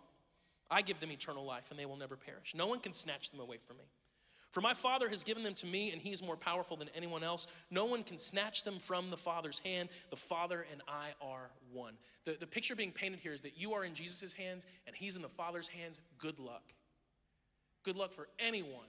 I 0.69 0.81
give 0.81 0.99
them 0.99 1.11
eternal 1.11 1.45
life 1.45 1.69
and 1.69 1.79
they 1.79 1.85
will 1.85 1.97
never 1.97 2.15
perish. 2.15 2.53
No 2.55 2.67
one 2.67 2.79
can 2.79 2.93
snatch 2.93 3.29
them 3.29 3.39
away 3.39 3.57
from 3.57 3.77
me. 3.77 3.83
For 4.55 4.61
my 4.61 4.73
Father 4.73 5.09
has 5.09 5.25
given 5.25 5.43
them 5.43 5.53
to 5.55 5.65
me, 5.65 5.91
and 5.91 6.01
he 6.01 6.11
is 6.11 6.23
more 6.23 6.37
powerful 6.37 6.77
than 6.77 6.87
anyone 6.95 7.25
else. 7.25 7.45
No 7.69 7.83
one 7.83 8.03
can 8.03 8.17
snatch 8.17 8.63
them 8.63 8.79
from 8.79 9.09
the 9.09 9.17
Father's 9.17 9.59
hand. 9.59 9.89
The 10.11 10.15
Father 10.15 10.65
and 10.71 10.81
I 10.87 11.09
are 11.21 11.51
one. 11.73 11.95
The, 12.23 12.37
the 12.39 12.47
picture 12.47 12.73
being 12.73 12.93
painted 12.93 13.19
here 13.19 13.33
is 13.33 13.41
that 13.41 13.57
you 13.57 13.73
are 13.73 13.83
in 13.83 13.93
Jesus' 13.93 14.31
hands 14.31 14.65
and 14.87 14.95
he's 14.95 15.17
in 15.17 15.21
the 15.21 15.27
Father's 15.27 15.67
hands. 15.67 15.99
Good 16.17 16.39
luck. 16.39 16.63
Good 17.83 17.97
luck 17.97 18.13
for 18.13 18.29
anyone 18.39 18.87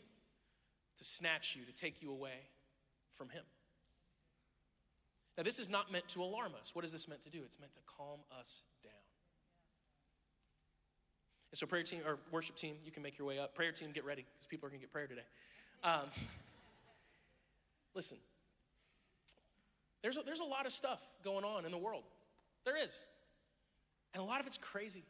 to 0.98 1.04
snatch 1.04 1.56
you, 1.56 1.64
to 1.64 1.72
take 1.72 2.00
you 2.00 2.12
away 2.12 2.46
from 3.10 3.30
him. 3.30 3.42
Now, 5.36 5.42
this 5.42 5.58
is 5.58 5.68
not 5.68 5.90
meant 5.90 6.06
to 6.10 6.22
alarm 6.22 6.52
us. 6.60 6.76
What 6.76 6.84
is 6.84 6.92
this 6.92 7.08
meant 7.08 7.24
to 7.24 7.30
do? 7.30 7.40
It's 7.44 7.58
meant 7.58 7.72
to 7.72 7.80
calm 7.88 8.20
us 8.38 8.62
down. 8.84 8.92
And 11.50 11.58
so, 11.58 11.66
prayer 11.66 11.82
team 11.82 12.02
or 12.06 12.20
worship 12.30 12.54
team, 12.54 12.76
you 12.84 12.92
can 12.92 13.02
make 13.02 13.18
your 13.18 13.26
way 13.26 13.40
up. 13.40 13.56
Prayer 13.56 13.72
team, 13.72 13.90
get 13.90 14.04
ready 14.04 14.24
because 14.32 14.46
people 14.46 14.68
are 14.68 14.70
going 14.70 14.78
to 14.78 14.86
get 14.86 14.92
prayer 14.92 15.08
today. 15.08 15.22
Um, 15.84 16.08
listen, 17.94 18.18
there's 20.02 20.16
a, 20.16 20.22
there's 20.22 20.40
a 20.40 20.44
lot 20.44 20.66
of 20.66 20.72
stuff 20.72 21.00
going 21.24 21.44
on 21.44 21.64
in 21.64 21.72
the 21.72 21.78
world. 21.78 22.04
There 22.64 22.76
is. 22.76 23.04
And 24.14 24.22
a 24.22 24.26
lot 24.26 24.40
of 24.40 24.46
it's 24.46 24.58
crazy. 24.58 25.04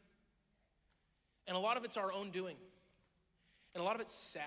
And 1.47 1.55
a 1.55 1.59
lot 1.59 1.77
of 1.77 1.85
it's 1.85 1.97
our 1.97 2.11
own 2.11 2.31
doing. 2.31 2.55
And 3.73 3.81
a 3.81 3.85
lot 3.85 3.95
of 3.95 4.01
it's 4.01 4.13
sad. 4.13 4.41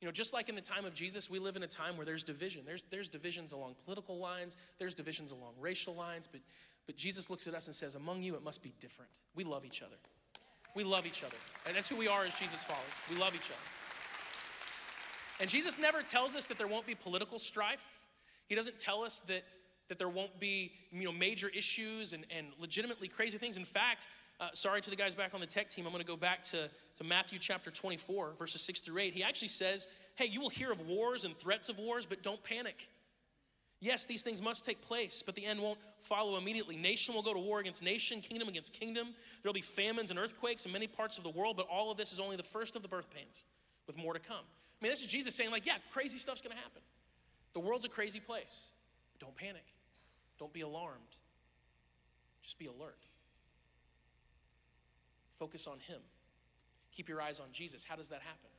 You 0.00 0.06
know, 0.06 0.12
just 0.12 0.32
like 0.32 0.48
in 0.48 0.54
the 0.54 0.60
time 0.60 0.84
of 0.84 0.94
Jesus, 0.94 1.30
we 1.30 1.38
live 1.38 1.56
in 1.56 1.62
a 1.62 1.66
time 1.66 1.96
where 1.96 2.06
there's 2.06 2.24
division. 2.24 2.62
There's, 2.66 2.84
there's 2.90 3.08
divisions 3.08 3.52
along 3.52 3.76
political 3.84 4.18
lines, 4.18 4.56
there's 4.78 4.94
divisions 4.94 5.32
along 5.32 5.54
racial 5.58 5.94
lines, 5.94 6.26
but, 6.26 6.40
but 6.86 6.96
Jesus 6.96 7.30
looks 7.30 7.46
at 7.46 7.54
us 7.54 7.66
and 7.66 7.74
says, 7.74 7.94
Among 7.94 8.22
you, 8.22 8.34
it 8.34 8.44
must 8.44 8.62
be 8.62 8.72
different. 8.80 9.10
We 9.34 9.44
love 9.44 9.64
each 9.64 9.82
other. 9.82 9.96
We 10.74 10.84
love 10.84 11.06
each 11.06 11.22
other. 11.22 11.36
And 11.66 11.76
that's 11.76 11.88
who 11.88 11.96
we 11.96 12.08
are 12.08 12.24
as 12.24 12.38
Jesus 12.38 12.62
followers. 12.62 12.84
We 13.10 13.16
love 13.16 13.34
each 13.34 13.50
other. 13.50 13.73
And 15.44 15.50
Jesus 15.50 15.78
never 15.78 16.00
tells 16.00 16.34
us 16.34 16.46
that 16.46 16.56
there 16.56 16.66
won't 16.66 16.86
be 16.86 16.94
political 16.94 17.38
strife. 17.38 18.00
He 18.48 18.54
doesn't 18.54 18.78
tell 18.78 19.02
us 19.02 19.20
that, 19.28 19.42
that 19.88 19.98
there 19.98 20.08
won't 20.08 20.40
be 20.40 20.72
you 20.90 21.04
know, 21.04 21.12
major 21.12 21.50
issues 21.50 22.14
and, 22.14 22.24
and 22.34 22.46
legitimately 22.58 23.08
crazy 23.08 23.36
things. 23.36 23.58
In 23.58 23.66
fact, 23.66 24.06
uh, 24.40 24.48
sorry 24.54 24.80
to 24.80 24.88
the 24.88 24.96
guys 24.96 25.14
back 25.14 25.34
on 25.34 25.40
the 25.40 25.46
tech 25.46 25.68
team, 25.68 25.84
I'm 25.84 25.92
going 25.92 26.02
to 26.02 26.08
go 26.10 26.16
back 26.16 26.44
to, 26.44 26.70
to 26.96 27.04
Matthew 27.04 27.38
chapter 27.38 27.70
24, 27.70 28.36
verses 28.38 28.62
6 28.62 28.80
through 28.80 28.98
8. 29.02 29.12
He 29.12 29.22
actually 29.22 29.48
says, 29.48 29.86
Hey, 30.14 30.24
you 30.24 30.40
will 30.40 30.48
hear 30.48 30.72
of 30.72 30.80
wars 30.80 31.26
and 31.26 31.38
threats 31.38 31.68
of 31.68 31.76
wars, 31.76 32.06
but 32.06 32.22
don't 32.22 32.42
panic. 32.42 32.88
Yes, 33.80 34.06
these 34.06 34.22
things 34.22 34.40
must 34.40 34.64
take 34.64 34.80
place, 34.80 35.22
but 35.22 35.34
the 35.34 35.44
end 35.44 35.60
won't 35.60 35.78
follow 35.98 36.38
immediately. 36.38 36.74
Nation 36.74 37.14
will 37.14 37.22
go 37.22 37.34
to 37.34 37.38
war 37.38 37.60
against 37.60 37.82
nation, 37.82 38.22
kingdom 38.22 38.48
against 38.48 38.72
kingdom. 38.72 39.08
There'll 39.42 39.52
be 39.52 39.60
famines 39.60 40.08
and 40.08 40.18
earthquakes 40.18 40.64
in 40.64 40.72
many 40.72 40.86
parts 40.86 41.18
of 41.18 41.22
the 41.22 41.28
world, 41.28 41.58
but 41.58 41.66
all 41.70 41.90
of 41.90 41.98
this 41.98 42.14
is 42.14 42.18
only 42.18 42.36
the 42.36 42.42
first 42.42 42.76
of 42.76 42.80
the 42.80 42.88
birth 42.88 43.10
pains, 43.10 43.44
with 43.86 43.98
more 43.98 44.14
to 44.14 44.18
come 44.18 44.46
mean, 44.84 44.92
this 44.92 45.00
is 45.00 45.06
Jesus 45.06 45.34
saying, 45.34 45.50
like, 45.50 45.64
yeah, 45.64 45.78
crazy 45.92 46.18
stuff's 46.18 46.42
gonna 46.42 46.54
happen. 46.54 46.82
The 47.54 47.60
world's 47.60 47.86
a 47.86 47.88
crazy 47.88 48.20
place. 48.20 48.68
Don't 49.18 49.34
panic. 49.34 49.64
Don't 50.38 50.52
be 50.52 50.60
alarmed. 50.60 51.00
Just 52.42 52.58
be 52.58 52.66
alert. 52.66 52.98
Focus 55.38 55.66
on 55.66 55.78
Him. 55.80 56.00
Keep 56.92 57.08
your 57.08 57.22
eyes 57.22 57.40
on 57.40 57.46
Jesus. 57.52 57.82
How 57.82 57.96
does 57.96 58.10
that 58.10 58.20
happen? 58.20 58.50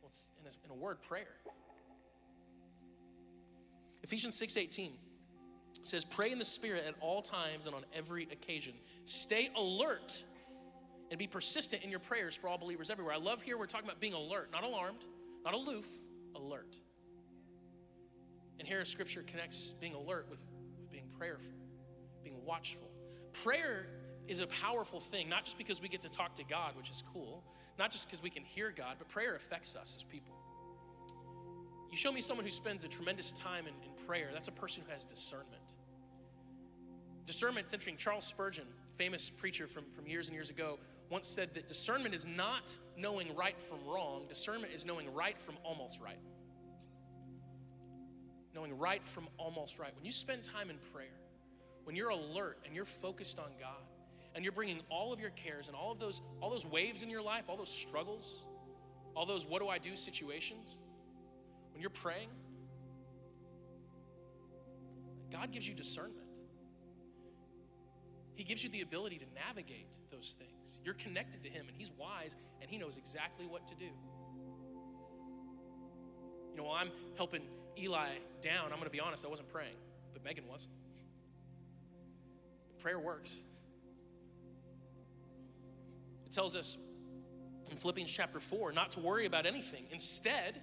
Well, 0.00 0.10
it's 0.10 0.28
in 0.40 0.46
a, 0.46 0.72
in 0.72 0.78
a 0.78 0.80
word, 0.80 1.02
prayer. 1.02 1.26
Ephesians 4.04 4.40
6:18 4.40 4.92
says, 5.82 6.04
"Pray 6.04 6.30
in 6.30 6.38
the 6.38 6.44
Spirit 6.44 6.84
at 6.86 6.94
all 7.00 7.20
times 7.20 7.66
and 7.66 7.74
on 7.74 7.84
every 7.92 8.24
occasion. 8.30 8.74
Stay 9.06 9.50
alert 9.56 10.24
and 11.10 11.18
be 11.18 11.26
persistent 11.26 11.82
in 11.82 11.90
your 11.90 12.00
prayers 12.00 12.36
for 12.36 12.48
all 12.48 12.58
believers 12.58 12.90
everywhere." 12.90 13.14
I 13.14 13.18
love 13.18 13.42
here 13.42 13.58
we're 13.58 13.66
talking 13.66 13.88
about 13.88 14.00
being 14.00 14.14
alert, 14.14 14.50
not 14.52 14.62
alarmed, 14.62 15.04
not 15.44 15.54
aloof, 15.54 15.86
alert. 16.34 16.74
And 18.58 18.66
here 18.66 18.84
scripture 18.84 19.22
connects 19.22 19.72
being 19.80 19.94
alert 19.94 20.26
with, 20.30 20.44
with 20.78 20.90
being 20.90 21.08
prayerful, 21.16 21.54
being 22.22 22.44
watchful. 22.44 22.90
Prayer 23.32 23.86
is 24.26 24.40
a 24.40 24.46
powerful 24.46 25.00
thing, 25.00 25.28
not 25.28 25.44
just 25.44 25.58
because 25.58 25.80
we 25.80 25.88
get 25.88 26.02
to 26.02 26.08
talk 26.08 26.34
to 26.36 26.44
God, 26.44 26.76
which 26.76 26.90
is 26.90 27.02
cool, 27.12 27.44
not 27.78 27.90
just 27.90 28.06
because 28.06 28.22
we 28.22 28.30
can 28.30 28.44
hear 28.44 28.72
God, 28.76 28.96
but 28.98 29.08
prayer 29.08 29.36
affects 29.36 29.76
us 29.76 29.94
as 29.96 30.02
people. 30.02 30.34
You 31.90 31.96
show 31.96 32.12
me 32.12 32.20
someone 32.20 32.44
who 32.44 32.50
spends 32.50 32.84
a 32.84 32.88
tremendous 32.88 33.32
time 33.32 33.66
in, 33.66 33.74
in 33.84 34.06
prayer, 34.06 34.28
that's 34.32 34.48
a 34.48 34.52
person 34.52 34.82
who 34.86 34.92
has 34.92 35.04
discernment. 35.04 35.62
Discernment, 37.26 37.64
it's 37.64 37.72
interesting. 37.72 37.96
Charles 37.96 38.24
Spurgeon, 38.26 38.66
famous 38.96 39.30
preacher 39.30 39.66
from, 39.66 39.84
from 39.90 40.06
years 40.06 40.28
and 40.28 40.34
years 40.34 40.50
ago, 40.50 40.78
once 41.10 41.26
said 41.26 41.54
that 41.54 41.68
discernment 41.68 42.14
is 42.14 42.26
not 42.26 42.76
knowing 42.96 43.34
right 43.34 43.58
from 43.58 43.78
wrong, 43.86 44.26
discernment 44.28 44.72
is 44.74 44.84
knowing 44.84 45.12
right 45.14 45.40
from 45.40 45.56
almost 45.64 46.00
right. 46.00 46.18
Knowing 48.54 48.76
right 48.78 49.06
from 49.06 49.28
almost 49.38 49.78
right. 49.78 49.94
When 49.94 50.04
you 50.04 50.12
spend 50.12 50.42
time 50.42 50.70
in 50.70 50.76
prayer, 50.92 51.06
when 51.84 51.96
you're 51.96 52.10
alert 52.10 52.58
and 52.66 52.74
you're 52.74 52.84
focused 52.84 53.38
on 53.38 53.50
God, 53.58 53.84
and 54.34 54.44
you're 54.44 54.52
bringing 54.52 54.80
all 54.90 55.12
of 55.12 55.20
your 55.20 55.30
cares 55.30 55.68
and 55.68 55.76
all 55.76 55.90
of 55.90 55.98
those 55.98 56.20
all 56.40 56.50
those 56.50 56.66
waves 56.66 57.02
in 57.02 57.10
your 57.10 57.22
life, 57.22 57.44
all 57.48 57.56
those 57.56 57.72
struggles, 57.72 58.44
all 59.14 59.26
those 59.26 59.46
what 59.46 59.60
do 59.60 59.68
I 59.68 59.78
do 59.78 59.96
situations, 59.96 60.78
when 61.72 61.80
you're 61.80 61.90
praying, 61.90 62.28
God 65.32 65.50
gives 65.50 65.66
you 65.66 65.74
discernment. 65.74 66.26
He 68.34 68.44
gives 68.44 68.62
you 68.62 68.70
the 68.70 68.82
ability 68.82 69.18
to 69.18 69.24
navigate 69.34 69.88
those 70.12 70.36
things. 70.38 70.57
You're 70.84 70.94
connected 70.94 71.42
to 71.44 71.50
Him, 71.50 71.66
and 71.68 71.76
He's 71.76 71.92
wise, 71.98 72.36
and 72.60 72.70
He 72.70 72.78
knows 72.78 72.96
exactly 72.96 73.46
what 73.46 73.66
to 73.68 73.74
do. 73.74 73.90
You 76.50 76.56
know, 76.56 76.64
while 76.64 76.76
I'm 76.76 76.90
helping 77.16 77.42
Eli 77.78 78.08
down, 78.40 78.64
I'm 78.64 78.78
going 78.78 78.84
to 78.84 78.90
be 78.90 79.00
honest, 79.00 79.24
I 79.24 79.28
wasn't 79.28 79.48
praying, 79.50 79.76
but 80.12 80.24
Megan 80.24 80.46
was. 80.48 80.68
Prayer 82.80 82.98
works. 82.98 83.42
It 86.26 86.32
tells 86.32 86.56
us 86.56 86.76
in 87.70 87.76
Philippians 87.76 88.10
chapter 88.10 88.40
4 88.40 88.72
not 88.72 88.92
to 88.92 89.00
worry 89.00 89.26
about 89.26 89.46
anything. 89.46 89.84
Instead, 89.90 90.60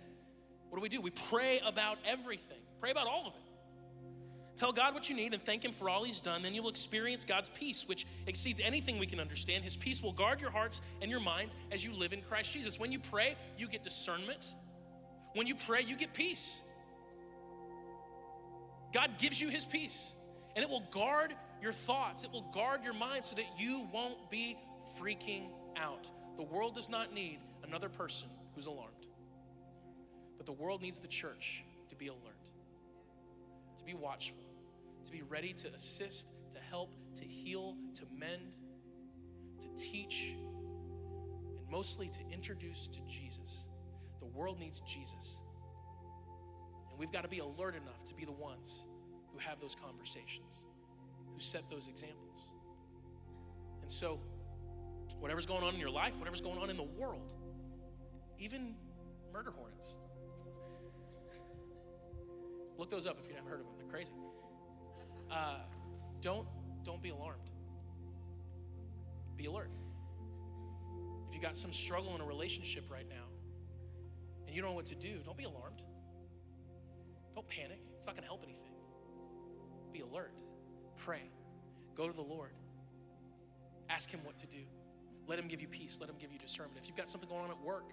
what 0.70 0.78
do 0.78 0.82
we 0.82 0.90
do? 0.90 1.02
We 1.02 1.12
pray 1.12 1.60
about 1.66 1.98
everything, 2.06 2.60
pray 2.80 2.92
about 2.92 3.08
all 3.08 3.28
of 3.28 3.34
it. 3.34 3.45
Tell 4.56 4.72
God 4.72 4.94
what 4.94 5.10
you 5.10 5.16
need 5.16 5.34
and 5.34 5.44
thank 5.44 5.66
Him 5.66 5.74
for 5.74 5.90
all 5.90 6.04
He's 6.04 6.22
done. 6.22 6.42
Then 6.42 6.54
you 6.54 6.64
will 6.64 6.70
experience 6.70 7.26
God's 7.26 7.50
peace, 7.50 7.88
which 7.88 8.06
exceeds 8.26 8.62
anything 8.62 8.98
we 8.98 9.06
can 9.06 9.20
understand. 9.20 9.64
His 9.64 9.76
peace 9.76 10.02
will 10.02 10.14
guard 10.14 10.40
your 10.40 10.50
hearts 10.50 10.82
and 11.02 11.12
your 11.12 11.20
minds 11.20 11.56
as 11.72 11.84
you 11.84 11.94
live 11.94 12.14
in 12.14 12.22
Christ 12.22 12.54
Jesus. 12.54 12.80
When 12.80 12.92
you 12.92 13.00
pray, 13.00 13.36
you 13.58 13.68
get 13.68 13.84
discernment. 13.84 14.56
When 15.34 15.46
you 15.46 15.56
pray, 15.56 15.82
you 15.82 15.98
get 15.98 16.14
peace. 16.14 16.62
God 18.94 19.18
gives 19.18 19.42
you 19.42 19.50
His 19.50 19.66
peace, 19.66 20.16
and 20.56 20.64
it 20.64 20.70
will 20.70 20.88
guard 20.92 21.34
your 21.62 21.74
thoughts, 21.74 22.24
it 22.24 22.32
will 22.32 22.50
guard 22.54 22.84
your 22.84 22.94
mind 22.94 23.26
so 23.26 23.36
that 23.36 23.46
you 23.58 23.88
won't 23.92 24.30
be 24.30 24.58
freaking 25.00 25.48
out. 25.76 26.10
The 26.38 26.44
world 26.44 26.76
does 26.76 26.90
not 26.90 27.14
need 27.14 27.40
another 27.68 27.90
person 27.90 28.30
who's 28.54 28.68
alarmed, 28.68 28.94
but 30.38 30.46
the 30.46 30.54
world 30.54 30.82
needs 30.82 31.00
the 31.00 31.08
church 31.08 31.64
to 31.90 31.96
be 31.96 32.08
alert, 32.08 32.52
to 33.80 33.84
be 33.84 33.94
watchful 33.94 34.45
ready 35.30 35.54
to 35.54 35.74
assist, 35.74 36.32
to 36.52 36.60
help, 36.70 36.94
to 37.16 37.26
heal, 37.26 37.76
to 37.96 38.04
mend, 38.18 38.54
to 39.62 39.68
teach, 39.76 40.34
and 41.58 41.70
mostly 41.72 42.10
to 42.10 42.20
introduce 42.32 42.88
to 42.88 43.02
Jesus. 43.02 43.66
The 44.20 44.26
world 44.26 44.60
needs 44.60 44.82
Jesus. 44.82 45.42
And 46.90 47.00
we've 47.00 47.12
got 47.12 47.24
to 47.24 47.30
be 47.30 47.40
alert 47.40 47.76
enough 47.76 48.04
to 48.06 48.14
be 48.14 48.26
the 48.26 48.32
ones 48.32 48.86
who 49.32 49.40
have 49.40 49.60
those 49.60 49.76
conversations, 49.76 50.64
who 51.34 51.40
set 51.40 51.70
those 51.70 51.88
examples. 51.88 52.50
And 53.82 53.92
so, 53.92 54.20
whatever's 55.20 55.46
going 55.46 55.64
on 55.64 55.74
in 55.74 55.80
your 55.80 55.90
life, 55.90 56.18
whatever's 56.18 56.42
going 56.42 56.58
on 56.60 56.70
in 56.70 56.78
the 56.78 56.84
world, 56.84 57.34
even 58.40 58.76
murder 59.34 59.52
hornets. 59.52 59.96
Look 62.78 62.90
those 62.90 63.06
up 63.06 63.18
if 63.22 63.30
you 63.30 63.36
haven't 63.36 63.50
heard 63.50 63.62
of 63.62 63.68
them. 63.68 63.76
They're 63.78 63.88
crazy 63.88 64.12
uh, 65.36 65.56
don't 66.22 66.48
don't 66.84 67.02
be 67.02 67.10
alarmed. 67.10 67.50
Be 69.36 69.46
alert. 69.46 69.70
If 71.28 71.36
you 71.36 71.42
got 71.42 71.58
some 71.58 71.74
struggle 71.74 72.16
in 72.16 72.22
a 72.22 72.26
relationship 72.26 72.90
right 72.90 73.08
now 73.10 73.26
and 74.46 74.56
you 74.56 74.62
don't 74.62 74.72
know 74.72 74.76
what 74.76 74.86
to 74.88 74.96
do, 74.96 75.20
don't 75.26 75.38
be 75.38 75.44
alarmed. 75.44 75.82
Don't 77.34 77.48
panic. 77.50 77.80
It's 77.98 78.06
not 78.06 78.16
going 78.16 78.24
to 78.24 78.28
help 78.28 78.44
anything. 78.44 78.72
Be 79.92 80.00
alert. 80.02 80.32
Pray. 80.98 81.24
Go 81.96 82.08
to 82.08 82.14
the 82.14 82.22
Lord. 82.22 82.52
Ask 83.90 84.10
Him 84.10 84.22
what 84.24 84.38
to 84.38 84.48
do. 84.48 84.64
Let 85.28 85.38
Him 85.38 85.48
give 85.48 85.62
you 85.62 85.68
peace. 85.68 85.98
Let 86.00 86.10
Him 86.10 86.16
give 86.18 86.32
you 86.32 86.40
discernment. 86.40 86.78
If 86.82 86.88
you've 86.88 86.96
got 86.96 87.10
something 87.10 87.30
going 87.30 87.44
on 87.44 87.50
at 87.50 87.60
work, 87.60 87.92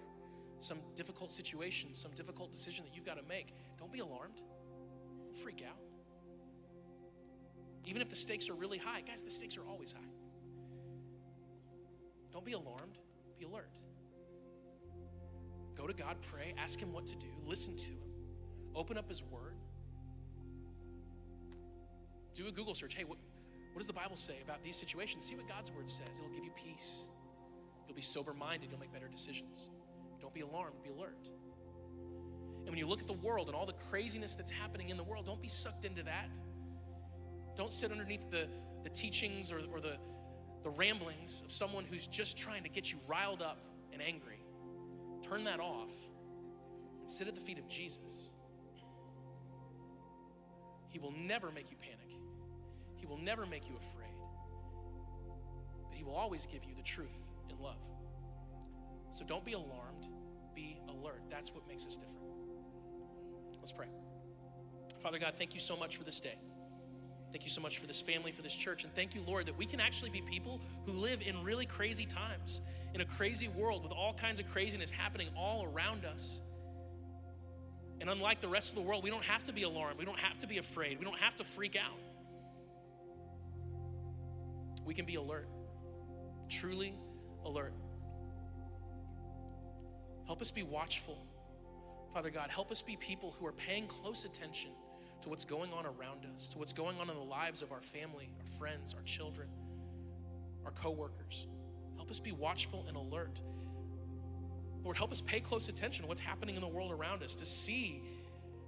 some 0.61 0.77
difficult 0.95 1.33
situation, 1.33 1.93
some 1.93 2.11
difficult 2.15 2.53
decision 2.53 2.85
that 2.85 2.95
you've 2.95 3.05
got 3.05 3.17
to 3.17 3.27
make, 3.27 3.53
don't 3.77 3.91
be 3.91 3.99
alarmed. 3.99 4.41
Freak 5.41 5.63
out. 5.67 5.92
Even 7.85 8.01
if 8.01 8.09
the 8.09 8.15
stakes 8.15 8.49
are 8.49 8.53
really 8.53 8.77
high, 8.77 9.01
guys, 9.01 9.23
the 9.23 9.29
stakes 9.29 9.57
are 9.57 9.67
always 9.69 9.91
high. 9.91 9.99
Don't 12.31 12.45
be 12.45 12.53
alarmed, 12.53 12.97
be 13.37 13.45
alert. 13.45 13.69
Go 15.75 15.87
to 15.87 15.93
God, 15.93 16.17
pray, 16.21 16.53
ask 16.57 16.79
Him 16.79 16.93
what 16.93 17.05
to 17.07 17.15
do, 17.15 17.27
listen 17.45 17.75
to 17.75 17.91
Him, 17.91 17.99
open 18.75 18.97
up 18.97 19.09
His 19.09 19.23
Word. 19.23 19.55
Do 22.35 22.47
a 22.47 22.51
Google 22.51 22.73
search. 22.73 22.95
Hey, 22.95 23.03
what, 23.03 23.17
what 23.73 23.79
does 23.79 23.87
the 23.87 23.93
Bible 23.93 24.15
say 24.15 24.35
about 24.43 24.63
these 24.63 24.75
situations? 24.75 25.25
See 25.25 25.35
what 25.35 25.47
God's 25.47 25.71
Word 25.71 25.89
says. 25.89 26.17
It'll 26.17 26.33
give 26.33 26.43
you 26.43 26.51
peace. 26.55 27.03
You'll 27.87 27.95
be 27.95 28.01
sober 28.01 28.33
minded, 28.33 28.69
you'll 28.71 28.79
make 28.79 28.93
better 28.93 29.07
decisions. 29.07 29.69
Don't 30.21 30.33
be 30.33 30.41
alarmed, 30.41 30.81
be 30.83 30.89
alert. 30.89 31.27
And 32.61 32.69
when 32.69 32.77
you 32.77 32.87
look 32.87 33.01
at 33.01 33.07
the 33.07 33.13
world 33.13 33.47
and 33.47 33.55
all 33.55 33.65
the 33.65 33.75
craziness 33.89 34.35
that's 34.35 34.51
happening 34.51 34.89
in 34.89 34.97
the 34.97 35.03
world, 35.03 35.25
don't 35.25 35.41
be 35.41 35.49
sucked 35.49 35.85
into 35.85 36.01
that. 36.03 36.29
Don't 37.55 37.71
sit 37.71 37.91
underneath 37.91 38.29
the, 38.31 38.47
the 38.83 38.89
teachings 38.89 39.51
or, 39.51 39.59
or 39.71 39.79
the, 39.79 39.97
the 40.63 40.69
ramblings 40.69 41.41
of 41.43 41.51
someone 41.51 41.85
who's 41.85 42.07
just 42.07 42.37
trying 42.37 42.63
to 42.63 42.69
get 42.69 42.91
you 42.91 42.97
riled 43.07 43.41
up 43.41 43.59
and 43.91 44.01
angry. 44.01 44.39
Turn 45.21 45.43
that 45.45 45.59
off 45.59 45.91
and 46.99 47.09
sit 47.09 47.27
at 47.27 47.35
the 47.35 47.41
feet 47.41 47.59
of 47.59 47.67
Jesus. 47.67 48.29
He 50.89 50.99
will 50.99 51.13
never 51.13 51.51
make 51.51 51.71
you 51.71 51.77
panic, 51.77 52.17
He 52.95 53.05
will 53.05 53.17
never 53.17 53.45
make 53.45 53.67
you 53.67 53.75
afraid, 53.75 54.13
but 55.89 55.97
He 55.97 56.03
will 56.03 56.15
always 56.15 56.45
give 56.45 56.63
you 56.63 56.75
the 56.75 56.83
truth 56.83 57.17
in 57.49 57.61
love. 57.61 57.77
So 59.11 59.23
don't 59.25 59.45
be 59.45 59.53
alarmed, 59.53 60.07
be 60.55 60.79
alert. 60.89 61.21
That's 61.29 61.53
what 61.53 61.67
makes 61.67 61.85
us 61.85 61.97
different. 61.97 62.25
Let's 63.59 63.71
pray. 63.71 63.87
Father 65.01 65.19
God, 65.19 65.33
thank 65.37 65.53
you 65.53 65.59
so 65.59 65.75
much 65.75 65.97
for 65.97 66.03
this 66.03 66.19
day. 66.19 66.37
Thank 67.33 67.45
you 67.45 67.49
so 67.49 67.61
much 67.61 67.79
for 67.79 67.87
this 67.87 67.99
family, 67.99 68.31
for 68.31 68.43
this 68.43 68.55
church. 68.55 68.83
And 68.83 68.93
thank 68.93 69.15
you, 69.15 69.23
Lord, 69.25 69.47
that 69.47 69.57
we 69.57 69.65
can 69.65 69.79
actually 69.79 70.11
be 70.11 70.21
people 70.21 70.61
who 70.85 70.91
live 70.91 71.23
in 71.23 71.43
really 71.43 71.65
crazy 71.65 72.05
times, 72.05 72.61
in 72.93 73.01
a 73.01 73.05
crazy 73.05 73.47
world 73.47 73.81
with 73.81 73.91
all 73.91 74.13
kinds 74.13 74.39
of 74.39 74.47
craziness 74.51 74.91
happening 74.91 75.29
all 75.35 75.65
around 75.65 76.05
us. 76.05 76.43
And 77.99 78.07
unlike 78.07 78.39
the 78.39 78.47
rest 78.47 78.69
of 78.69 78.75
the 78.75 78.81
world, 78.81 79.03
we 79.03 79.09
don't 79.09 79.23
have 79.23 79.43
to 79.45 79.51
be 79.51 79.63
alarmed. 79.63 79.97
We 79.97 80.05
don't 80.05 80.19
have 80.19 80.37
to 80.39 80.47
be 80.47 80.59
afraid. 80.59 80.99
We 80.99 81.05
don't 81.05 81.17
have 81.17 81.35
to 81.37 81.43
freak 81.43 81.75
out. 81.75 81.97
We 84.85 84.93
can 84.93 85.05
be 85.05 85.15
alert, 85.15 85.47
truly 86.49 86.93
alert. 87.45 87.73
Help 90.27 90.39
us 90.39 90.51
be 90.51 90.61
watchful. 90.61 91.17
Father 92.13 92.29
God, 92.29 92.51
help 92.51 92.71
us 92.71 92.83
be 92.83 92.95
people 92.95 93.33
who 93.39 93.47
are 93.47 93.53
paying 93.53 93.87
close 93.87 94.23
attention 94.23 94.69
to 95.23 95.29
what's 95.29 95.45
going 95.45 95.71
on 95.71 95.85
around 95.85 96.25
us, 96.35 96.49
to 96.49 96.59
what's 96.59 96.73
going 96.73 96.99
on 96.99 97.09
in 97.09 97.15
the 97.15 97.23
lives 97.23 97.61
of 97.61 97.71
our 97.71 97.81
family, 97.81 98.29
our 98.39 98.45
friends, 98.59 98.93
our 98.93 99.01
children, 99.03 99.47
our 100.65 100.71
coworkers. 100.71 101.47
Help 101.95 102.11
us 102.11 102.19
be 102.19 102.31
watchful 102.31 102.85
and 102.87 102.97
alert. 102.97 103.41
Lord, 104.83 104.97
help 104.97 105.11
us 105.11 105.21
pay 105.21 105.39
close 105.39 105.69
attention 105.69 106.03
to 106.03 106.09
what's 106.09 106.21
happening 106.21 106.55
in 106.55 106.61
the 106.61 106.67
world 106.67 106.91
around 106.91 107.23
us, 107.23 107.35
to 107.35 107.45
see 107.45 108.03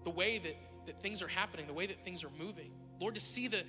the 0.05 0.09
way 0.09 0.37
that, 0.39 0.55
that 0.85 1.01
things 1.01 1.21
are 1.21 1.27
happening, 1.27 1.67
the 1.67 1.73
way 1.73 1.87
that 1.87 2.03
things 2.05 2.23
are 2.23 2.31
moving. 2.39 2.71
Lord, 3.01 3.15
to 3.15 3.21
see 3.21 3.49
the, 3.49 3.63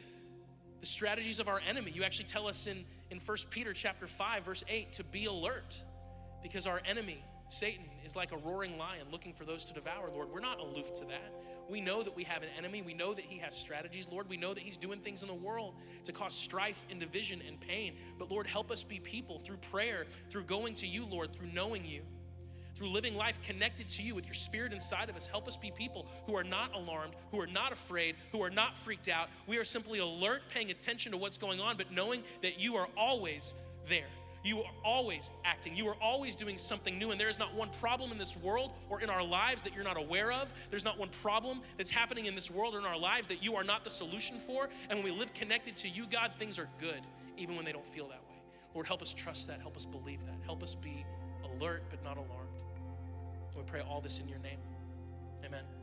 the 0.81 0.87
strategies 0.87 1.41
of 1.41 1.49
our 1.49 1.61
enemy. 1.69 1.91
You 1.93 2.05
actually 2.05 2.27
tell 2.27 2.47
us 2.47 2.69
in, 2.69 2.85
in 3.11 3.19
1 3.19 3.37
Peter 3.51 3.73
chapter 3.73 4.07
5, 4.07 4.45
verse 4.45 4.65
8, 4.69 4.93
to 4.95 5.05
be 5.05 5.25
alert 5.25 5.83
because 6.41 6.67
our 6.67 6.81
enemy, 6.87 7.25
Satan, 7.49 7.87
is 8.05 8.15
like 8.15 8.31
a 8.31 8.37
roaring 8.37 8.79
lion 8.79 9.07
looking 9.11 9.33
for 9.33 9.45
those 9.45 9.65
to 9.65 9.75
devour. 9.75 10.09
Lord, 10.15 10.29
we're 10.33 10.39
not 10.39 10.61
aloof 10.61 10.93
to 10.95 11.05
that. 11.07 11.33
We 11.69 11.81
know 11.81 12.03
that 12.03 12.15
we 12.15 12.25
have 12.25 12.43
an 12.43 12.49
enemy. 12.57 12.83
We 12.83 12.95
know 12.95 13.15
that 13.15 13.25
he 13.25 13.39
has 13.39 13.57
strategies. 13.57 14.09
Lord, 14.11 14.29
we 14.29 14.37
know 14.37 14.55
that 14.55 14.63
he's 14.63 14.79
doing 14.79 15.01
things 15.01 15.23
in 15.23 15.29
the 15.29 15.35
world 15.35 15.75
to 16.05 16.13
cause 16.13 16.35
strife 16.35 16.85
and 16.91 17.01
division 17.01 17.43
and 17.47 17.61
pain. 17.61 17.95
But 18.19 18.31
Lord, 18.31 18.47
help 18.47 18.71
us 18.71 18.85
be 18.85 19.01
people 19.01 19.39
through 19.39 19.59
prayer, 19.59 20.07
through 20.31 20.45
going 20.45 20.75
to 20.75 20.87
you, 20.87 21.07
Lord, 21.07 21.33
through 21.33 21.49
knowing 21.49 21.85
you, 21.85 22.03
through 22.75 22.91
living 22.91 23.17
life 23.17 23.41
connected 23.43 23.89
to 23.89 24.03
you 24.03 24.15
with 24.15 24.27
your 24.27 24.35
spirit 24.35 24.73
inside 24.73 25.09
of 25.09 25.17
us. 25.17 25.27
Help 25.27 25.49
us 25.49 25.57
be 25.57 25.71
people 25.71 26.07
who 26.27 26.37
are 26.37 26.45
not 26.45 26.75
alarmed, 26.75 27.15
who 27.31 27.41
are 27.41 27.47
not 27.47 27.73
afraid, 27.73 28.17
who 28.33 28.43
are 28.43 28.51
not 28.51 28.77
freaked 28.77 29.09
out. 29.09 29.29
We 29.47 29.57
are 29.57 29.65
simply 29.65 29.99
alert, 29.99 30.43
paying 30.53 30.71
attention 30.71 31.13
to 31.13 31.19
what's 31.19 31.39
going 31.39 31.61
on, 31.61 31.77
but 31.77 31.91
knowing 31.91 32.23
that 32.43 32.61
you 32.61 32.77
are 32.77 32.89
always 32.97 33.55
there. 33.89 34.07
You 34.47 34.61
are 34.61 34.71
always 34.85 35.31
acting. 35.45 35.75
You 35.75 35.89
are 35.89 35.97
always 36.01 36.37
doing 36.37 36.57
something 36.57 36.99
new. 36.99 37.11
And 37.11 37.21
there 37.21 37.29
is 37.29 37.39
not 37.39 37.53
one 37.55 37.69
problem 37.81 38.13
in 38.13 38.19
this 38.19 38.37
world 38.37 38.71
or 38.89 39.01
in 39.01 39.11
our 39.11 39.23
lives 39.23 39.63
that 39.63 39.75
you're 39.75 39.85
not 39.85 39.97
aware 39.97 40.31
of. 40.31 40.53
There's 40.71 40.85
not 40.85 40.99
one 40.99 41.09
problem 41.09 41.63
that's 41.77 41.91
happening 41.91 42.27
in 42.27 42.37
this 42.37 42.49
world 42.49 42.75
or 42.75 42.79
in 42.79 42.85
our 42.85 42.99
lives 42.99 43.27
that 43.29 43.43
you 43.43 43.57
are 43.57 43.65
not 43.65 43.83
the 43.83 43.91
solution 43.91 44.39
for. 44.39 44.69
And 44.89 45.03
when 45.03 45.13
we 45.13 45.19
live 45.19 45.35
connected 45.35 45.77
to 45.79 45.89
you, 45.89 46.07
God, 46.07 46.31
things 46.39 46.61
are 46.61 46.69
good, 46.79 47.01
even 47.37 47.57
when 47.57 47.65
they 47.65 47.73
don't 47.73 47.87
feel 47.87 48.07
that 48.09 48.21
way. 48.29 48.37
Lord, 48.73 48.87
help 48.87 49.03
us 49.03 49.13
trust 49.13 49.49
that. 49.49 49.61
Help 49.61 49.77
us 49.77 49.85
believe 49.85 50.25
that. 50.27 50.37
Help 50.45 50.63
us 50.63 50.77
be 50.77 51.05
alert 51.45 51.83
but 51.91 52.05
not 52.05 52.17
alarmed. 52.17 52.55
we 53.57 53.63
pray 53.65 53.81
all 53.81 54.01
this 54.01 54.21
in 54.21 54.29
your 54.29 54.39
name. 54.39 54.59
Amen. 55.45 55.76